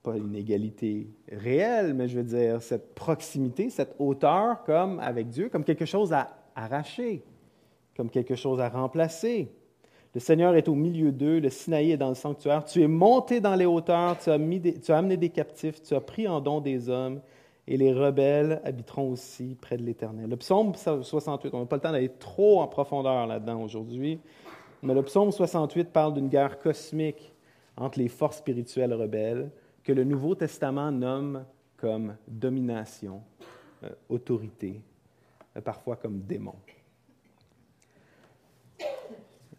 pas 0.03 0.17
une 0.17 0.35
égalité 0.35 1.09
réelle, 1.31 1.95
mais 1.95 2.09
je 2.09 2.19
veux 2.19 2.25
dire 2.25 2.63
cette 2.63 2.95
proximité, 2.95 3.71
cette 3.71 3.95
hauteur 3.99 4.63
comme 4.65 4.99
avec 5.01 5.29
Dieu, 5.29 5.49
comme 5.49 5.65
quelque 5.65 5.85
chose 5.85 6.13
à 6.13 6.29
arracher, 6.55 7.23
comme 7.97 8.11
quelque 8.11 8.35
chose 8.35 8.61
à 8.61 8.69
remplacer. 8.69 9.51
Le 10.15 10.21
Seigneur 10.21 10.57
est 10.57 10.69
au 10.69 10.75
milieu 10.75 11.13
d'eux, 11.13 11.39
le 11.39 11.51
Sinaï 11.51 11.93
est 11.93 11.97
dans 11.97 12.09
le 12.09 12.15
sanctuaire. 12.15 12.65
Tu 12.65 12.83
es 12.83 12.89
monté 12.89 13.41
dans 13.41 13.55
les 13.55 13.67
hauteurs, 13.67 14.19
tu 14.19 14.31
as, 14.31 14.35
amené 14.35 15.17
des 15.17 15.29
captifs, 15.29 15.83
tu 15.83 15.95
as 15.95 16.01
pris 16.01 16.27
en 16.27 16.41
don 16.41 16.61
des 16.61 16.89
hommes, 16.89 17.21
et 17.69 17.77
les 17.77 17.93
rebelles 17.93 18.61
habiteront 18.65 19.13
aussi 19.13 19.57
près 19.61 19.77
de 19.77 19.85
l'Éternel. 19.85 20.29
Le 20.29 20.37
psaume 20.37 20.75
68, 20.75 21.55
on 21.55 21.61
n'a 21.61 21.67
pas 21.67 21.77
le 21.77 21.83
temps 21.83 21.93
d'aller 21.93 22.11
trop 22.19 22.61
en 22.61 22.67
profondeur 22.67 23.27
là-dedans 23.29 23.63
aujourd'hui, 23.63 24.19
mais 24.83 24.95
le 24.95 25.03
psaume 25.03 25.31
68 25.31 25.91
parle 25.91 26.15
d'une 26.15 26.29
guerre 26.29 26.59
cosmique 26.59 27.33
entre 27.77 28.01
les 28.01 28.09
forces 28.09 28.39
spirituelles 28.39 28.95
rebelles 28.95 29.51
que 29.91 29.95
le 29.97 30.05
Nouveau 30.05 30.37
Testament 30.37 30.93
nomme 30.93 31.45
comme 31.77 32.17
domination, 32.29 33.25
euh, 33.83 33.89
autorité, 34.09 34.81
euh, 35.57 35.61
parfois 35.61 35.97
comme 35.97 36.21
démon. 36.21 36.55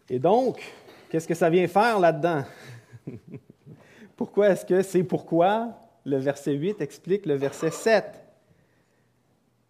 Et 0.08 0.18
donc, 0.18 0.62
qu'est-ce 1.10 1.28
que 1.28 1.34
ça 1.34 1.50
vient 1.50 1.68
faire 1.68 2.00
là-dedans? 2.00 2.44
pourquoi 4.16 4.48
est-ce 4.48 4.64
que 4.64 4.80
c'est 4.80 5.04
pourquoi? 5.04 5.74
Le 6.06 6.16
verset 6.16 6.54
8 6.54 6.80
explique 6.80 7.26
le 7.26 7.34
verset 7.34 7.70
7? 7.70 8.21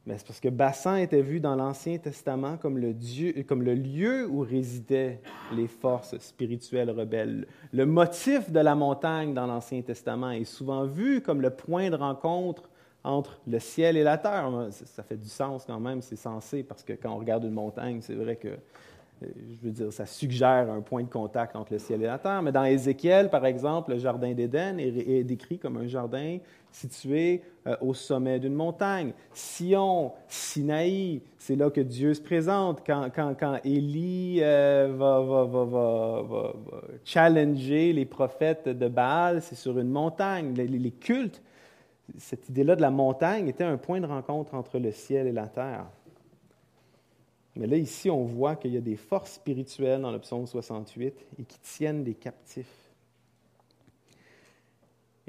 Mais 0.05 0.18
c'est 0.18 0.26
parce 0.26 0.40
que 0.40 0.48
Bassan 0.48 0.96
était 0.96 1.22
vu 1.22 1.38
dans 1.38 1.55
l'Ancien 1.55 1.96
Testament 1.98 2.57
comme 2.57 2.76
le, 2.78 3.74
lieu 3.74 4.26
où 4.28 4.40
résidaient 4.40 5.20
les 5.55 5.68
forces 5.68 6.18
spirituelles 6.18 6.90
rebelles. 6.90 7.46
Le 7.72 7.86
motif 7.86 8.50
de 8.50 8.59
la 8.59 8.74
montagne 8.74 9.32
dans 9.32 9.46
l'Ancien 9.46 9.80
Testament 9.82 10.32
est 10.32 10.44
souvent 10.44 10.86
vu 10.86 11.20
comme 11.20 11.40
le 11.40 11.50
point 11.50 11.88
de 11.88 11.94
rencontre 11.94 12.68
entre 13.05 13.40
le 13.46 13.61
ciel 13.61 13.96
et 13.96 14.03
la 14.03 14.18
terre. 14.18 14.50
Ça 14.70 15.05
fait 15.05 15.16
du 15.16 15.28
sens 15.28 15.64
quand 15.66 15.80
même, 15.80 16.03
c'est 16.03 16.16
censé, 16.16 16.64
parce 16.64 16.82
que 16.82 16.94
quand 16.94 17.12
on 17.12 17.18
regarde 17.18 17.44
une 17.44 17.53
montagne, 17.53 18.00
c'est 18.00 18.14
vrai 18.14 18.36
que 18.36 18.48
euh, 19.22 19.26
je 19.62 19.66
veux 19.66 19.72
dire, 19.72 19.92
ça 19.92 20.07
suggère 20.07 20.70
un 20.70 20.80
point 20.80 21.03
de 21.03 21.09
contact 21.09 21.57
entre 21.57 21.72
le 21.72 21.78
ciel 21.78 22.03
et 22.03 22.07
la 22.07 22.18
terre. 22.18 22.42
Mais 22.42 22.53
dans 22.53 22.64
Ézéchiel, 22.64 23.30
par 23.30 23.46
exemple, 23.46 23.92
le 23.92 23.98
jardin 23.98 24.32
d'Éden 24.32 24.78
est, 24.78 25.24
décrit 25.24 25.59
comme 25.59 25.76
un 25.76 25.86
jardin 25.86 26.38
situé 26.72 27.42
euh, 27.66 27.76
au 27.80 27.94
sommet 27.94 28.40
d'une 28.40 28.54
montagne. 28.54 29.12
Sion, 29.32 30.12
Sinaï, 30.26 31.20
c'est 31.38 31.54
là 31.54 31.70
que 31.70 31.80
Dieu 31.80 32.14
se 32.14 32.20
présente. 32.20 32.82
Quand, 32.84 33.60
Élie 33.62 34.38
euh, 34.42 34.92
va, 34.96 35.20
va, 35.20 36.52
challenger 37.04 37.92
les 37.92 38.06
prophètes 38.06 38.68
de 38.68 38.88
Baal, 38.88 39.42
c'est 39.42 39.54
sur 39.54 39.78
une 39.78 39.90
montagne. 39.90 40.54
les 40.54 40.90
cultes, 40.90 41.42
cette 42.18 42.48
idée-là 42.48 42.76
de 42.76 42.82
la 42.82 42.90
montagne 42.90 43.48
était 43.48 43.64
un 43.64 43.76
point 43.76 44.00
de 44.00 44.06
rencontre 44.06 44.54
entre 44.54 44.78
le 44.78 44.90
ciel 44.90 45.26
et 45.26 45.32
la 45.32 45.46
terre. 45.46 45.86
Mais 47.54 47.66
là, 47.66 47.76
ici, 47.76 48.10
on 48.10 48.24
voit 48.24 48.56
qu'il 48.56 48.72
y 48.72 48.78
a 48.78 48.80
des 48.80 48.96
forces 48.96 49.32
spirituelles 49.34 50.00
dans 50.00 50.10
le 50.10 50.18
psaume 50.18 50.46
68 50.46 51.14
et 51.38 51.44
qui 51.44 51.58
tiennent 51.60 52.02
des 52.02 52.14
captifs. 52.14 52.81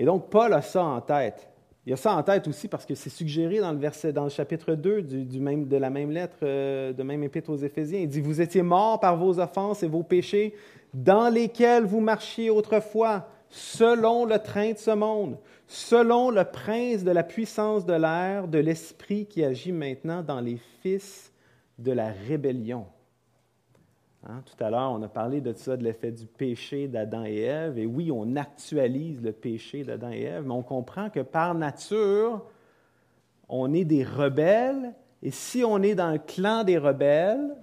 Et 0.04 0.06
donc, 0.06 0.30
Paul 0.30 0.54
a 0.54 0.62
ça 0.62 0.84
en 0.84 1.00
tête. 1.00 1.48
Il 1.86 1.94
a 1.94 1.96
ça 1.96 2.14
en 2.14 2.22
tête 2.24 2.46
aussi 2.50 2.68
parce 2.68 2.86
que 2.86 2.94
c'est 2.94 3.10
suggéré 3.10 3.60
dans 3.60 3.72
le 3.72 3.78
verset, 3.78 4.12
dans 4.12 4.26
le 4.26 4.30
chapitre 4.30 4.76
2 4.76 5.02
du, 5.02 5.40
même, 5.40 5.66
de 5.66 5.78
la 5.78 5.90
même 5.90 6.12
lettre, 6.12 6.36
euh, 6.44 6.92
de 6.92 7.04
même 7.04 7.24
épître 7.24 7.50
aux 7.50 7.56
Éphésiens. 7.56 8.02
Il 8.02 8.10
dit 8.10 8.20
Vous 8.20 8.42
étiez 8.42 8.64
morts 8.64 9.00
par 9.00 9.16
vos 9.16 9.40
offenses 9.40 9.82
et 9.82 9.88
vos 9.88 10.04
péchés, 10.04 10.56
dans 10.94 11.30
lesquels 11.30 11.86
vous 11.86 12.02
marchiez 12.02 12.50
autrefois, 12.50 13.30
selon 13.50 14.26
le 14.26 14.40
train 14.40 14.74
de 14.74 14.78
ce 14.78 14.92
monde, 14.92 15.38
selon 15.68 16.32
le 16.32 16.44
prince 16.44 17.06
de 17.06 17.12
la 17.12 17.24
puissance 17.24 17.86
de 17.86 17.94
l'air, 17.94 18.50
de 18.50 18.60
l'esprit 18.60 19.26
qui 19.26 19.42
agit 19.42 19.72
maintenant 19.72 20.22
dans 20.22 20.42
les 20.42 20.60
fils 20.82 21.32
de 21.80 21.94
la 21.94 22.12
rébellion. 22.28 22.88
Hein, 24.26 24.42
tout 24.46 24.64
à 24.64 24.70
l'heure, 24.70 24.92
on 24.92 25.02
a 25.02 25.10
parlé 25.10 25.42
de 25.42 25.52
ça, 25.52 25.76
de 25.76 25.84
l'effet 25.84 26.12
du 26.12 26.26
péché 26.26 26.88
d'Adam 26.88 27.26
et 27.26 27.42
Ève. 27.42 27.78
Et 27.78 27.86
oui, 27.86 28.10
on 28.10 28.38
actualise 28.38 29.22
le 29.22 29.34
péché 29.34 29.84
d'Adam 29.84 30.12
et 30.12 30.22
Ève, 30.22 30.46
mais 30.46 30.54
on 30.54 30.64
comprend 30.64 31.10
que 31.10 31.20
par 31.20 31.54
nature, 31.54 32.42
on 33.50 33.74
est 33.74 33.84
des 33.84 34.04
rebelles. 34.04 34.94
Et 35.22 35.32
si 35.32 35.64
on 35.66 35.82
est 35.82 35.96
dans 35.96 36.12
le 36.12 36.20
clan 36.20 36.64
des 36.64 36.78
rebelles, 36.78 37.56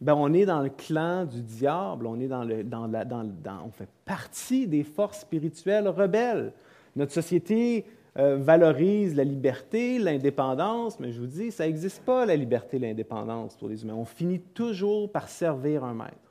ben 0.00 0.14
on 0.14 0.32
est 0.34 0.44
dans 0.44 0.60
le 0.60 0.70
clan 0.70 1.24
du 1.24 1.40
diable, 1.40 2.06
on, 2.06 3.70
fait 3.70 3.88
partie 4.04 4.66
des 4.66 4.82
forces 4.82 5.20
spirituelles 5.20 5.88
rebelles. 5.88 6.52
Notre 6.96 7.12
société 7.12 7.86
euh, 8.16 8.36
valorise 8.36 9.16
la 9.16 9.24
liberté, 9.24 9.98
l'indépendance, 9.98 11.00
mais 11.00 11.10
je 11.10 11.20
vous 11.20 11.26
dis, 11.26 11.50
ça 11.50 11.66
n'existe 11.66 12.02
pas, 12.04 12.24
la 12.24 12.36
liberté, 12.36 12.78
l'indépendance 12.78 13.56
pour 13.56 13.68
les 13.68 13.82
humains. 13.82 13.96
On 13.96 14.04
finit 14.04 14.38
toujours 14.40 15.10
par 15.10 15.28
servir 15.28 15.82
un 15.82 15.94
maître. 15.94 16.24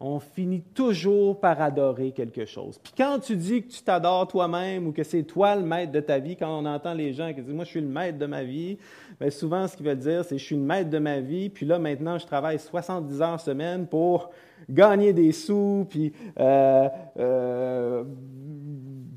On 0.00 0.18
finit 0.18 0.60
toujours 0.60 1.38
par 1.38 1.62
adorer 1.62 2.10
quelque 2.10 2.44
chose. 2.44 2.78
Puis 2.82 2.92
quand 2.96 3.20
tu 3.20 3.36
dis 3.36 3.62
que 3.62 3.70
tu 3.70 3.82
t'adores 3.82 4.26
toi-même 4.26 4.88
ou 4.88 4.92
que 4.92 5.04
c'est 5.04 5.22
toi 5.22 5.54
le 5.54 5.62
maître 5.62 5.92
de 5.92 6.00
ta 6.00 6.18
vie, 6.18 6.36
quand 6.36 6.58
on 6.60 6.66
entend 6.66 6.92
les 6.92 7.12
gens 7.12 7.32
qui 7.32 7.40
disent 7.40 7.54
Moi, 7.54 7.64
je 7.64 7.70
suis 7.70 7.80
le 7.80 7.86
maître 7.86 8.18
de 8.18 8.26
ma 8.26 8.42
vie, 8.42 8.76
bien 9.20 9.30
souvent, 9.30 9.68
ce 9.68 9.76
qu'ils 9.76 9.86
veulent 9.86 9.96
dire, 9.96 10.24
c'est 10.24 10.36
Je 10.36 10.44
suis 10.44 10.56
le 10.56 10.62
maître 10.62 10.90
de 10.90 10.98
ma 10.98 11.20
vie, 11.20 11.48
puis 11.48 11.64
là, 11.64 11.78
maintenant, 11.78 12.18
je 12.18 12.26
travaille 12.26 12.58
70 12.58 13.22
heures 13.22 13.40
semaine 13.40 13.86
pour 13.86 14.30
gagner 14.68 15.12
des 15.12 15.30
sous, 15.30 15.86
puis 15.88 16.12
euh, 16.40 16.88
euh, 17.18 18.04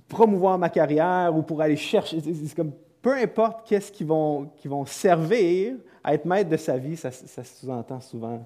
promouvoir 0.07 0.57
ma 0.57 0.69
carrière 0.69 1.35
ou 1.35 1.41
pour 1.41 1.61
aller 1.61 1.75
chercher. 1.75 2.19
C'est 2.21 2.55
comme, 2.55 2.71
peu 3.01 3.13
importe 3.13 3.67
qu'est-ce 3.67 3.91
qu'ils 3.91 4.07
vont, 4.07 4.49
vont 4.65 4.85
servir 4.85 5.75
à 6.03 6.13
être 6.13 6.25
maître 6.25 6.49
de 6.49 6.57
sa 6.57 6.77
vie, 6.77 6.95
ça, 6.95 7.11
ça 7.11 7.43
sous-entend 7.43 7.99
souvent 7.99 8.45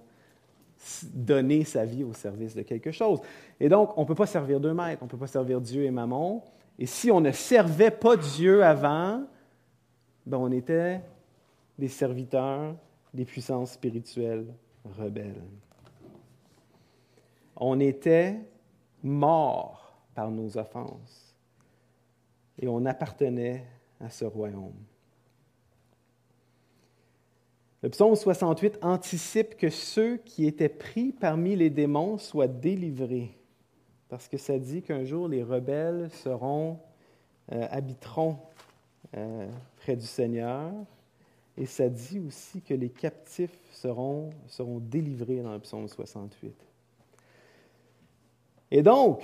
donner 1.13 1.63
sa 1.63 1.85
vie 1.85 2.03
au 2.03 2.13
service 2.13 2.55
de 2.55 2.63
quelque 2.63 2.91
chose. 2.91 3.19
Et 3.59 3.69
donc, 3.69 3.95
on 3.97 4.01
ne 4.01 4.07
peut 4.07 4.15
pas 4.15 4.25
servir 4.25 4.59
deux 4.59 4.73
maîtres, 4.73 5.01
on 5.01 5.05
ne 5.05 5.09
peut 5.09 5.17
pas 5.17 5.27
servir 5.27 5.61
Dieu 5.61 5.83
et 5.83 5.91
Mammon. 5.91 6.41
Et 6.79 6.85
si 6.85 7.11
on 7.11 7.21
ne 7.21 7.31
servait 7.31 7.91
pas 7.91 8.17
Dieu 8.17 8.63
avant, 8.63 9.23
ben 10.25 10.37
on 10.37 10.51
était 10.51 11.01
des 11.77 11.87
serviteurs 11.87 12.75
des 13.13 13.25
puissances 13.25 13.73
spirituelles 13.73 14.47
rebelles. 14.97 15.43
On 17.55 17.79
était 17.79 18.37
morts 19.03 19.95
par 20.15 20.31
nos 20.31 20.57
offenses 20.57 21.20
et 22.61 22.67
on 22.67 22.85
appartenait 22.85 23.65
à 23.99 24.09
ce 24.09 24.23
royaume. 24.23 24.73
Le 27.81 27.89
psaume 27.89 28.15
68 28.15 28.77
anticipe 28.83 29.57
que 29.57 29.71
ceux 29.71 30.17
qui 30.17 30.45
étaient 30.45 30.69
pris 30.69 31.11
parmi 31.11 31.55
les 31.55 31.71
démons 31.71 32.19
soient 32.19 32.47
délivrés, 32.47 33.35
parce 34.07 34.27
que 34.27 34.37
ça 34.37 34.59
dit 34.59 34.83
qu'un 34.83 35.03
jour 35.03 35.27
les 35.27 35.41
rebelles 35.41 36.11
seront, 36.11 36.77
euh, 37.51 37.67
habiteront 37.71 38.37
euh, 39.17 39.49
près 39.77 39.95
du 39.95 40.05
Seigneur, 40.05 40.71
et 41.57 41.65
ça 41.65 41.89
dit 41.89 42.19
aussi 42.19 42.61
que 42.61 42.75
les 42.75 42.89
captifs 42.89 43.57
seront, 43.71 44.29
seront 44.47 44.77
délivrés 44.77 45.41
dans 45.41 45.53
le 45.53 45.59
psaume 45.59 45.87
68. 45.87 46.53
Et 48.69 48.83
donc, 48.83 49.23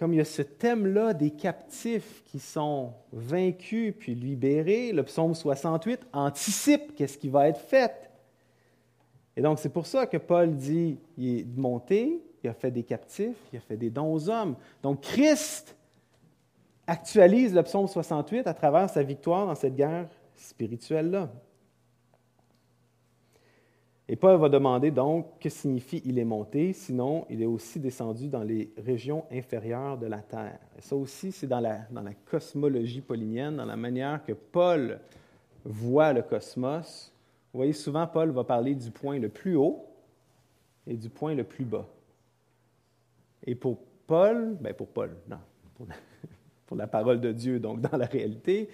comme 0.00 0.14
il 0.14 0.16
y 0.16 0.20
a 0.20 0.24
ce 0.24 0.40
thème-là 0.40 1.12
des 1.12 1.30
captifs 1.30 2.24
qui 2.24 2.38
sont 2.38 2.94
vaincus 3.12 3.94
puis 3.98 4.14
libérés, 4.14 4.92
le 4.92 5.02
psaume 5.02 5.34
68 5.34 6.06
anticipe 6.14 6.94
qu'est-ce 6.96 7.18
qui 7.18 7.28
va 7.28 7.48
être 7.48 7.60
fait. 7.60 8.10
Et 9.36 9.42
donc, 9.42 9.58
c'est 9.58 9.68
pour 9.68 9.86
ça 9.86 10.06
que 10.06 10.16
Paul 10.16 10.56
dit, 10.56 10.98
il 11.18 11.40
est 11.40 11.46
monté, 11.54 12.22
il 12.42 12.48
a 12.48 12.54
fait 12.54 12.70
des 12.70 12.82
captifs, 12.82 13.36
il 13.52 13.58
a 13.58 13.60
fait 13.60 13.76
des 13.76 13.90
dons 13.90 14.10
aux 14.10 14.30
hommes. 14.30 14.56
Donc, 14.82 15.02
Christ 15.02 15.76
actualise 16.86 17.54
le 17.54 17.62
psaume 17.62 17.86
68 17.86 18.46
à 18.46 18.54
travers 18.54 18.88
sa 18.88 19.02
victoire 19.02 19.48
dans 19.48 19.54
cette 19.54 19.76
guerre 19.76 20.08
spirituelle-là. 20.34 21.30
Et 24.12 24.16
Paul 24.16 24.40
va 24.40 24.48
demander 24.48 24.90
donc 24.90 25.38
que 25.38 25.48
signifie 25.48 26.02
il 26.04 26.18
est 26.18 26.24
monté, 26.24 26.72
sinon 26.72 27.26
il 27.30 27.42
est 27.42 27.46
aussi 27.46 27.78
descendu 27.78 28.26
dans 28.26 28.42
les 28.42 28.72
régions 28.76 29.24
inférieures 29.30 29.96
de 29.98 30.06
la 30.06 30.18
terre. 30.18 30.58
Et 30.76 30.82
ça 30.82 30.96
aussi, 30.96 31.30
c'est 31.30 31.46
dans 31.46 31.60
la, 31.60 31.82
dans 31.92 32.02
la 32.02 32.14
cosmologie 32.14 33.02
paulinienne, 33.02 33.58
dans 33.58 33.64
la 33.64 33.76
manière 33.76 34.24
que 34.24 34.32
Paul 34.32 34.98
voit 35.64 36.12
le 36.12 36.22
cosmos. 36.22 37.12
Vous 37.52 37.58
voyez, 37.58 37.72
souvent, 37.72 38.04
Paul 38.08 38.30
va 38.30 38.42
parler 38.42 38.74
du 38.74 38.90
point 38.90 39.20
le 39.20 39.28
plus 39.28 39.54
haut 39.54 39.86
et 40.88 40.96
du 40.96 41.08
point 41.08 41.36
le 41.36 41.44
plus 41.44 41.64
bas. 41.64 41.86
Et 43.46 43.54
pour 43.54 43.78
Paul, 44.08 44.56
ben 44.60 44.74
pour 44.74 44.88
Paul, 44.88 45.14
non, 45.28 45.38
pour 45.76 45.86
la, 45.86 45.94
pour 46.66 46.76
la 46.76 46.88
parole 46.88 47.20
de 47.20 47.30
Dieu, 47.30 47.60
donc 47.60 47.80
dans 47.80 47.96
la 47.96 48.06
réalité, 48.06 48.70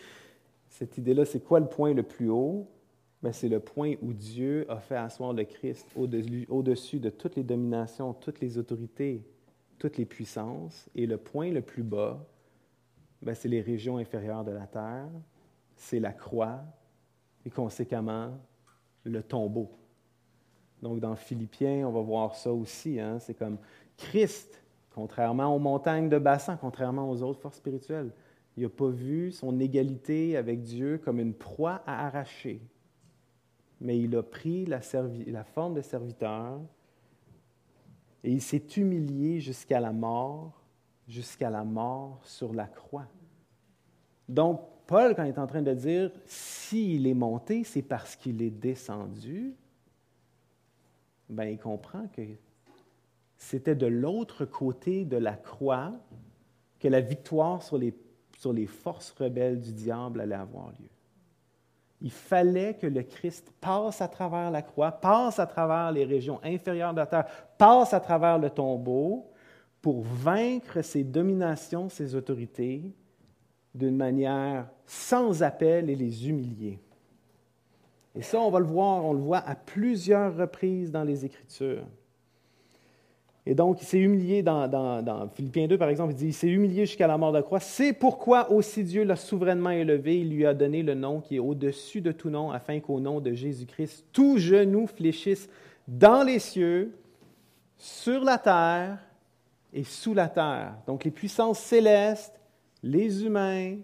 cette 0.71 0.97
idée-là, 0.97 1.27
c'est 1.27 1.45
quoi 1.45 1.61
le 1.61 1.67
point 1.67 1.93
le 1.93 2.05
plus 2.05 2.31
haut? 2.31 2.67
C'est 3.33 3.49
le 3.49 3.61
point 3.61 3.95
où 4.03 4.13
Dieu 4.13 4.67
a 4.69 4.79
fait 4.79 4.97
asseoir 4.97 5.33
le 5.33 5.45
Christ 5.45 5.87
au-dessus 5.97 7.01
de 7.01 7.11
toutes 7.11 7.37
les 7.37 7.43
dominations, 7.43 8.13
toutes 8.13 8.41
les 8.41 8.57
autorités, 8.59 9.25
toutes 9.79 9.97
les 9.97 10.05
puissances. 10.05 10.89
Et 10.95 11.07
le 11.07 11.17
point 11.17 11.51
le 11.51 11.63
plus 11.63 11.83
bas, 11.83 12.25
ben, 13.23 13.35
c'est 13.35 13.49
les 13.49 13.61
régions 13.61 13.97
inférieures 13.97 14.45
de 14.45 14.53
la 14.53 14.67
terre, 14.67 15.09
c'est 15.75 15.99
la 15.99 16.13
croix 16.13 16.61
et 17.45 17.51
conséquemment 17.51 18.31
le 19.03 19.23
tombeau. 19.23 19.71
Donc 20.83 21.01
dans 21.01 21.17
Philippiens, 21.17 21.89
on 21.89 21.93
va 21.93 22.01
voir 22.01 22.37
ça 22.37 22.53
aussi. 22.53 23.01
Hein. 23.01 23.19
C'est 23.19 23.35
comme 23.35 23.59
Christ, 23.97 24.63
contrairement 24.95 25.55
aux 25.55 25.59
montagnes 25.59 26.09
de 26.09 26.19
bassin, 26.19 26.57
contrairement 26.57 27.11
aux 27.11 27.23
autres 27.23 27.41
forces 27.41 27.57
spirituelles, 27.57 28.13
il 28.57 28.63
n'a 28.63 28.69
pas 28.69 28.89
vu 28.89 29.33
son 29.33 29.59
égalité 29.59 30.37
avec 30.37 30.63
Dieu 30.63 30.99
comme 30.99 31.19
une 31.19 31.35
proie 31.35 31.83
à 31.87 32.07
arracher 32.07 32.61
mais 33.81 33.99
il 33.99 34.17
a 34.17 34.23
pris 34.23 34.67
la, 34.67 34.81
forme 34.81 35.75
de 35.75 35.83
serviteur 35.83 36.61
et 38.25 38.33
il 38.33 38.41
s'est 38.41 38.65
humilié 38.77 39.41
jusqu'à 39.41 39.81
la 39.81 39.93
mort, 39.93 40.63
jusqu'à 41.07 41.51
la 41.51 41.65
mort 41.65 42.21
sur 42.25 42.55
la 42.55 42.67
croix. 42.67 43.07
Donc, 44.29 44.61
Paul, 44.87 45.15
quand 45.15 45.25
il 45.25 45.29
est 45.29 45.39
en 45.39 45.47
train 45.47 45.63
de 45.63 45.75
dire 45.75 46.11
s'il 46.27 47.07
est 47.07 47.15
monté, 47.15 47.65
c'est 47.65 47.83
parce 47.83 48.17
qu'il 48.17 48.41
est 48.43 48.51
descendu, 48.51 49.55
ben, 51.29 51.45
il 51.45 51.59
comprend 51.59 52.07
que 52.09 52.23
c'était 53.37 53.75
de 53.75 53.87
l'autre 53.87 54.45
côté 54.45 55.05
de 55.05 55.17
la 55.17 55.35
croix 55.35 55.93
que 56.79 56.89
la 56.89 57.01
victoire 57.01 57.63
sur 57.63 57.79
les, 57.79 57.95
sur 58.39 58.53
les 58.53 58.67
forces 58.67 59.11
rebelles 59.11 59.61
du 59.61 59.73
diable 59.73 60.21
allait 60.21 60.35
avoir 60.35 60.71
lieu. 60.71 60.89
Il 62.03 62.11
fallait 62.11 62.75
que 62.75 62.87
le 62.87 63.03
Christ 63.03 63.53
passe 63.61 64.03
à 64.03 64.09
travers 64.09 64.51
la 64.51 64.63
croix, 64.63 64.93
passe 64.93 65.39
à 65.39 65.47
travers 65.47 65.93
les 65.93 66.05
régions 66.05 66.41
inférieures 66.43 66.93
de 66.93 66.99
la 66.99 67.07
terre, 67.07 67.27
passe 67.57 67.95
à 67.95 68.01
travers 68.01 68.39
le 68.39 68.51
tombeau 68.51 69.31
pour 69.81 70.03
vaincre 70.03 70.83
ses 70.83 71.05
dominations, 71.05 71.89
ses 71.89 72.15
autorités 72.15 72.83
d'une 73.75 73.97
manière 73.97 74.69
sans 74.85 75.43
appel 75.43 75.91
et 75.91 75.97
les 75.97 76.29
humilier. 76.29 76.79
Et 78.15 78.23
ça, 78.23 78.41
on 78.41 78.51
va 78.51 78.59
le 78.59 78.67
voir, 78.67 79.05
on 79.05 79.13
le 79.13 79.21
voit 79.21 79.39
à 79.47 79.55
plusieurs 79.55 80.35
reprises 80.35 80.91
dans 80.91 81.05
les 81.05 81.25
Écritures. 81.25 81.87
Et 83.49 83.55
donc, 83.55 83.81
il 83.81 83.85
s'est 83.85 84.01
humilié 84.01 84.43
dans, 84.43 85.31
Philippiens 85.35 85.69
2, 85.69 85.79
par 85.79 85.89
exemple, 85.89 86.13
il 86.13 86.17
dit, 86.17 86.27
il 86.27 86.35
s'est 86.35 86.49
humilié 86.49 86.85
jusqu'à 86.85 87.07
la 87.07 87.17
mort 87.17 87.31
de 87.31 87.39
la 87.39 87.43
croix. 87.45 87.61
C'est 87.61 87.93
pourquoi 87.93 88.51
aussi 88.51 88.83
Dieu 88.83 89.05
l'a 89.05 89.15
souverainement 89.15 89.71
élevé, 89.71 90.19
il 90.19 90.31
lui 90.31 90.45
a 90.45 90.53
donné 90.53 90.83
le 90.83 90.95
nom 90.95 91.21
qui 91.21 91.37
est 91.37 91.39
au-dessus 91.39 92.01
de 92.01 92.11
tout 92.11 92.29
nom, 92.29 92.51
afin 92.51 92.81
qu'au 92.81 92.99
nom 92.99 93.21
de 93.21 93.33
Jésus-Christ, 93.33 94.05
tout 94.13 94.37
genou 94.39 94.89
fléchisse 94.89 95.49
dans 95.87 96.25
les 96.25 96.41
cieux, 96.41 96.93
sur 97.79 98.25
la 98.25 98.39
terre 98.39 98.99
et 99.73 99.85
sous 99.85 100.15
la 100.15 100.29
terre. 100.29 100.75
Donc, 100.87 101.05
les 101.05 101.11
puissances 101.11 101.61
célestes, 101.61 102.41
les 102.83 103.25
humains, 103.25 103.77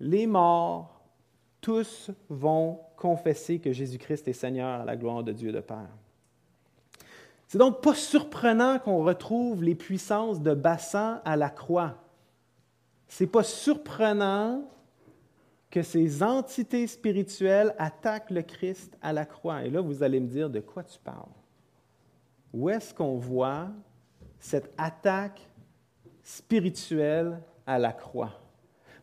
les 0.00 0.26
morts, 0.26 1.02
tous 1.60 2.10
vont 2.30 2.78
confesser 2.96 3.58
que 3.58 3.72
Jésus-Christ 3.72 4.28
est 4.28 4.32
Seigneur 4.32 4.80
à 4.80 4.84
la 4.84 4.96
gloire 4.96 5.22
de 5.22 5.32
Dieu 5.32 5.52
de 5.52 5.60
Père. 5.60 5.90
C'est 7.46 7.58
donc 7.58 7.80
pas 7.80 7.94
surprenant 7.94 8.78
qu'on 8.78 9.04
retrouve 9.04 9.62
les 9.62 9.74
puissances 9.74 10.40
de 10.40 10.52
Bassan 10.52 11.20
à 11.24 11.36
la 11.36 11.48
croix. 11.48 11.94
C'est 13.06 13.28
pas 13.28 13.44
surprenant 13.44 14.68
que 15.70 15.82
ces 15.82 16.22
entités 16.22 16.86
spirituelles 16.86 17.74
attaquent 17.78 18.30
le 18.30 18.42
Christ 18.42 18.96
à 19.00 19.12
la 19.12 19.26
croix. 19.26 19.62
Et 19.64 19.70
là, 19.70 19.80
vous 19.80 20.02
allez 20.02 20.18
me 20.20 20.26
dire 20.26 20.50
de 20.50 20.60
quoi 20.60 20.82
tu 20.82 20.98
parles? 20.98 21.28
Où 22.52 22.68
est-ce 22.68 22.92
qu'on 22.92 23.16
voit 23.16 23.68
cette 24.40 24.72
attaque 24.76 25.40
spirituelle 26.22 27.38
à 27.66 27.78
la 27.78 27.92
croix? 27.92 28.40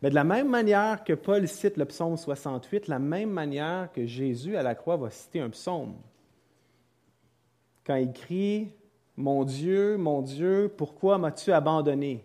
Mais 0.01 0.09
de 0.09 0.15
la 0.15 0.25
même 0.25 0.49
manière 0.49 1.03
que 1.05 1.13
Paul 1.13 1.47
cite 1.47 1.77
le 1.77 1.85
psaume 1.85 2.17
68, 2.17 2.89
la 2.89 2.99
même 2.99 3.29
manière 3.29 3.89
que 3.93 4.05
Jésus 4.05 4.57
à 4.57 4.63
la 4.63 4.75
croix 4.75 4.97
va 4.97 5.09
citer 5.09 5.39
un 5.39 5.49
psaume 5.49 5.95
quand 7.85 7.95
il 7.95 8.11
crie 8.11 8.71
Mon 9.17 9.43
Dieu, 9.43 9.97
mon 9.97 10.21
Dieu, 10.21 10.71
pourquoi 10.75 11.17
m'as-tu 11.17 11.51
abandonné 11.51 12.23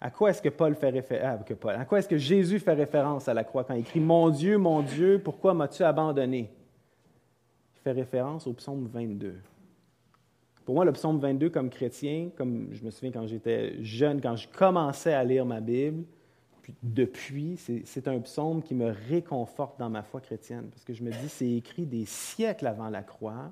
À 0.00 0.10
quoi 0.10 0.30
est-ce 0.30 0.42
que 0.42 0.48
Paul 0.48 0.74
fait 0.74 0.90
référence 0.90 1.40
ah, 1.64 1.80
À 1.80 1.84
quoi 1.84 1.98
est-ce 1.98 2.08
que 2.08 2.18
Jésus 2.18 2.58
fait 2.58 2.74
référence 2.74 3.28
à 3.28 3.34
la 3.34 3.44
croix 3.44 3.64
quand 3.64 3.74
il 3.74 3.84
crie 3.84 4.00
Mon 4.00 4.30
Dieu, 4.30 4.58
mon 4.58 4.82
Dieu, 4.82 5.20
pourquoi 5.22 5.54
m'as-tu 5.54 5.82
abandonné 5.82 6.50
Il 7.76 7.80
fait 7.80 7.92
référence 7.92 8.46
au 8.46 8.52
psaume 8.52 8.86
22. 8.86 9.34
Pour 10.64 10.74
moi, 10.74 10.84
le 10.84 10.92
psaume 10.92 11.18
22, 11.18 11.48
comme 11.48 11.70
chrétien, 11.70 12.28
comme 12.36 12.68
je 12.72 12.84
me 12.84 12.90
souviens 12.90 13.10
quand 13.10 13.26
j'étais 13.26 13.82
jeune, 13.82 14.20
quand 14.20 14.36
je 14.36 14.46
commençais 14.48 15.14
à 15.14 15.24
lire 15.24 15.46
ma 15.46 15.60
Bible, 15.60 16.04
puis 16.60 16.74
depuis, 16.82 17.56
c'est 17.56 18.06
un 18.06 18.20
psaume 18.20 18.62
qui 18.62 18.74
me 18.74 18.94
réconforte 19.08 19.78
dans 19.78 19.88
ma 19.88 20.02
foi 20.02 20.20
chrétienne, 20.20 20.68
parce 20.70 20.84
que 20.84 20.92
je 20.92 21.02
me 21.02 21.10
dis, 21.10 21.28
c'est 21.30 21.50
écrit 21.50 21.86
des 21.86 22.04
siècles 22.04 22.66
avant 22.66 22.90
la 22.90 23.02
croix, 23.02 23.50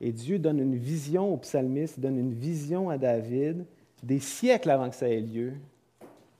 et 0.00 0.12
Dieu 0.12 0.38
donne 0.38 0.58
une 0.58 0.76
vision 0.76 1.32
au 1.32 1.36
psalmiste, 1.36 2.00
donne 2.00 2.18
une 2.18 2.34
vision 2.34 2.90
à 2.90 2.98
David 2.98 3.66
des 4.02 4.18
siècles 4.18 4.70
avant 4.70 4.88
que 4.88 4.96
ça 4.96 5.08
ait 5.08 5.20
lieu 5.20 5.54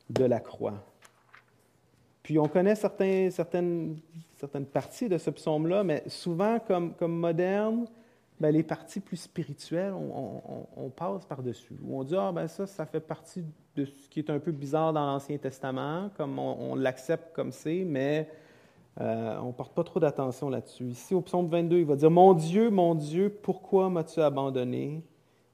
de 0.09 0.25
la 0.25 0.41
croix. 0.41 0.83
Puis 2.23 2.39
on 2.39 2.49
connaît 2.49 2.75
certaines, 2.75 3.31
certaines 3.31 4.67
parties 4.73 5.09
de 5.09 5.19
ce 5.19 5.31
psaume-là, 5.31 5.85
mais 5.85 6.03
souvent, 6.07 6.59
comme, 6.59 6.95
comme 6.95 7.17
moderne, 7.17 7.87
ben, 8.41 8.51
les 8.53 8.63
parties 8.63 9.01
plus 9.01 9.19
spirituelles, 9.19 9.93
on, 9.93 10.89
passe 10.97 11.27
par-dessus. 11.27 11.77
on 11.89 12.03
dit, 12.05 12.17
ah, 12.17 12.33
ben 12.33 12.49
ça, 12.49 12.67
ça 12.67 12.87
fait 12.87 13.01
partie 13.01 13.45
de 13.77 13.85
ce 13.85 14.09
qui 14.09 14.21
est 14.21 14.31
un 14.31 14.39
peu 14.39 14.51
bizarre 14.51 14.95
dans 14.95 15.05
l'Ancien 15.05 15.37
Testament, 15.37 16.11
comme 16.17 16.39
on, 16.39 16.75
l'accepte 16.75 17.35
comme 17.35 17.53
c'est, 17.53 17.85
mais 17.85 18.29
euh, 18.99 19.39
on 19.41 19.49
ne 19.49 19.53
porte 19.53 19.75
pas 19.75 19.85
trop 19.85 20.01
d'attention 20.01 20.51
là-dessus. 20.51 20.85
Ici, 20.85 21.15
au 21.15 21.21
psaume 21.21 21.47
22, 21.47 21.79
il 21.79 21.85
va 21.85 21.97
dire 21.97 22.11
Mon 22.11 22.35
Dieu, 22.35 22.71
mon 22.71 22.95
Dieu, 22.95 23.31
pourquoi 23.43 23.89
m'as-tu 23.89 24.21
abandonné 24.21 25.03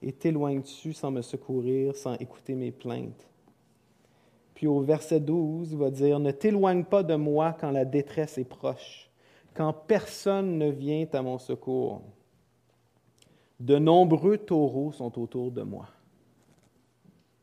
et 0.03 0.13
t'éloignes-tu 0.13 0.93
sans 0.93 1.11
me 1.11 1.23
secourir, 1.23 1.97
sans 1.97 2.15
écouter 2.15 2.55
mes 2.55 2.73
plaintes? 2.73 3.29
Puis 4.55 4.67
au 4.67 4.81
verset 4.81 5.21
12, 5.21 5.73
il 5.73 5.79
va 5.79 5.91
dire 5.91 6.19
Ne 6.19 6.31
t'éloigne 6.31 6.85
pas 6.85 7.03
de 7.03 7.15
moi 7.15 7.55
quand 7.61 7.71
la 7.71 7.85
détresse 7.85 8.39
est 8.39 8.45
proche, 8.45 9.11
quand 9.55 9.75
personne 9.87 10.59
ne 10.59 10.71
vient 10.71 11.07
à 11.13 11.23
mon 11.23 11.39
secours. 11.39 12.01
De 13.61 13.79
nombreux 13.79 14.39
taureaux 14.39 14.93
sont 14.93 15.19
autour 15.19 15.51
de 15.51 15.63
moi. 15.63 15.89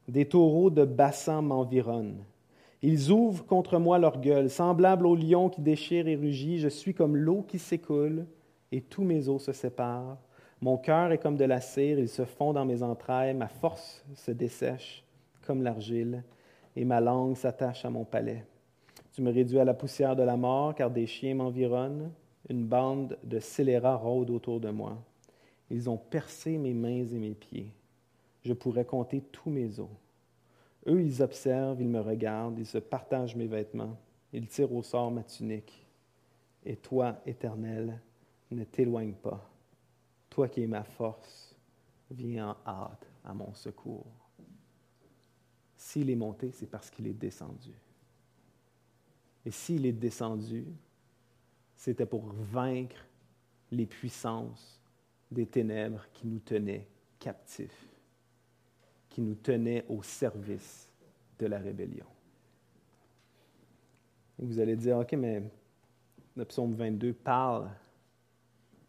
Des 0.07 0.25
taureaux 0.25 0.69
de 0.69 0.85
bassin 0.85 1.41
m'environnent. 1.41 2.23
Ils 2.85 3.11
ouvrent 3.11 3.45
contre 3.45 3.79
moi 3.79 3.97
leur 3.97 4.19
gueule, 4.19 4.49
semblable 4.49 5.07
au 5.07 5.15
lion 5.15 5.49
qui 5.49 5.61
déchire 5.61 6.09
et 6.09 6.17
rugit. 6.17 6.59
Je 6.59 6.67
suis 6.67 6.93
comme 6.93 7.15
l'eau 7.15 7.41
qui 7.41 7.57
s'écoule, 7.57 8.25
et 8.73 8.81
tous 8.81 9.05
mes 9.05 9.29
os 9.29 9.41
se 9.41 9.53
séparent. 9.53 10.17
Mon 10.59 10.77
cœur 10.77 11.13
est 11.13 11.17
comme 11.17 11.37
de 11.37 11.45
la 11.45 11.61
cire, 11.61 11.97
il 11.97 12.09
se 12.09 12.25
fond 12.25 12.51
dans 12.51 12.65
mes 12.65 12.83
entrailles, 12.83 13.33
ma 13.33 13.47
force 13.47 14.03
se 14.15 14.31
dessèche 14.31 15.05
comme 15.47 15.61
l'argile, 15.61 16.23
et 16.75 16.83
ma 16.83 16.99
langue 16.99 17.37
s'attache 17.37 17.85
à 17.85 17.89
mon 17.89 18.03
palais. 18.03 18.45
Tu 19.13 19.21
me 19.21 19.31
réduis 19.31 19.59
à 19.59 19.65
la 19.65 19.73
poussière 19.73 20.17
de 20.17 20.23
la 20.23 20.35
mort, 20.35 20.75
car 20.75 20.91
des 20.91 21.07
chiens 21.07 21.35
m'environnent, 21.35 22.11
une 22.49 22.65
bande 22.65 23.17
de 23.23 23.39
scélérats 23.39 23.95
rôde 23.95 24.29
autour 24.29 24.59
de 24.59 24.69
moi. 24.69 24.97
Ils 25.69 25.89
ont 25.89 25.97
percé 25.97 26.57
mes 26.57 26.73
mains 26.73 27.05
et 27.05 27.17
mes 27.17 27.33
pieds. 27.33 27.71
Je 28.43 28.51
pourrais 28.51 28.85
compter 28.85 29.21
tous 29.31 29.49
mes 29.49 29.79
os. 29.79 30.02
Eux, 30.87 31.01
ils 31.01 31.21
observent, 31.21 31.81
ils 31.81 31.87
me 31.87 32.01
regardent, 32.01 32.59
ils 32.59 32.65
se 32.65 32.77
partagent 32.77 33.35
mes 33.35 33.47
vêtements, 33.47 33.97
ils 34.33 34.47
tirent 34.47 34.73
au 34.73 34.83
sort 34.83 35.11
ma 35.11 35.23
tunique. 35.23 35.85
Et 36.65 36.75
toi, 36.75 37.21
Éternel, 37.25 37.99
ne 38.51 38.63
t'éloigne 38.63 39.13
pas. 39.13 39.49
Toi 40.29 40.47
qui 40.47 40.63
es 40.63 40.67
ma 40.67 40.83
force, 40.83 41.55
viens 42.11 42.49
en 42.65 42.69
hâte 42.69 43.07
à 43.23 43.33
mon 43.33 43.53
secours. 43.53 44.05
S'il 45.77 46.09
est 46.09 46.15
monté, 46.15 46.51
c'est 46.51 46.69
parce 46.69 46.89
qu'il 46.89 47.07
est 47.07 47.13
descendu. 47.13 47.73
Et 49.45 49.51
s'il 49.51 49.85
est 49.85 49.91
descendu, 49.91 50.65
c'était 51.75 52.05
pour 52.05 52.25
vaincre 52.33 53.05
les 53.71 53.85
puissances 53.85 54.79
des 55.29 55.45
ténèbres 55.45 56.05
qui 56.13 56.27
nous 56.27 56.39
tenaient 56.39 56.87
captifs, 57.19 57.92
qui 59.13 59.21
nous 59.21 59.35
tenaient 59.35 59.85
au 59.87 60.01
service 60.01 60.89
de 61.39 61.45
la 61.45 61.59
rébellion. 61.59 62.05
Vous 64.39 64.59
allez 64.59 64.75
dire, 64.75 64.97
OK, 64.97 65.13
mais 65.13 65.43
le 66.35 66.45
psaume 66.45 66.73
22 66.73 67.13
parle 67.13 67.69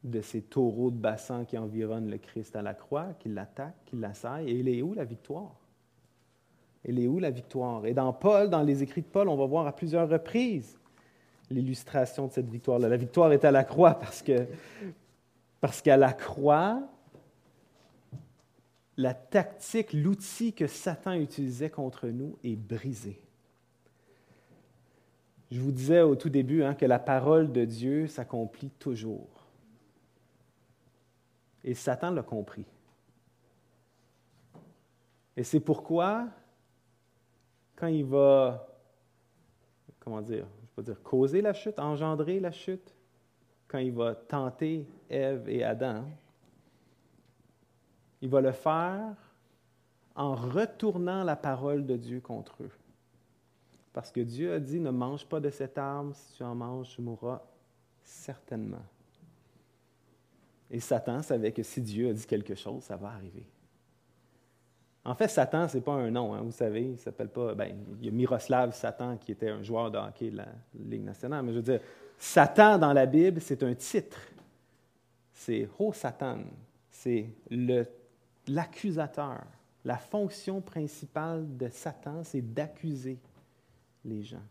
de 0.02 0.20
ces 0.22 0.40
taureaux 0.40 0.90
de 0.90 0.96
bassin 0.96 1.44
qui 1.44 1.58
environnent 1.58 2.10
le 2.10 2.18
Christ 2.18 2.56
à 2.56 2.62
la 2.62 2.74
croix, 2.74 3.08
qui 3.18 3.28
l'attaquent, 3.28 3.84
qui 3.84 3.96
l'assaillent. 3.96 4.48
Et 4.48 4.58
il 4.58 4.68
est 4.68 4.80
où 4.80 4.94
la 4.94 5.04
victoire? 5.04 5.54
Elle 6.86 6.98
est 6.98 7.06
où 7.06 7.18
la 7.18 7.30
victoire? 7.30 7.84
Et 7.84 7.92
dans 7.92 8.12
Paul, 8.12 8.48
dans 8.48 8.62
les 8.62 8.82
écrits 8.82 9.02
de 9.02 9.06
Paul, 9.06 9.28
on 9.28 9.36
va 9.36 9.46
voir 9.46 9.66
à 9.66 9.76
plusieurs 9.76 10.08
reprises 10.08 10.78
l'illustration 11.50 12.26
de 12.28 12.32
cette 12.32 12.48
victoire-là. 12.48 12.88
La 12.88 12.96
victoire 12.96 13.30
est 13.32 13.44
à 13.44 13.50
la 13.50 13.64
croix 13.64 13.94
parce 13.94 14.22
que 14.22 14.46
parce 15.60 15.80
qu'à 15.80 15.96
la 15.96 16.12
croix, 16.12 16.82
la 18.96 19.14
tactique, 19.14 19.92
l'outil 19.92 20.52
que 20.52 20.66
Satan 20.66 21.14
utilisait 21.14 21.70
contre 21.70 22.08
nous 22.08 22.38
est 22.44 22.56
brisé. 22.56 23.20
Je 25.50 25.60
vous 25.60 25.72
disais 25.72 26.00
au 26.00 26.16
tout 26.16 26.30
début 26.30 26.62
hein, 26.62 26.74
que 26.74 26.86
la 26.86 26.98
parole 26.98 27.52
de 27.52 27.64
Dieu 27.64 28.06
s'accomplit 28.06 28.70
toujours. 28.70 29.46
Et 31.62 31.74
Satan 31.74 32.10
l'a 32.10 32.22
compris. 32.22 32.66
Et 35.36 35.44
c'est 35.44 35.60
pourquoi 35.60 36.28
quand 37.76 37.86
il 37.88 38.04
va, 38.04 38.68
comment 39.98 40.22
dire, 40.22 40.46
je 40.70 40.80
vais 40.80 40.84
dire, 40.84 41.02
causer 41.02 41.40
la 41.40 41.52
chute, 41.52 41.78
engendrer 41.78 42.38
la 42.38 42.52
chute, 42.52 42.94
quand 43.66 43.78
il 43.78 43.92
va 43.92 44.14
tenter 44.14 44.86
Ève 45.10 45.48
et 45.48 45.64
Adam, 45.64 46.04
il 48.24 48.30
va 48.30 48.40
le 48.40 48.52
faire 48.52 49.14
en 50.16 50.34
retournant 50.34 51.24
la 51.24 51.36
parole 51.36 51.84
de 51.84 51.94
Dieu 51.94 52.20
contre 52.20 52.62
eux. 52.62 52.70
Parce 53.92 54.10
que 54.10 54.20
Dieu 54.20 54.54
a 54.54 54.58
dit, 54.58 54.80
ne 54.80 54.90
mange 54.90 55.26
pas 55.26 55.40
de 55.40 55.50
cette 55.50 55.76
arme, 55.76 56.14
si 56.14 56.38
tu 56.38 56.42
en 56.42 56.54
manges, 56.54 56.88
tu 56.88 57.02
mourras 57.02 57.42
certainement. 58.02 58.82
Et 60.70 60.80
Satan 60.80 61.20
savait 61.20 61.52
que 61.52 61.62
si 61.62 61.82
Dieu 61.82 62.08
a 62.08 62.12
dit 62.14 62.24
quelque 62.24 62.54
chose, 62.54 62.82
ça 62.84 62.96
va 62.96 63.08
arriver. 63.08 63.46
En 65.04 65.14
fait, 65.14 65.28
Satan, 65.28 65.68
ce 65.68 65.76
n'est 65.76 65.82
pas 65.82 65.92
un 65.92 66.10
nom, 66.10 66.32
hein, 66.32 66.40
vous 66.40 66.50
savez, 66.50 66.92
il 66.92 66.98
s'appelle 66.98 67.28
pas. 67.28 67.54
Ben, 67.54 67.76
il 68.00 68.06
y 68.06 68.08
a 68.08 68.10
Miroslav 68.10 68.74
Satan 68.74 69.18
qui 69.18 69.32
était 69.32 69.50
un 69.50 69.62
joueur 69.62 69.90
de 69.90 69.98
hockey 69.98 70.30
de 70.30 70.38
la 70.38 70.48
Ligue 70.74 71.04
nationale, 71.04 71.44
mais 71.44 71.52
je 71.52 71.58
veux 71.58 71.62
dire, 71.62 71.80
Satan 72.16 72.78
dans 72.78 72.94
la 72.94 73.04
Bible, 73.04 73.42
c'est 73.42 73.62
un 73.62 73.74
titre. 73.74 74.18
C'est 75.30 75.68
Oh 75.78 75.92
Satan, 75.92 76.38
c'est 76.90 77.28
l'accusateur. 78.48 79.42
La 79.84 79.96
fonction 79.96 80.60
principale 80.60 81.44
de 81.56 81.68
Satan, 81.68 82.22
c'est 82.22 82.40
d'accuser 82.40 83.18
les 84.04 84.22
gens. 84.22 84.42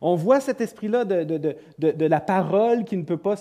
On 0.00 0.14
voit 0.14 0.40
cet 0.40 0.60
esprit-là 0.60 1.04
de, 1.04 2.06
la 2.06 2.20
parole 2.20 2.84
qui 2.84 2.96
ne 2.98 3.02
peut 3.02 3.16
pas 3.16 3.36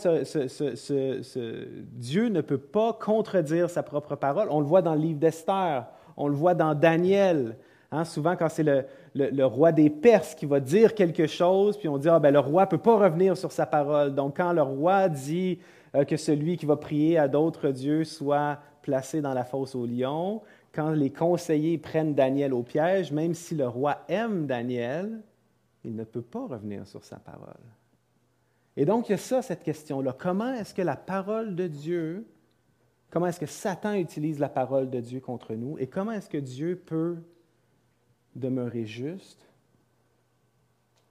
Dieu 1.91 2.29
ne 2.29 2.41
peut 2.41 2.57
pas 2.57 2.93
contredire 2.93 3.69
sa 3.69 3.83
propre 3.83 4.15
parole. 4.15 4.47
On 4.49 4.61
le 4.61 4.65
voit 4.65 4.81
dans 4.81 4.95
le 4.95 5.01
livre 5.01 5.19
d'Esther. 5.19 5.85
On 6.15 6.27
le 6.29 6.35
voit 6.35 6.53
dans 6.53 6.73
Daniel. 6.73 7.57
Hein, 7.91 8.05
souvent, 8.05 8.35
quand 8.35 8.49
c'est 8.49 8.63
le, 8.63 9.45
roi 9.45 9.71
des 9.71 9.89
Perses 9.89 10.33
qui 10.35 10.45
va 10.45 10.59
dire 10.59 10.95
quelque 10.95 11.27
chose, 11.27 11.77
puis 11.77 11.87
on 11.87 11.97
dit, 11.97 12.09
ah, 12.09 12.19
ben, 12.19 12.31
le 12.31 12.39
roi 12.39 12.63
ne 12.63 12.69
peut 12.69 12.77
pas 12.77 12.97
revenir 12.97 13.37
sur 13.37 13.51
sa 13.51 13.65
parole. 13.65 14.15
Donc, 14.15 14.37
quand 14.37 14.53
le 14.53 14.61
roi 14.61 15.09
dit 15.09 15.59
euh, 15.95 16.03
que 16.03 16.17
celui 16.17 16.57
qui 16.57 16.65
va 16.65 16.77
prier 16.77 17.17
à 17.17 17.27
d'autres 17.27 17.69
dieux 17.69 18.03
soit 18.03 18.59
placé 18.85 19.19
dans 19.19 19.33
la 19.33 19.43
fosse 19.43 19.73
au 19.73 19.87
lion, 19.87 20.43
quand 20.71 20.91
les 20.91 21.09
conseillers 21.09 21.79
prennent 21.79 22.13
Daniel 22.13 22.53
au 22.53 22.61
piège, 22.61 23.11
même 23.11 23.33
si 23.33 23.55
le 23.55 23.67
roi 23.67 24.05
aime 24.07 24.45
Daniel, 24.45 25.23
il 25.83 25.95
ne 25.95 26.03
peut 26.03 26.21
pas 26.21 26.45
revenir 26.45 26.85
sur 26.85 27.03
sa 27.03 27.15
parole. 27.15 27.65
Et 28.77 28.85
donc, 28.85 29.09
il 29.09 29.13
y 29.13 29.15
a 29.15 29.17
ça, 29.17 29.41
cette 29.41 29.63
question-là. 29.63 30.15
Comment 30.15 30.53
est-ce 30.53 30.75
que 30.75 30.83
la 30.83 30.95
parole 30.95 31.55
de 31.55 31.65
Dieu 31.65 32.27
Comment 33.09 33.25
est-ce 33.25 33.39
que 33.39 33.47
Satan 33.47 33.93
utilise 33.93 34.37
la 34.37 34.49
parole 34.49 34.91
de 34.91 34.99
Dieu 34.99 35.19
contre 35.19 35.55
nous 35.55 35.79
et 35.79 35.87
comment 35.87 36.11
est-ce 36.11 36.29
que 36.29 36.37
Dieu 36.37 36.75
peut 36.75 37.17
demeurer 38.35 38.85
juste 38.85 39.47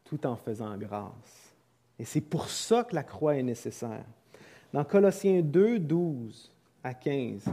tout 0.04 0.26
en 0.26 0.36
faisant 0.36 0.76
grâce? 0.76 1.56
Et 1.98 2.04
c'est 2.04 2.20
pour 2.20 2.50
ça 2.50 2.84
que 2.84 2.94
la 2.94 3.02
croix 3.02 3.36
est 3.36 3.42
nécessaire. 3.42 4.04
Dans 4.72 4.84
Colossiens 4.84 5.40
2, 5.40 5.80
12 5.80 6.53
à 6.84 6.94
15, 6.94 7.44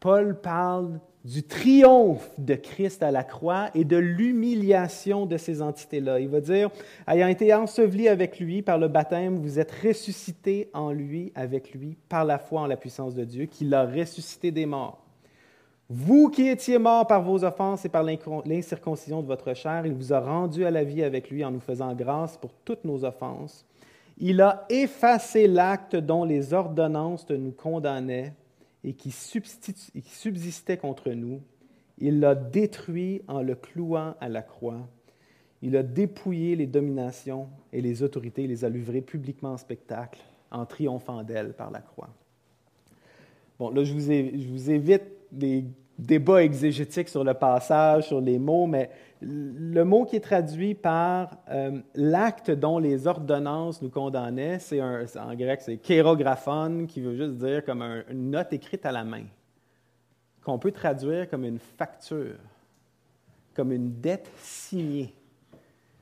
Paul 0.00 0.40
parle 0.40 1.00
du 1.24 1.42
triomphe 1.42 2.30
de 2.38 2.54
Christ 2.54 3.02
à 3.02 3.10
la 3.10 3.24
croix 3.24 3.70
et 3.74 3.84
de 3.84 3.96
l'humiliation 3.96 5.26
de 5.26 5.36
ces 5.36 5.60
entités-là. 5.60 6.20
Il 6.20 6.28
va 6.28 6.40
dire, 6.40 6.70
ayant 7.08 7.26
été 7.26 7.52
enseveli 7.52 8.08
avec 8.08 8.38
lui 8.38 8.62
par 8.62 8.78
le 8.78 8.86
baptême, 8.86 9.38
vous 9.38 9.58
êtes 9.58 9.72
ressuscités 9.82 10.70
en 10.72 10.92
lui, 10.92 11.32
avec 11.34 11.72
lui, 11.72 11.96
par 12.08 12.24
la 12.24 12.38
foi 12.38 12.60
en 12.60 12.66
la 12.66 12.76
puissance 12.76 13.14
de 13.16 13.24
Dieu, 13.24 13.46
qui 13.46 13.64
l'a 13.64 13.84
ressuscité 13.84 14.52
des 14.52 14.66
morts. 14.66 15.02
Vous 15.88 16.30
qui 16.30 16.48
étiez 16.48 16.78
morts 16.78 17.06
par 17.06 17.22
vos 17.22 17.44
offenses 17.44 17.84
et 17.84 17.88
par 17.88 18.04
l'incirconcision 18.04 19.22
de 19.22 19.26
votre 19.26 19.54
chair, 19.54 19.86
il 19.86 19.94
vous 19.94 20.12
a 20.12 20.20
rendu 20.20 20.64
à 20.64 20.70
la 20.70 20.84
vie 20.84 21.02
avec 21.02 21.30
lui 21.30 21.44
en 21.44 21.50
nous 21.50 21.60
faisant 21.60 21.94
grâce 21.94 22.36
pour 22.36 22.52
toutes 22.64 22.84
nos 22.84 23.04
offenses. 23.04 23.64
Il 24.18 24.40
a 24.40 24.64
effacé 24.70 25.46
l'acte 25.46 25.96
dont 25.96 26.24
les 26.24 26.54
ordonnances 26.54 27.28
nous 27.30 27.52
condamnaient 27.52 28.34
et 28.82 28.94
qui, 28.94 29.10
subsistait 29.10 30.76
contre 30.78 31.10
nous, 31.10 31.42
il 31.98 32.20
l'a 32.20 32.34
détruit 32.34 33.22
en 33.26 33.42
le 33.42 33.54
clouant 33.54 34.14
à 34.20 34.28
la 34.28 34.42
croix. 34.42 34.86
Il 35.62 35.76
a 35.76 35.82
dépouillé 35.82 36.56
les 36.56 36.66
dominations 36.66 37.48
et 37.72 37.80
les 37.80 38.02
autorités, 38.02 38.46
les 38.46 38.64
a 38.64 38.68
livrées 38.68 39.00
publiquement 39.00 39.52
en 39.52 39.56
spectacle, 39.56 40.20
en 40.50 40.66
triomphant 40.66 41.22
d'elles 41.22 41.54
par 41.54 41.70
la 41.70 41.80
croix. 41.80 42.10
Bon, 43.58 43.70
là, 43.70 43.84
je 43.84 43.92
vous, 43.92 44.00
je 44.00 44.48
vous 44.48 44.70
évite 44.70 45.04
des 45.32 45.64
débats 45.98 46.42
exégétiques 46.42 47.08
sur 47.08 47.24
le 47.24 47.34
passage, 47.34 48.08
sur 48.08 48.20
les 48.20 48.38
mots, 48.38 48.66
mais 48.66 48.90
le 49.22 49.82
mot 49.84 50.04
qui 50.04 50.16
est 50.16 50.20
traduit 50.20 50.74
par 50.74 51.38
euh, 51.48 51.80
l'acte 51.94 52.50
dont 52.50 52.78
les 52.78 53.06
ordonnances 53.06 53.80
nous 53.80 53.88
condamnaient, 53.88 54.58
c'est 54.58 54.80
en 54.82 55.34
grec, 55.34 55.62
c'est 55.62 55.78
kérographone, 55.78 56.86
qui 56.86 57.00
veut 57.00 57.16
juste 57.16 57.36
dire 57.36 57.64
comme 57.64 57.82
une 58.10 58.30
note 58.30 58.52
écrite 58.52 58.84
à 58.84 58.92
la 58.92 59.04
main, 59.04 59.24
qu'on 60.44 60.58
peut 60.58 60.72
traduire 60.72 61.30
comme 61.30 61.44
une 61.44 61.58
facture, 61.58 62.36
comme 63.54 63.72
une 63.72 64.00
dette 64.00 64.30
signée. 64.36 65.14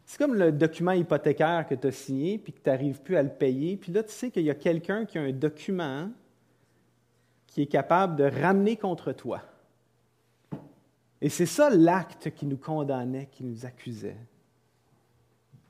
C'est 0.05 0.19
comme 0.19 0.35
le 0.35 0.53
document 0.53 0.93
hypothécaire 0.93 1.67
que 1.67 1.75
tu 1.75 1.87
as 1.87 1.93
signé, 1.93 2.39
puis 2.39 2.53
que 2.53 2.61
tu 2.61 2.69
n'arrives 2.69 3.01
plus 3.01 3.17
à 3.17 3.23
le 3.23 3.31
payer. 3.31 3.77
Puis 3.77 3.93
là, 3.93 4.03
tu 4.03 4.13
sais 4.13 4.31
qu'il 4.31 4.43
y 4.43 4.51
a 4.51 4.55
quelqu'un 4.55 5.07
qui 5.07 5.19
a 5.19 5.23
un 5.23 5.33
document 5.33 6.11
qui 7.47 7.63
est 7.63 7.67
capable 7.67 8.17
de 8.17 8.25
ramener 8.25 8.77
contre 8.77 9.13
toi. 9.13 9.41
Et 11.25 11.31
c'est 11.31 11.47
ça 11.47 11.71
l'acte 11.71 12.35
qui 12.35 12.45
nous 12.45 12.59
condamnait, 12.59 13.31
qui 13.33 13.45
nous 13.45 13.65
accusait. 13.65 14.19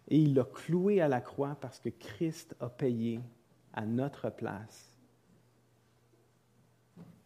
Et 0.08 0.18
il 0.18 0.34
l'a 0.34 0.42
cloué 0.42 1.00
à 1.00 1.06
la 1.06 1.20
croix 1.20 1.56
parce 1.60 1.78
que 1.78 1.90
Christ 1.90 2.56
a 2.58 2.68
payé 2.68 3.20
à 3.72 3.82
notre 3.82 4.30
place 4.30 4.92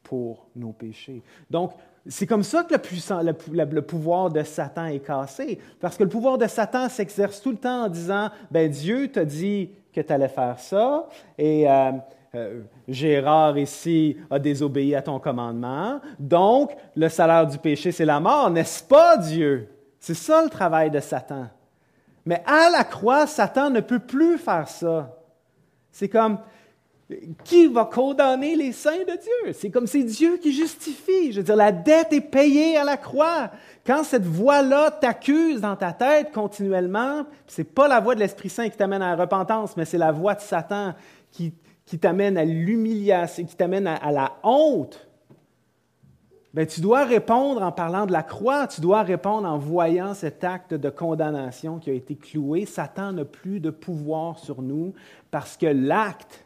pour 0.03 0.47
nos 0.55 0.72
péchés. 0.72 1.22
Donc, 1.49 1.72
c'est 2.07 2.26
comme 2.26 2.43
ça 2.43 2.64
que 2.64 2.74
le, 2.74 3.81
pouvoir 3.81 4.29
de 4.29 4.43
Satan 4.43 4.85
est 4.85 5.01
cassé. 5.01 5.59
Parce 5.81 5.97
que 5.97 6.05
le 6.05 6.11
pouvoir 6.11 6.37
de 6.37 6.47
Satan 6.47 6.91
s'exerce 6.91 7.41
tout 7.41 7.53
le 7.53 7.57
temps 7.57 7.85
en 7.85 7.89
disant, 7.89 8.29
ben 8.51 8.70
Dieu 8.70 9.11
t'a 9.11 9.24
dit 9.24 9.70
que 9.91 10.03
tu 10.03 10.12
allais 10.12 10.29
faire 10.29 10.61
ça, 10.61 11.09
et 11.39 11.66
euh, 11.66 11.93
euh, 12.35 12.62
Gérard 12.87 13.59
ici 13.59 14.16
a 14.31 14.39
désobéi 14.39 14.95
à 14.95 15.03
ton 15.03 15.18
commandement, 15.18 16.01
donc 16.18 16.72
le 16.95 17.09
salaire 17.09 17.47
du 17.47 17.59
péché, 17.59 17.93
c'est 17.93 18.05
la 18.05 18.20
mort, 18.20 18.51
n'est-ce 18.51 18.83
pas 18.83 19.16
Dieu? 19.16 19.68
C'est 19.99 20.14
ça 20.14 20.43
le 20.43 20.51
travail 20.51 20.91
de 20.91 21.01
Satan. 21.01 21.49
Mais 22.24 22.43
à 22.47 22.68
la 22.70 22.85
croix, 22.85 23.26
Satan 23.26 23.70
ne 23.70 23.81
peut 23.81 23.99
plus 23.99 24.37
faire 24.37 24.68
ça. 24.68 25.16
C'est 25.91 26.09
comme, 26.09 26.39
qui 27.43 27.66
va 27.66 27.87
condamner 27.87 28.55
les 28.55 28.72
saints 28.72 28.99
de 28.99 29.18
Dieu? 29.18 29.53
C'est 29.55 29.70
comme 29.70 29.87
c'est 29.87 30.03
Dieu 30.03 30.37
qui 30.37 30.53
justifie. 30.53 31.33
Je 31.33 31.39
veux 31.39 31.45
dire, 31.45 31.57
la 31.57 31.72
dette 31.72 32.12
est 32.12 32.20
payée 32.20 32.76
à 32.76 32.85
la 32.85 32.99
croix. 32.99 33.51
Quand 33.87 34.05
cette 34.05 34.26
voix-là 34.26 34.91
t'accuse 34.91 35.62
dans 35.62 35.74
ta 35.74 35.93
tête 35.93 36.31
continuellement, 36.33 37.24
ce 37.47 37.62
n'est 37.62 37.64
pas 37.64 37.89
la 37.89 38.01
voix 38.01 38.14
de 38.14 38.20
l'Esprit 38.20 38.51
Saint 38.51 38.68
qui 38.68 38.76
t'amène 38.76 39.01
à 39.01 39.16
la 39.16 39.22
repentance, 39.22 39.76
mais 39.76 39.87
c'est 39.87 39.97
la 39.97 40.12
voix 40.12 40.35
de 40.35 40.43
Satan 40.43 40.93
qui, 41.31 41.55
t'amène 41.97 42.36
à 42.36 42.45
l'humiliation, 42.45 43.45
qui 43.47 43.57
t'amène 43.57 43.86
à, 43.86 44.11
la 44.12 44.36
honte. 44.43 45.09
Bien, 46.53 46.66
tu 46.66 46.80
dois 46.80 47.05
répondre 47.05 47.62
en 47.62 47.72
parlant 47.72 48.05
de 48.05 48.12
la 48.12 48.22
croix, 48.22 48.66
tu 48.66 48.80
dois 48.80 49.03
répondre 49.03 49.49
en 49.49 49.57
voyant 49.57 50.12
cet 50.12 50.45
acte 50.45 50.74
de 50.74 50.91
condamnation 50.91 51.78
qui 51.78 51.89
a 51.89 51.93
été 51.95 52.16
cloué. 52.16 52.66
Satan 52.66 53.12
n'a 53.12 53.24
plus 53.24 53.61
de 53.61 53.70
pouvoir 53.70 54.39
sur 54.39 54.61
nous 54.61 54.93
parce 55.30 55.57
que 55.57 55.66
l'acte 55.66 56.45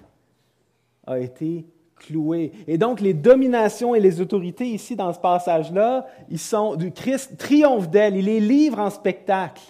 a 1.06 1.18
été 1.18 1.64
cloué. 1.96 2.52
Et 2.66 2.78
donc, 2.78 3.00
les 3.00 3.14
dominations 3.14 3.94
et 3.94 4.00
les 4.00 4.20
autorités 4.20 4.66
ici 4.66 4.96
dans 4.96 5.12
ce 5.12 5.18
passage-là, 5.18 6.06
ils 6.28 6.38
sont 6.38 6.76
du 6.76 6.92
Christ 6.92 7.36
triomphe 7.38 7.88
d'elle, 7.88 8.16
il 8.16 8.26
les 8.26 8.40
livre 8.40 8.78
en 8.78 8.90
spectacle. 8.90 9.62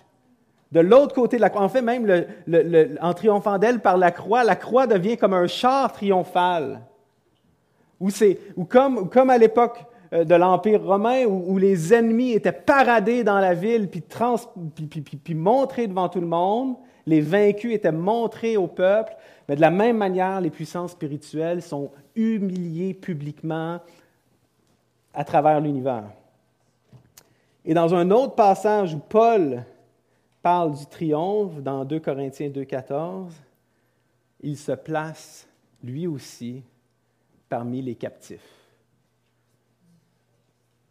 De 0.73 0.81
l'autre 0.81 1.15
côté 1.15 1.37
de 1.37 1.43
la 1.43 1.51
croix, 1.51 1.63
en 1.63 1.69
fait, 1.69 1.83
même 1.83 2.25
en 3.01 3.13
triomphant 3.13 3.59
d'elle 3.59 3.81
par 3.81 3.99
la 3.99 4.11
croix, 4.11 4.43
la 4.43 4.57
croix 4.57 4.87
devient 4.87 5.19
comme 5.19 5.35
un 5.35 5.47
char 5.47 5.93
triomphal. 5.93 6.81
Ou, 8.01 8.65
comme, 8.65 9.09
comme 9.11 9.31
à 9.31 9.39
l'époque 9.39 9.85
euh, 10.13 10.25
de 10.25 10.35
l'Empire 10.35 10.83
romain, 10.83 11.25
où, 11.27 11.57
les 11.59 11.95
ennemis 11.95 12.33
étaient 12.33 12.51
paradés 12.51 13.23
dans 13.23 13.39
la 13.39 13.55
ville, 13.55 13.87
puis, 13.89 14.03
trans, 14.03 14.37
puis, 14.75 14.87
puis, 14.87 15.01
puis 15.03 15.35
montrés 15.35 15.87
devant 15.87 16.09
tout 16.09 16.21
le 16.21 16.27
monde, 16.27 16.75
les 17.07 17.21
vaincus 17.21 17.75
étaient 17.75 17.93
montrés 17.93 18.57
au 18.57 18.67
peuple, 18.67 19.15
mais 19.49 19.57
de 19.57 19.61
la 19.61 19.71
même 19.71 19.99
manière, 19.99 20.41
les 20.41 20.51
puissances 20.51 20.93
spirituelles 20.93 21.63
sont 21.63 21.91
humiliées 22.17 22.95
publiquement 22.95 23.79
à 25.13 25.25
travers 25.25 25.61
l'univers. 25.61 26.05
Et 27.65 27.75
dans 27.75 27.95
un 27.95 28.11
autre 28.11 28.35
passage 28.35 28.95
où 28.95 28.99
Paul 28.99 29.65
parle 30.43 30.77
du 30.77 30.87
triomphe, 30.87 31.63
dans 31.63 31.85
2 31.85 32.01
Corinthiens 32.01 32.49
2,14, 32.49 33.31
il 34.41 34.57
se 34.57 34.73
place 34.73 35.49
lui 35.83 36.07
aussi 36.07 36.63
parmi 37.49 37.81
les 37.81 37.95
captifs. 37.95 38.63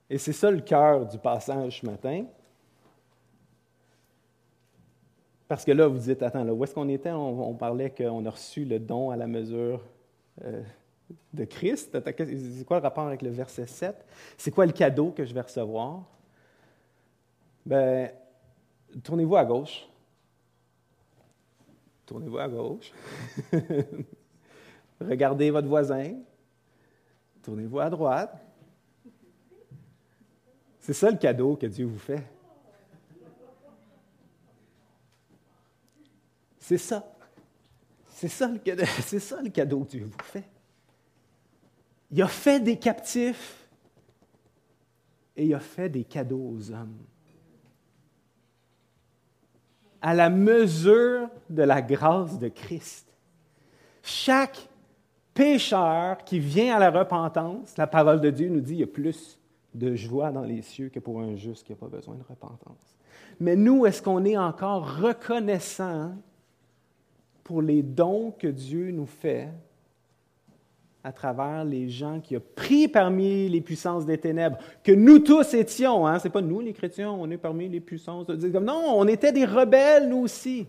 Et 0.10 0.18
c'est 0.18 0.34
ça 0.34 0.52
le 0.52 0.62
cœur 0.62 1.06
du 1.06 1.18
passage 1.18 1.80
ce 1.80 1.86
matin. 1.86 2.26
Parce 5.48 5.66
que 5.66 5.72
là, 5.72 5.88
vous 5.88 5.98
dites, 5.98 6.22
attends, 6.24 6.44
là, 6.44 6.54
où 6.54 6.64
est-ce 6.64 6.74
qu'on 6.74 6.88
était? 6.88 7.12
On, 7.12 7.54
parlait 7.56 7.90
qu'on 7.90 8.26
a 8.26 8.30
reçu 8.30 8.64
le 8.64 8.80
don 8.80 9.10
à 9.10 9.18
la 9.18 9.28
mesure 9.28 9.82
euh, 10.46 10.62
de 11.34 11.44
Christ. 11.46 11.98
C'est 12.06 12.66
quoi 12.66 12.78
le 12.78 12.84
rapport 12.84 13.06
avec 13.06 13.22
le 13.22 13.30
verset 13.30 13.68
7? 13.68 13.96
C'est 14.38 14.52
quoi 14.52 14.66
le 14.66 14.72
cadeau 14.72 15.12
que 15.12 15.26
je 15.26 15.34
vais 15.34 15.42
recevoir? 15.42 16.04
Ben, 17.66 18.12
tournez-vous 19.04 19.36
à 19.36 19.46
gauche. 19.46 19.88
Tournez-vous 22.06 22.38
à 22.38 22.48
gauche. 22.48 22.92
Regardez 25.00 25.50
votre 25.50 25.68
voisin. 25.68 26.16
Tournez-vous 27.42 27.80
à 27.80 27.90
droite. 27.90 28.38
C'est 30.80 30.94
ça 30.94 31.10
le 31.10 31.18
cadeau 31.18 31.56
que 31.56 31.68
Dieu 31.68 31.86
vous 31.86 32.00
fait. 32.00 32.24
C'est 36.60 36.78
ça. 36.78 37.12
C'est 38.08 38.28
ça, 38.28 38.48
le 38.48 38.60
cadeau, 38.60 38.84
c'est 39.02 39.20
ça 39.20 39.42
le 39.42 39.50
cadeau 39.50 39.84
que 39.84 39.92
Dieu 39.92 40.06
vous 40.06 40.24
fait. 40.24 40.48
Il 42.12 42.22
a 42.22 42.28
fait 42.28 42.60
des 42.60 42.78
captifs 42.78 43.68
et 45.36 45.46
il 45.46 45.54
a 45.54 45.60
fait 45.60 45.90
des 45.90 46.04
cadeaux 46.04 46.52
aux 46.56 46.72
hommes. 46.72 46.98
À 50.02 50.14
la 50.14 50.30
mesure 50.30 51.30
de 51.50 51.64
la 51.64 51.82
grâce 51.82 52.40
de 52.40 52.48
Christ. 52.48 53.08
Chaque 54.02 54.68
pécheur 55.34 56.18
qui 56.24 56.40
vient 56.40 56.76
à 56.76 56.80
la 56.80 56.90
repentance, 56.90 57.78
la 57.78 57.88
parole 57.88 58.20
de 58.20 58.30
Dieu 58.30 58.50
nous 58.50 58.62
dit 58.62 58.74
qu'il 58.74 58.80
y 58.82 58.84
a 58.84 58.88
plus 58.88 59.40
de 59.74 59.96
joie 59.96 60.32
dans 60.32 60.42
les 60.42 60.62
cieux 60.62 60.90
que 60.90 61.00
pour 61.00 61.22
un 61.22 61.36
juste 61.36 61.66
qui 61.66 61.72
n'a 61.72 61.78
pas 61.78 61.88
besoin 61.88 62.16
de 62.16 62.24
repentance. 62.28 62.98
Mais 63.40 63.56
nous, 63.56 63.86
est-ce 63.86 64.02
qu'on 64.02 64.26
est 64.26 64.38
encore 64.38 64.98
reconnaissant 64.98 66.14
pour 67.44 67.62
les 67.62 67.82
dons 67.82 68.32
que 68.38 68.48
Dieu 68.48 68.92
nous 68.92 69.06
fait 69.06 69.50
à 71.04 71.12
travers 71.12 71.66
les 71.66 71.90
gens 71.90 72.20
qui 72.20 72.38
ont 72.38 72.44
pris 72.56 72.88
parmi 72.88 73.50
les 73.50 73.62
puissances 73.62 74.06
des 74.06 74.18
ténèbres, 74.18 74.58
que 74.84 74.92
nous 74.92 75.20
tous 75.20 75.54
étions. 75.54 76.06
Hein? 76.06 76.20
Ce 76.20 76.26
n'est 76.28 76.32
pas 76.32 76.42
nous 76.42 76.60
les 76.60 76.74
chrétiens, 76.74 77.12
on 77.12 77.30
est 77.32 77.38
parmi 77.38 77.68
les 77.68 77.80
puissances. 77.80 78.28
Non, 78.30 78.94
on 78.96 79.08
était 79.08 79.32
des 79.32 79.46
rebelles, 79.46 80.10
nous 80.10 80.20
aussi. 80.20 80.68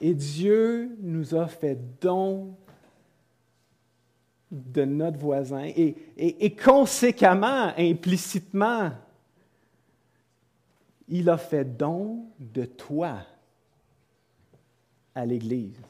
Et 0.00 0.14
Dieu 0.14 0.96
nous 1.00 1.34
a 1.34 1.46
fait 1.46 1.78
don 2.00 2.54
de 4.50 4.84
notre 4.84 5.18
voisin 5.18 5.64
et, 5.64 5.94
et 6.16 6.56
conséquemment, 6.56 7.72
implicitement, 7.76 8.90
il 11.06 11.28
a 11.28 11.36
fait 11.36 11.64
don 11.64 12.24
de 12.38 12.64
toi 12.64 13.18
à 15.14 15.26
l'Église. 15.26 15.89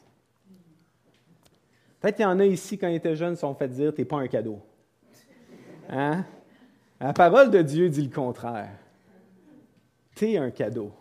Peut-être 2.00 2.16
qu'il 2.16 2.24
y 2.24 2.28
en 2.28 2.40
a 2.40 2.46
ici, 2.46 2.78
quand 2.78 2.88
ils 2.88 2.96
étaient 2.96 3.14
jeunes, 3.14 3.34
se 3.34 3.42
sont 3.42 3.54
fait 3.54 3.68
dire 3.68 3.94
Tu 3.94 4.00
n'es 4.00 4.04
pas 4.06 4.16
un 4.16 4.28
cadeau. 4.28 4.60
Hein? 5.88 6.24
La 6.98 7.12
parole 7.12 7.50
de 7.50 7.62
Dieu 7.62 7.88
dit 7.88 8.02
le 8.02 8.14
contraire. 8.14 8.72
Tu 10.14 10.32
es 10.32 10.36
un 10.38 10.50
cadeau. 10.50 10.92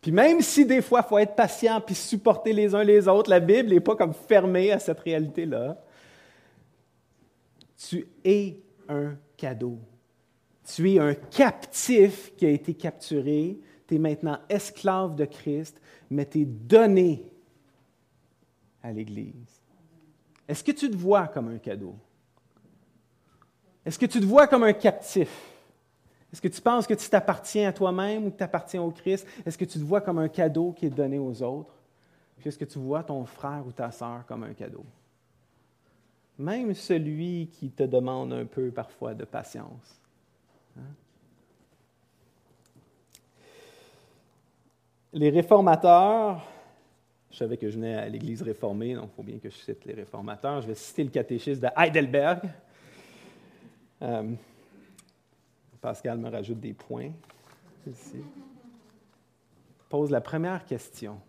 Puis 0.00 0.12
même 0.12 0.40
si 0.40 0.64
des 0.64 0.82
fois, 0.82 1.02
il 1.04 1.08
faut 1.08 1.18
être 1.18 1.36
patient 1.36 1.80
puis 1.80 1.94
supporter 1.94 2.52
les 2.52 2.74
uns 2.74 2.82
les 2.82 3.06
autres, 3.06 3.30
la 3.30 3.40
Bible 3.40 3.68
n'est 3.68 3.80
pas 3.80 3.96
comme 3.96 4.14
fermée 4.14 4.72
à 4.72 4.78
cette 4.78 5.00
réalité-là. 5.00 5.82
Tu 7.76 8.06
es 8.24 8.60
un 8.88 9.16
cadeau. 9.36 9.78
Tu 10.64 10.92
es 10.92 10.98
un 10.98 11.14
captif 11.14 12.34
qui 12.36 12.46
a 12.46 12.50
été 12.50 12.74
capturé. 12.74 13.58
Tu 13.86 13.96
es 13.96 13.98
maintenant 13.98 14.38
esclave 14.48 15.14
de 15.16 15.24
Christ, 15.24 15.80
mais 16.08 16.26
tu 16.26 16.42
es 16.42 16.44
donné 16.44 17.30
à 18.82 18.92
l'Église. 18.92 19.59
Est-ce 20.50 20.64
que 20.64 20.72
tu 20.72 20.90
te 20.90 20.96
vois 20.96 21.28
comme 21.28 21.46
un 21.46 21.58
cadeau? 21.58 21.94
Est-ce 23.86 23.96
que 23.96 24.06
tu 24.06 24.18
te 24.18 24.24
vois 24.24 24.48
comme 24.48 24.64
un 24.64 24.72
captif? 24.72 25.30
Est-ce 26.32 26.42
que 26.42 26.48
tu 26.48 26.60
penses 26.60 26.88
que 26.88 26.94
tu 26.94 27.08
t'appartiens 27.08 27.68
à 27.68 27.72
toi-même 27.72 28.26
ou 28.26 28.30
que 28.32 28.36
tu 28.36 28.42
appartiens 28.42 28.82
au 28.82 28.90
Christ? 28.90 29.28
Est-ce 29.46 29.56
que 29.56 29.64
tu 29.64 29.78
te 29.78 29.84
vois 29.84 30.00
comme 30.00 30.18
un 30.18 30.26
cadeau 30.26 30.72
qui 30.72 30.86
est 30.86 30.90
donné 30.90 31.20
aux 31.20 31.40
autres? 31.40 31.72
Puis 32.36 32.48
est-ce 32.48 32.58
que 32.58 32.64
tu 32.64 32.80
vois 32.80 33.04
ton 33.04 33.24
frère 33.26 33.62
ou 33.64 33.70
ta 33.70 33.92
sœur 33.92 34.24
comme 34.26 34.42
un 34.42 34.52
cadeau? 34.52 34.84
Même 36.36 36.74
celui 36.74 37.46
qui 37.46 37.70
te 37.70 37.84
demande 37.84 38.32
un 38.32 38.44
peu 38.44 38.72
parfois 38.72 39.14
de 39.14 39.24
patience. 39.24 40.00
Hein? 40.76 40.94
Les 45.12 45.30
réformateurs 45.30 46.44
je 47.30 47.36
savais 47.36 47.56
que 47.56 47.68
je 47.68 47.76
venais 47.76 47.94
à 47.94 48.08
l'Église 48.08 48.42
réformée, 48.42 48.94
donc 48.94 49.10
il 49.12 49.16
faut 49.16 49.22
bien 49.22 49.38
que 49.38 49.48
je 49.48 49.56
cite 49.56 49.84
les 49.84 49.94
réformateurs. 49.94 50.60
Je 50.62 50.66
vais 50.66 50.74
citer 50.74 51.04
le 51.04 51.10
catéchisme 51.10 51.60
de 51.60 51.68
Heidelberg. 51.76 52.50
Euh, 54.02 54.32
Pascal 55.80 56.18
me 56.18 56.28
rajoute 56.28 56.60
des 56.60 56.74
points 56.74 57.12
ici. 57.86 58.22
Pose 59.88 60.10
la 60.10 60.20
première 60.20 60.64
question. 60.64 61.20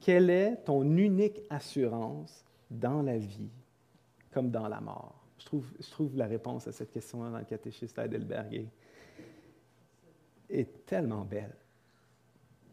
Quelle 0.00 0.30
est 0.30 0.56
ton 0.64 0.82
unique 0.82 1.40
assurance 1.48 2.44
dans 2.70 3.02
la 3.02 3.18
vie 3.18 3.50
comme 4.32 4.50
dans 4.50 4.68
la 4.68 4.80
mort? 4.80 5.14
Je 5.38 5.46
trouve, 5.46 5.66
je 5.80 5.90
trouve 5.90 6.16
la 6.16 6.26
réponse 6.26 6.66
à 6.68 6.72
cette 6.72 6.90
question-là 6.90 7.30
dans 7.30 7.38
le 7.38 7.44
catéchisme 7.44 7.94
d'Heidelberg 7.96 8.66
est 10.48 10.84
tellement 10.86 11.24
belle 11.24 11.54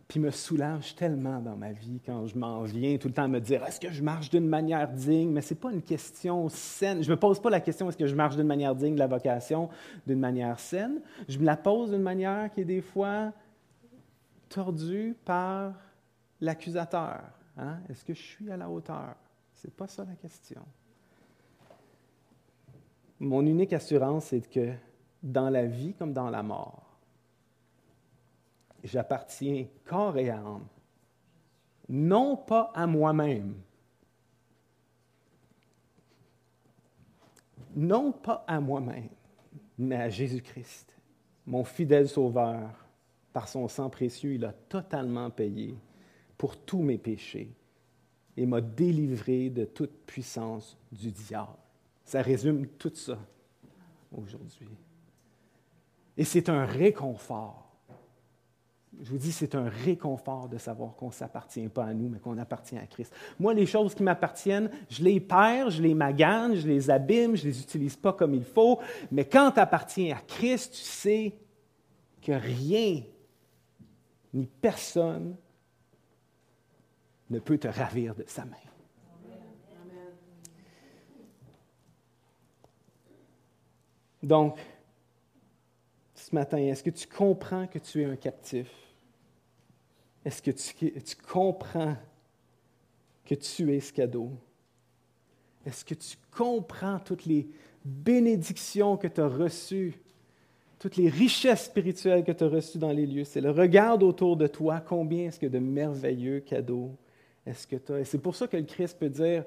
puis 0.09 0.19
me 0.19 0.31
soulage 0.31 0.95
tellement 0.95 1.39
dans 1.39 1.55
ma 1.55 1.71
vie 1.71 2.01
quand 2.03 2.25
je 2.25 2.35
m'en 2.35 2.63
viens 2.63 2.97
tout 2.97 3.07
le 3.07 3.13
temps 3.13 3.25
à 3.25 3.27
me 3.27 3.39
dire 3.39 3.63
est-ce 3.63 3.79
que 3.79 3.91
je 3.91 4.01
marche 4.01 4.31
d'une 4.31 4.47
manière 4.47 4.91
digne? 4.91 5.29
Mais 5.29 5.41
ce 5.41 5.53
n'est 5.53 5.59
pas 5.59 5.71
une 5.71 5.83
question 5.83 6.49
saine. 6.49 7.03
Je 7.03 7.09
ne 7.09 7.15
me 7.15 7.19
pose 7.19 7.39
pas 7.39 7.51
la 7.51 7.59
question 7.59 7.87
est-ce 7.87 7.97
que 7.97 8.07
je 8.07 8.15
marche 8.15 8.35
d'une 8.35 8.47
manière 8.47 8.73
digne 8.73 8.95
de 8.95 8.99
la 8.99 9.05
vocation, 9.05 9.69
d'une 10.07 10.19
manière 10.19 10.59
saine? 10.59 10.99
Je 11.27 11.37
me 11.37 11.45
la 11.45 11.55
pose 11.55 11.91
d'une 11.91 12.01
manière 12.01 12.51
qui 12.51 12.61
est 12.61 12.65
des 12.65 12.81
fois 12.81 13.31
tordue 14.49 15.15
par 15.23 15.75
l'accusateur. 16.41 17.21
Hein? 17.55 17.77
Est-ce 17.87 18.03
que 18.03 18.15
je 18.15 18.21
suis 18.21 18.51
à 18.51 18.57
la 18.57 18.67
hauteur? 18.67 19.15
Ce 19.53 19.67
n'est 19.67 19.73
pas 19.73 19.85
ça 19.85 20.05
la 20.05 20.15
question. 20.15 20.61
Mon 23.19 23.45
unique 23.45 23.73
assurance, 23.73 24.25
c'est 24.25 24.49
que 24.49 24.73
dans 25.21 25.51
la 25.51 25.67
vie 25.67 25.93
comme 25.93 26.13
dans 26.13 26.31
la 26.31 26.41
mort, 26.41 26.88
j'appartiens 28.83 29.67
corps 29.85 30.17
et 30.17 30.29
âme, 30.29 30.65
non 31.87 32.37
pas 32.37 32.71
à 32.73 32.87
moi-même, 32.87 33.55
non 37.75 38.11
pas 38.11 38.43
à 38.47 38.59
moi-même, 38.59 39.09
mais 39.77 39.95
à 39.95 40.09
Jésus-Christ, 40.09 40.95
mon 41.45 41.63
fidèle 41.63 42.07
Sauveur. 42.07 42.85
Par 43.31 43.47
son 43.47 43.67
sang 43.67 43.89
précieux, 43.89 44.33
il 44.33 44.43
a 44.43 44.51
totalement 44.51 45.29
payé 45.29 45.75
pour 46.37 46.57
tous 46.57 46.81
mes 46.81 46.97
péchés 46.97 47.53
et 48.35 48.45
m'a 48.45 48.59
délivré 48.59 49.49
de 49.49 49.65
toute 49.65 50.05
puissance 50.05 50.77
du 50.91 51.11
diable. 51.11 51.57
Ça 52.03 52.21
résume 52.21 52.65
tout 52.67 52.93
ça 52.95 53.19
aujourd'hui. 54.11 54.69
Et 56.17 56.23
c'est 56.23 56.49
un 56.49 56.65
réconfort 56.65 57.68
je 59.01 59.11
vous 59.11 59.17
dis, 59.17 59.31
c'est 59.31 59.55
un 59.55 59.69
réconfort 59.69 60.49
de 60.49 60.57
savoir 60.57 60.95
qu'on 60.95 61.07
ne 61.07 61.13
s'appartient 61.13 61.67
pas 61.69 61.85
à 61.85 61.93
nous, 61.93 62.09
mais 62.09 62.19
qu'on 62.19 62.37
appartient 62.37 62.77
à 62.77 62.85
Christ. 62.85 63.13
Moi, 63.39 63.53
les 63.53 63.65
choses 63.65 63.95
qui 63.95 64.03
m'appartiennent, 64.03 64.69
je 64.89 65.03
les 65.03 65.19
perds, 65.19 65.69
je 65.69 65.81
les 65.81 65.93
magane, 65.93 66.55
je 66.55 66.67
les 66.67 66.89
abîme, 66.89 67.35
je 67.35 67.47
ne 67.47 67.51
les 67.51 67.61
utilise 67.61 67.95
pas 67.95 68.13
comme 68.13 68.33
il 68.33 68.43
faut. 68.43 68.79
Mais 69.11 69.25
quand 69.25 69.51
tu 69.51 69.59
appartiens 69.59 70.15
à 70.17 70.19
Christ, 70.19 70.73
tu 70.73 70.81
sais 70.81 71.37
que 72.21 72.31
rien 72.31 73.03
ni 74.33 74.45
personne 74.45 75.35
ne 77.29 77.39
peut 77.39 77.57
te 77.57 77.67
ravir 77.67 78.15
de 78.15 78.23
sa 78.27 78.43
main. 78.45 78.55
Donc, 84.21 84.57
matin, 86.33 86.57
est-ce 86.57 86.83
que 86.83 86.89
tu 86.89 87.07
comprends 87.07 87.67
que 87.67 87.79
tu 87.79 88.01
es 88.01 88.05
un 88.05 88.15
captif? 88.15 88.67
Est-ce 90.25 90.41
que 90.41 90.51
tu, 90.51 91.15
comprends 91.15 91.95
que 93.25 93.35
tu 93.35 93.73
es 93.73 93.79
ce 93.79 93.93
cadeau? 93.93 94.31
Est-ce 95.65 95.85
que 95.85 95.93
tu 95.93 96.17
comprends 96.31 96.99
toutes 96.99 97.25
les 97.25 97.47
bénédictions 97.85 98.97
que 98.97 99.07
tu 99.07 99.21
as 99.21 99.27
reçues, 99.27 99.93
toutes 100.77 100.97
les 100.97 101.09
richesses 101.09 101.65
spirituelles 101.65 102.23
que 102.23 102.31
tu 102.31 102.43
as 102.43 102.49
reçues 102.49 102.77
dans 102.77 102.91
les 102.91 103.05
lieux? 103.05 103.23
C'est 103.23 103.41
le 103.41 103.51
regard 103.51 104.01
autour 104.03 104.35
de 104.35 104.47
toi. 104.47 104.81
Combien 104.81 105.27
est-ce 105.27 105.39
que 105.39 105.47
de 105.47 105.59
merveilleux 105.59 106.41
cadeaux 106.41 106.95
est-ce 107.45 107.65
que 107.65 107.77
tu 107.77 107.93
as? 107.93 107.99
Et 108.01 108.05
c'est 108.05 108.19
pour 108.19 108.35
ça 108.35 108.47
que 108.47 108.57
le 108.57 108.63
Christ 108.63 108.97
peut 108.99 109.09
dire, 109.09 109.45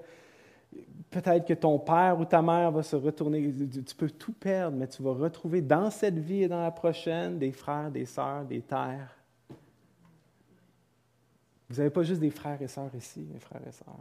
peut-être 1.10 1.46
que 1.46 1.54
ton 1.54 1.78
père 1.78 2.18
ou 2.18 2.24
ta 2.24 2.42
mère 2.42 2.70
va 2.70 2.82
se 2.82 2.96
retourner. 2.96 3.52
Tu 3.86 3.94
peux 3.94 4.10
tout 4.10 4.32
perdre, 4.32 4.76
mais 4.76 4.86
tu 4.86 5.02
vas 5.02 5.12
retrouver 5.12 5.60
dans 5.60 5.90
cette 5.90 6.18
vie 6.18 6.44
et 6.44 6.48
dans 6.48 6.62
la 6.62 6.70
prochaine 6.70 7.38
des 7.38 7.52
frères, 7.52 7.90
des 7.90 8.06
sœurs, 8.06 8.44
des 8.44 8.60
terres 8.60 9.16
vous 11.72 11.78
n'avez 11.78 11.88
pas 11.88 12.02
juste 12.02 12.20
des 12.20 12.28
frères 12.28 12.60
et 12.60 12.68
sœurs 12.68 12.94
ici, 12.94 13.26
mes 13.32 13.38
frères 13.38 13.66
et 13.66 13.72
sœurs. 13.72 13.96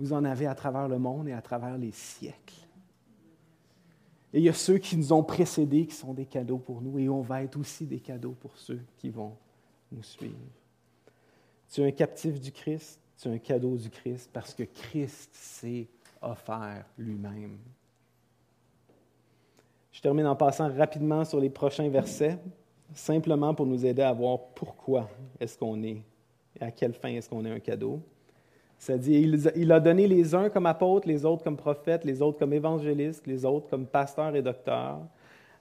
Vous 0.00 0.12
en 0.12 0.24
avez 0.24 0.46
à 0.46 0.54
travers 0.56 0.88
le 0.88 0.98
monde 0.98 1.28
et 1.28 1.32
à 1.32 1.40
travers 1.40 1.78
les 1.78 1.92
siècles. 1.92 2.66
Et 4.32 4.38
il 4.38 4.42
y 4.42 4.48
a 4.48 4.52
ceux 4.52 4.78
qui 4.78 4.96
nous 4.96 5.12
ont 5.12 5.22
précédés 5.22 5.86
qui 5.86 5.94
sont 5.94 6.12
des 6.12 6.26
cadeaux 6.26 6.58
pour 6.58 6.82
nous 6.82 6.98
et 6.98 7.08
on 7.08 7.20
va 7.20 7.44
être 7.44 7.56
aussi 7.56 7.86
des 7.86 8.00
cadeaux 8.00 8.34
pour 8.40 8.58
ceux 8.58 8.80
qui 8.98 9.10
vont 9.10 9.36
nous 9.92 10.02
suivre. 10.02 10.34
Tu 11.70 11.82
es 11.82 11.86
un 11.86 11.92
captif 11.92 12.40
du 12.40 12.50
Christ, 12.50 13.00
es 13.24 13.28
un 13.28 13.38
cadeau 13.38 13.76
du 13.76 13.90
Christ 13.90 14.30
parce 14.32 14.54
que 14.54 14.64
Christ 14.64 15.30
s'est 15.32 15.88
offert 16.20 16.84
lui-même. 16.98 17.58
Je 19.92 20.00
termine 20.00 20.26
en 20.26 20.36
passant 20.36 20.70
rapidement 20.74 21.24
sur 21.24 21.40
les 21.40 21.48
prochains 21.48 21.88
versets, 21.88 22.38
simplement 22.94 23.54
pour 23.54 23.66
nous 23.66 23.86
aider 23.86 24.02
à 24.02 24.12
voir 24.12 24.38
pourquoi 24.54 25.08
est-ce 25.40 25.56
qu'on 25.56 25.82
est 25.82 26.02
et 26.60 26.64
à 26.64 26.70
quelle 26.70 26.92
fin 26.92 27.08
est-ce 27.08 27.28
qu'on 27.28 27.44
est 27.44 27.50
un 27.50 27.60
cadeau. 27.60 28.00
Ça 28.78 28.98
dit, 28.98 29.14
il, 29.54 29.72
a 29.72 29.80
donné 29.80 30.06
les 30.06 30.34
uns 30.34 30.50
comme 30.50 30.66
apôtres, 30.66 31.08
les 31.08 31.24
autres 31.24 31.42
comme 31.42 31.56
prophètes, 31.56 32.04
les 32.04 32.20
autres 32.20 32.38
comme 32.38 32.52
évangélistes, 32.52 33.26
les 33.26 33.44
autres 33.44 33.68
comme 33.70 33.86
pasteurs 33.86 34.36
et 34.36 34.42
docteurs. 34.42 35.00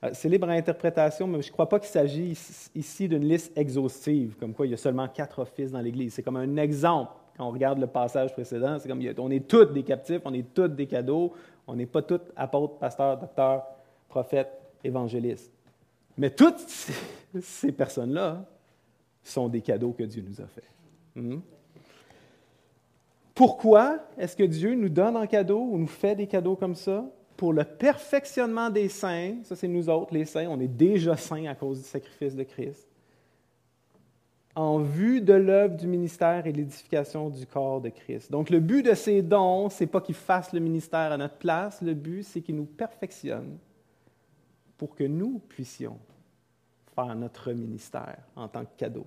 Euh, 0.04 0.10
c'est 0.12 0.28
libre 0.28 0.50
à 0.50 0.52
interprétation, 0.52 1.26
mais 1.26 1.42
je 1.42 1.48
ne 1.48 1.54
crois 1.54 1.70
pas 1.70 1.80
qu'il 1.80 1.90
s'agit 1.90 2.38
ici 2.76 3.08
d'une 3.08 3.24
liste 3.24 3.58
exhaustive, 3.58 4.36
comme 4.38 4.54
quoi 4.54 4.68
il 4.68 4.72
y 4.72 4.74
a 4.74 4.78
seulement 4.78 5.08
quatre 5.08 5.40
offices 5.40 5.72
dans 5.72 5.80
l'Église. 5.80 6.14
C'est 6.14 6.24
comme 6.24 6.36
un 6.36 6.58
exemple. 6.58 7.14
Quand 7.38 7.48
on 7.48 7.52
regarde 7.52 7.80
le 7.80 7.88
passage 7.88 8.32
précédent, 8.34 8.78
c'est 8.80 8.88
comme 8.88 9.04
on 9.18 9.32
est 9.32 9.48
tous 9.48 9.66
des 9.66 9.84
captifs, 9.84 10.22
on 10.24 10.34
est 10.34 10.54
tous 10.54 10.70
des 10.70 10.88
cadeaux, 10.88 11.34
on 11.68 11.76
n'est 11.76 11.86
pas 11.86 12.02
tous 12.02 12.22
apôtres, 12.36 12.78
pasteurs, 12.78 13.18
docteurs, 13.18 13.66
prophètes, 14.08 14.52
évangélistes. 14.84 15.52
Mais 16.18 16.30
toutes 16.30 16.60
ces 17.42 17.72
personnes-là 17.72 18.46
sont 19.22 19.50
des 19.50 19.62
cadeaux 19.62 19.92
que 19.92 20.04
Dieu 20.04 20.24
nous 20.26 20.40
a 20.40 20.48
faits. 20.48 20.64
Hmm? 21.16 21.40
Pourquoi 23.34 24.00
est-ce 24.18 24.36
que 24.36 24.44
Dieu 24.44 24.76
nous 24.76 24.88
donne 24.88 25.18
un 25.18 25.28
cadeau 25.28 25.60
ou 25.60 25.78
nous 25.78 25.88
fait 25.88 26.16
des 26.16 26.28
cadeaux 26.28 26.56
comme 26.56 26.76
ça? 26.76 27.06
Pour 27.36 27.52
le 27.52 27.66
perfectionnement 27.66 28.70
des 28.70 28.88
saints, 28.88 29.36
ça 29.44 29.58
c'est 29.58 29.68
nous 29.68 29.90
autres, 29.90 30.14
les 30.14 30.24
saints, 30.24 30.48
on 30.50 30.60
est 30.62 30.70
déjà 30.70 31.18
saints 31.18 31.46
à 31.48 31.56
cause 31.56 31.80
du 31.80 31.84
sacrifice 31.86 32.34
de 32.34 32.44
Christ, 32.44 32.88
en 34.56 34.80
vue 34.80 35.22
de 35.22 35.34
l'œuvre 35.34 35.76
du 35.76 35.86
ministère 35.86 36.48
et 36.48 36.54
l'édification 36.54 37.30
du 37.30 37.46
corps 37.46 37.82
de 37.82 37.90
Christ. 37.90 38.32
Donc 38.32 38.50
le 38.50 38.60
but 38.60 38.84
de 38.84 38.94
ces 38.94 39.22
dons, 39.22 39.70
c'est 39.70 39.86
pas 39.86 40.00
qu'ils 40.00 40.16
fassent 40.16 40.54
le 40.54 40.62
ministère 40.62 41.12
à 41.12 41.18
notre 41.18 41.36
place, 41.36 41.82
le 41.82 41.94
but 41.94 42.24
c'est 42.24 42.42
qu'ils 42.42 42.56
nous 42.56 42.66
perfectionnent 42.66 43.58
pour 44.78 44.96
que 44.96 45.04
nous 45.04 45.40
puissions 45.50 45.98
faire 46.96 47.16
notre 47.16 47.52
ministère 47.52 48.18
en 48.36 48.48
tant 48.48 48.64
que 48.64 48.78
cadeau. 48.78 49.06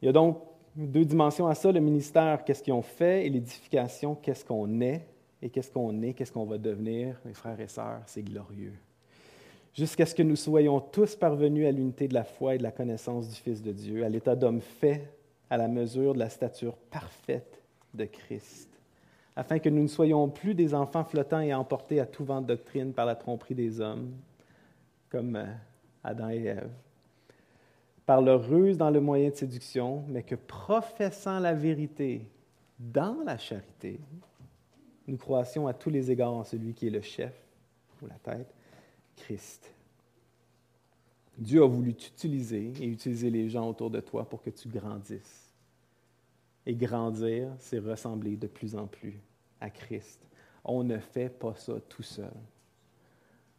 Il 0.00 0.06
y 0.06 0.08
a 0.08 0.12
donc 0.12 0.40
deux 0.76 1.04
dimensions 1.04 1.48
à 1.48 1.54
ça, 1.54 1.72
le 1.72 1.80
ministère, 1.80 2.44
qu'est-ce 2.44 2.62
qu'ils 2.62 2.74
ont 2.74 2.82
fait, 2.82 3.26
et 3.26 3.30
l'édification, 3.30 4.14
qu'est-ce 4.14 4.44
qu'on 4.44 4.80
est, 4.80 5.06
et 5.42 5.48
qu'est-ce 5.48 5.70
qu'on 5.70 6.02
est, 6.02 6.12
qu'est-ce 6.12 6.32
qu'on 6.32 6.44
va 6.44 6.58
devenir, 6.58 7.18
mes 7.24 7.32
frères 7.32 7.58
et 7.60 7.68
sœurs, 7.68 8.02
c'est 8.06 8.22
glorieux. 8.22 8.74
Jusqu'à 9.76 10.06
ce 10.06 10.14
que 10.14 10.22
nous 10.22 10.36
soyons 10.36 10.80
tous 10.80 11.16
parvenus 11.16 11.66
à 11.66 11.70
l'unité 11.70 12.08
de 12.08 12.14
la 12.14 12.24
foi 12.24 12.54
et 12.54 12.58
de 12.58 12.62
la 12.62 12.72
connaissance 12.72 13.28
du 13.28 13.34
Fils 13.34 13.60
de 13.62 13.72
Dieu, 13.72 14.04
à 14.04 14.08
l'état 14.08 14.34
d'homme 14.34 14.62
fait 14.62 15.12
à 15.50 15.58
la 15.58 15.68
mesure 15.68 16.14
de 16.14 16.18
la 16.18 16.30
stature 16.30 16.76
parfaite 16.90 17.60
de 17.92 18.06
Christ, 18.06 18.70
afin 19.36 19.58
que 19.58 19.68
nous 19.68 19.82
ne 19.82 19.88
soyons 19.88 20.28
plus 20.30 20.54
des 20.54 20.74
enfants 20.74 21.04
flottants 21.04 21.40
et 21.40 21.52
emportés 21.52 22.00
à 22.00 22.06
tout 22.06 22.24
vent 22.24 22.40
de 22.40 22.46
doctrine 22.46 22.94
par 22.94 23.04
la 23.04 23.16
tromperie 23.16 23.54
des 23.54 23.80
hommes, 23.80 24.12
comme 25.10 25.36
euh, 25.36 25.44
Adam 26.02 26.30
et 26.30 26.44
Ève 26.44 26.70
par 28.06 28.22
leur 28.22 28.48
ruse 28.48 28.78
dans 28.78 28.90
le 28.90 29.00
moyen 29.00 29.30
de 29.30 29.34
séduction, 29.34 30.04
mais 30.08 30.22
que 30.22 30.36
professant 30.36 31.40
la 31.40 31.52
vérité 31.52 32.24
dans 32.78 33.16
la 33.26 33.36
charité, 33.36 33.98
nous 35.08 35.16
croissions 35.16 35.66
à 35.66 35.74
tous 35.74 35.90
les 35.90 36.10
égards 36.10 36.32
en 36.32 36.44
celui 36.44 36.72
qui 36.72 36.86
est 36.86 36.90
le 36.90 37.00
chef 37.00 37.34
ou 38.00 38.06
la 38.06 38.14
tête, 38.14 38.54
Christ. 39.16 39.72
Dieu 41.36 41.62
a 41.62 41.66
voulu 41.66 41.94
t'utiliser 41.94 42.72
et 42.80 42.86
utiliser 42.86 43.30
les 43.30 43.48
gens 43.48 43.68
autour 43.68 43.90
de 43.90 44.00
toi 44.00 44.28
pour 44.28 44.42
que 44.42 44.50
tu 44.50 44.68
grandisses. 44.68 45.52
Et 46.64 46.74
grandir, 46.74 47.48
c'est 47.58 47.78
ressembler 47.78 48.36
de 48.36 48.46
plus 48.46 48.74
en 48.74 48.86
plus 48.86 49.20
à 49.60 49.70
Christ. 49.70 50.20
On 50.64 50.82
ne 50.82 50.98
fait 50.98 51.28
pas 51.28 51.54
ça 51.54 51.74
tout 51.88 52.02
seul 52.02 52.32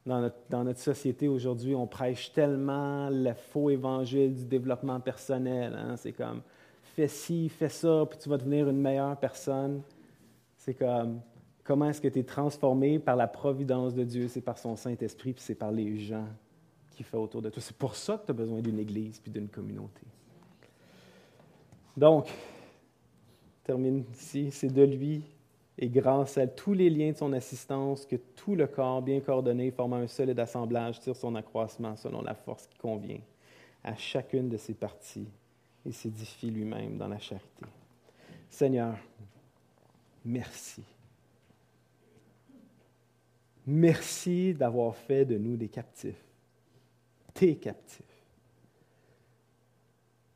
dans 0.07 0.63
notre, 0.63 0.79
société 0.79 1.27
aujourd'hui, 1.27 1.75
on 1.75 1.85
prêche 1.85 2.31
tellement 2.31 3.09
le 3.09 3.33
faux 3.33 3.69
évangile 3.69 4.33
du 4.33 4.45
développement 4.45 4.99
personnel. 5.01 5.75
Hein. 5.75 5.97
C'est 5.97 6.13
comme, 6.13 6.41
fais 6.95 7.09
ci, 7.09 7.49
fais 7.49 7.69
ça, 7.69 8.05
puis 8.09 8.17
tu 8.17 8.29
vas 8.29 8.37
devenir 8.37 8.69
une 8.69 8.79
meilleure 8.79 9.17
personne. 9.17 9.81
C'est 10.55 10.75
comme, 10.75 11.19
comment 11.67 11.89
est-ce 11.89 11.99
que 11.99 12.07
tu 12.07 12.19
es 12.19 12.23
transformé 12.23 12.97
par 12.97 13.17
la 13.17 13.27
providence 13.27 13.93
de 13.93 14.05
Dieu? 14.05 14.29
C'est 14.29 14.41
par 14.41 14.57
son 14.57 14.77
Saint-Esprit, 14.77 15.33
puis 15.33 15.43
c'est 15.43 15.53
par 15.53 15.71
les 15.71 15.97
gens 15.97 16.25
qui 16.91 17.03
font 17.03 17.21
autour 17.21 17.41
de 17.41 17.49
toi. 17.49 17.61
C'est 17.61 17.75
pour 17.75 17.93
ça 17.93 18.17
que 18.17 18.25
tu 18.25 18.31
as 18.31 18.33
besoin 18.33 18.61
d'une 18.61 18.79
Église, 18.79 19.19
puis 19.19 19.29
d'une 19.29 19.49
communauté. 19.49 20.01
Donc, 21.97 22.29
termine 23.65 24.05
ici, 24.13 24.49
c'est 24.49 24.73
de 24.73 24.83
lui 24.83 25.23
et 25.77 25.89
grâce 25.89 26.37
à 26.37 26.47
tous 26.47 26.73
les 26.73 26.89
liens 26.89 27.11
de 27.11 27.17
son 27.17 27.33
assistance, 27.33 28.05
que 28.05 28.15
tout 28.15 28.55
le 28.55 28.65
corps 28.65 29.01
bien 29.01 29.19
coordonné, 29.19 29.69
formant 29.69 29.97
un 29.97 30.07
solide 30.07 30.39
assemblage, 30.39 31.01
tire 31.01 31.15
son 31.15 31.35
accroissement 31.35 31.95
selon 31.97 32.21
la 32.21 32.33
force 32.33 32.65
qui 32.65 32.77
convient 32.77 33.19
à 33.83 33.93
chacune 33.95 34.47
de 34.47 34.57
ses 34.57 34.73
parties 34.73 35.27
et 35.85 35.91
s'édifie 35.91 36.49
lui-même 36.49 36.97
dans 36.97 37.09
la 37.09 37.19
charité. 37.19 37.65
Seigneur, 38.49 38.95
merci. 40.25 40.81
Merci 43.67 44.53
d'avoir 44.53 44.95
fait 44.95 45.25
de 45.25 45.37
nous 45.37 45.57
des 45.57 45.67
captifs, 45.67 46.23
tes 47.33 47.57
captifs. 47.57 48.05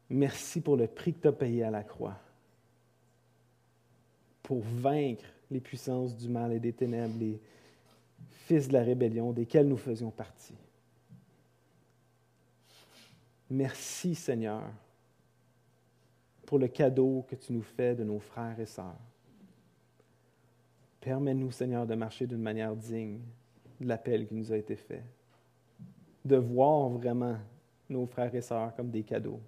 Merci 0.09 0.59
pour 0.59 0.75
le 0.75 0.88
prix 0.88 1.13
que 1.13 1.21
tu 1.21 1.27
as 1.29 1.32
payé 1.32 1.63
à 1.63 1.71
la 1.71 1.84
croix, 1.84 2.19
pour 4.43 4.59
vaincre 4.59 5.23
les 5.49 5.61
puissances 5.61 6.17
du 6.17 6.27
mal 6.27 6.51
et 6.51 6.59
des 6.59 6.73
ténèbres, 6.73 7.17
les 7.17 7.39
fils 8.47 8.67
de 8.67 8.73
la 8.73 8.84
rébellion 8.84 9.32
desquels 9.32 9.67
nous 9.67 9.77
faisions 9.77 10.11
partie. 10.11 10.57
Merci 13.49 14.13
Seigneur 14.13 14.63
pour 16.45 16.59
le 16.59 16.67
cadeau 16.67 17.25
que 17.29 17.36
tu 17.36 17.53
nous 17.53 17.61
fais 17.61 17.95
de 17.95 18.03
nos 18.03 18.19
frères 18.19 18.59
et 18.59 18.65
sœurs. 18.65 19.11
Permets-nous, 21.02 21.52
Seigneur, 21.52 21.88
de 21.88 21.95
marcher 21.95 22.28
d'une 22.28 22.41
manière 22.41 22.76
digne 22.76 23.20
de 23.80 23.88
l'appel 23.88 24.28
qui 24.28 24.36
nous 24.36 24.54
a 24.54 24.58
été 24.58 24.76
fait, 24.76 25.04
de 26.24 26.36
voir 26.36 26.89
vraiment 26.89 27.38
nos 27.89 28.06
frères 28.06 28.34
et 28.36 28.41
sœurs 28.41 28.76
comme 28.76 28.91
des 28.91 29.02
cadeaux, 29.02 29.41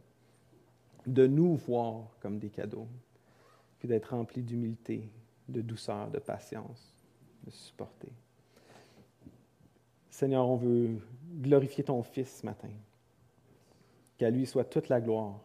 de 1.06 1.28
nous 1.28 1.56
voir 1.56 2.08
comme 2.20 2.40
des 2.40 2.50
cadeaux, 2.50 2.88
puis 3.78 3.88
d'être 3.88 4.16
remplis 4.16 4.42
d'humilité, 4.42 5.08
de 5.48 5.62
douceur, 5.62 6.10
de 6.10 6.18
patience, 6.18 6.92
de 7.46 7.52
supporter. 7.52 8.12
Seigneur, 10.10 10.48
on 10.48 10.56
veut 10.56 10.98
glorifier 11.42 11.84
ton 11.84 12.02
Fils 12.02 12.40
ce 12.40 12.46
matin. 12.46 12.70
Qu'à 14.18 14.30
lui 14.30 14.46
soit 14.46 14.64
toute 14.64 14.90
la 14.90 15.02
gloire. 15.02 15.40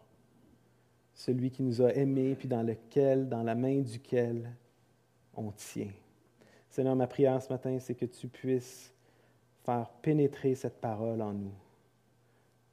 Celui 1.15 1.51
qui 1.51 1.63
nous 1.63 1.83
a 1.83 1.93
aimés, 1.95 2.35
puis 2.35 2.49
dans 2.49 2.63
lequel, 2.63 3.29
dans 3.29 3.43
la 3.43 3.55
main 3.55 3.81
duquel 3.81 4.55
on 5.39 5.53
tient. 5.53 5.93
Seigneur, 6.71 6.97
ma 6.97 7.07
prière 7.07 7.43
ce 7.43 7.49
matin, 7.49 7.79
c'est 7.79 7.95
que 7.95 8.05
tu 8.05 8.29
puisses 8.29 8.93
faire 9.65 9.89
pénétrer 10.03 10.55
cette 10.55 10.81
parole 10.81 11.23
en 11.23 11.33
nous, 11.33 11.55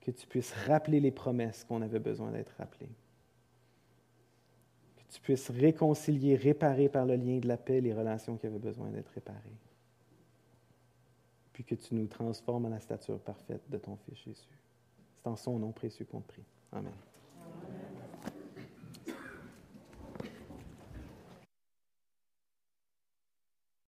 que 0.01 0.11
tu 0.11 0.27
puisses 0.27 0.53
rappeler 0.67 0.99
les 0.99 1.11
promesses 1.11 1.63
qu'on 1.63 1.81
avait 1.81 1.99
besoin 1.99 2.31
d'être 2.31 2.53
rappelées, 2.57 2.91
que 4.97 5.13
tu 5.13 5.21
puisses 5.21 5.49
réconcilier, 5.49 6.35
réparer 6.35 6.89
par 6.89 7.05
le 7.05 7.15
lien 7.15 7.39
de 7.39 7.47
la 7.47 7.57
paix 7.57 7.81
les 7.81 7.93
relations 7.93 8.37
qui 8.37 8.47
avaient 8.47 8.59
besoin 8.59 8.89
d'être 8.89 9.09
réparées, 9.09 9.57
puis 11.53 11.63
que 11.63 11.75
tu 11.75 11.95
nous 11.95 12.07
transformes 12.07 12.65
à 12.65 12.69
la 12.69 12.79
stature 12.79 13.19
parfaite 13.19 13.69
de 13.69 13.77
ton 13.77 13.95
Fils 13.95 14.17
Jésus. 14.17 14.59
C'est 15.17 15.27
en 15.27 15.35
son 15.35 15.57
nom 15.57 15.71
précieux 15.71 16.05
qu'on 16.05 16.21
te 16.21 16.27
prie. 16.27 16.43
Amen. 16.71 16.93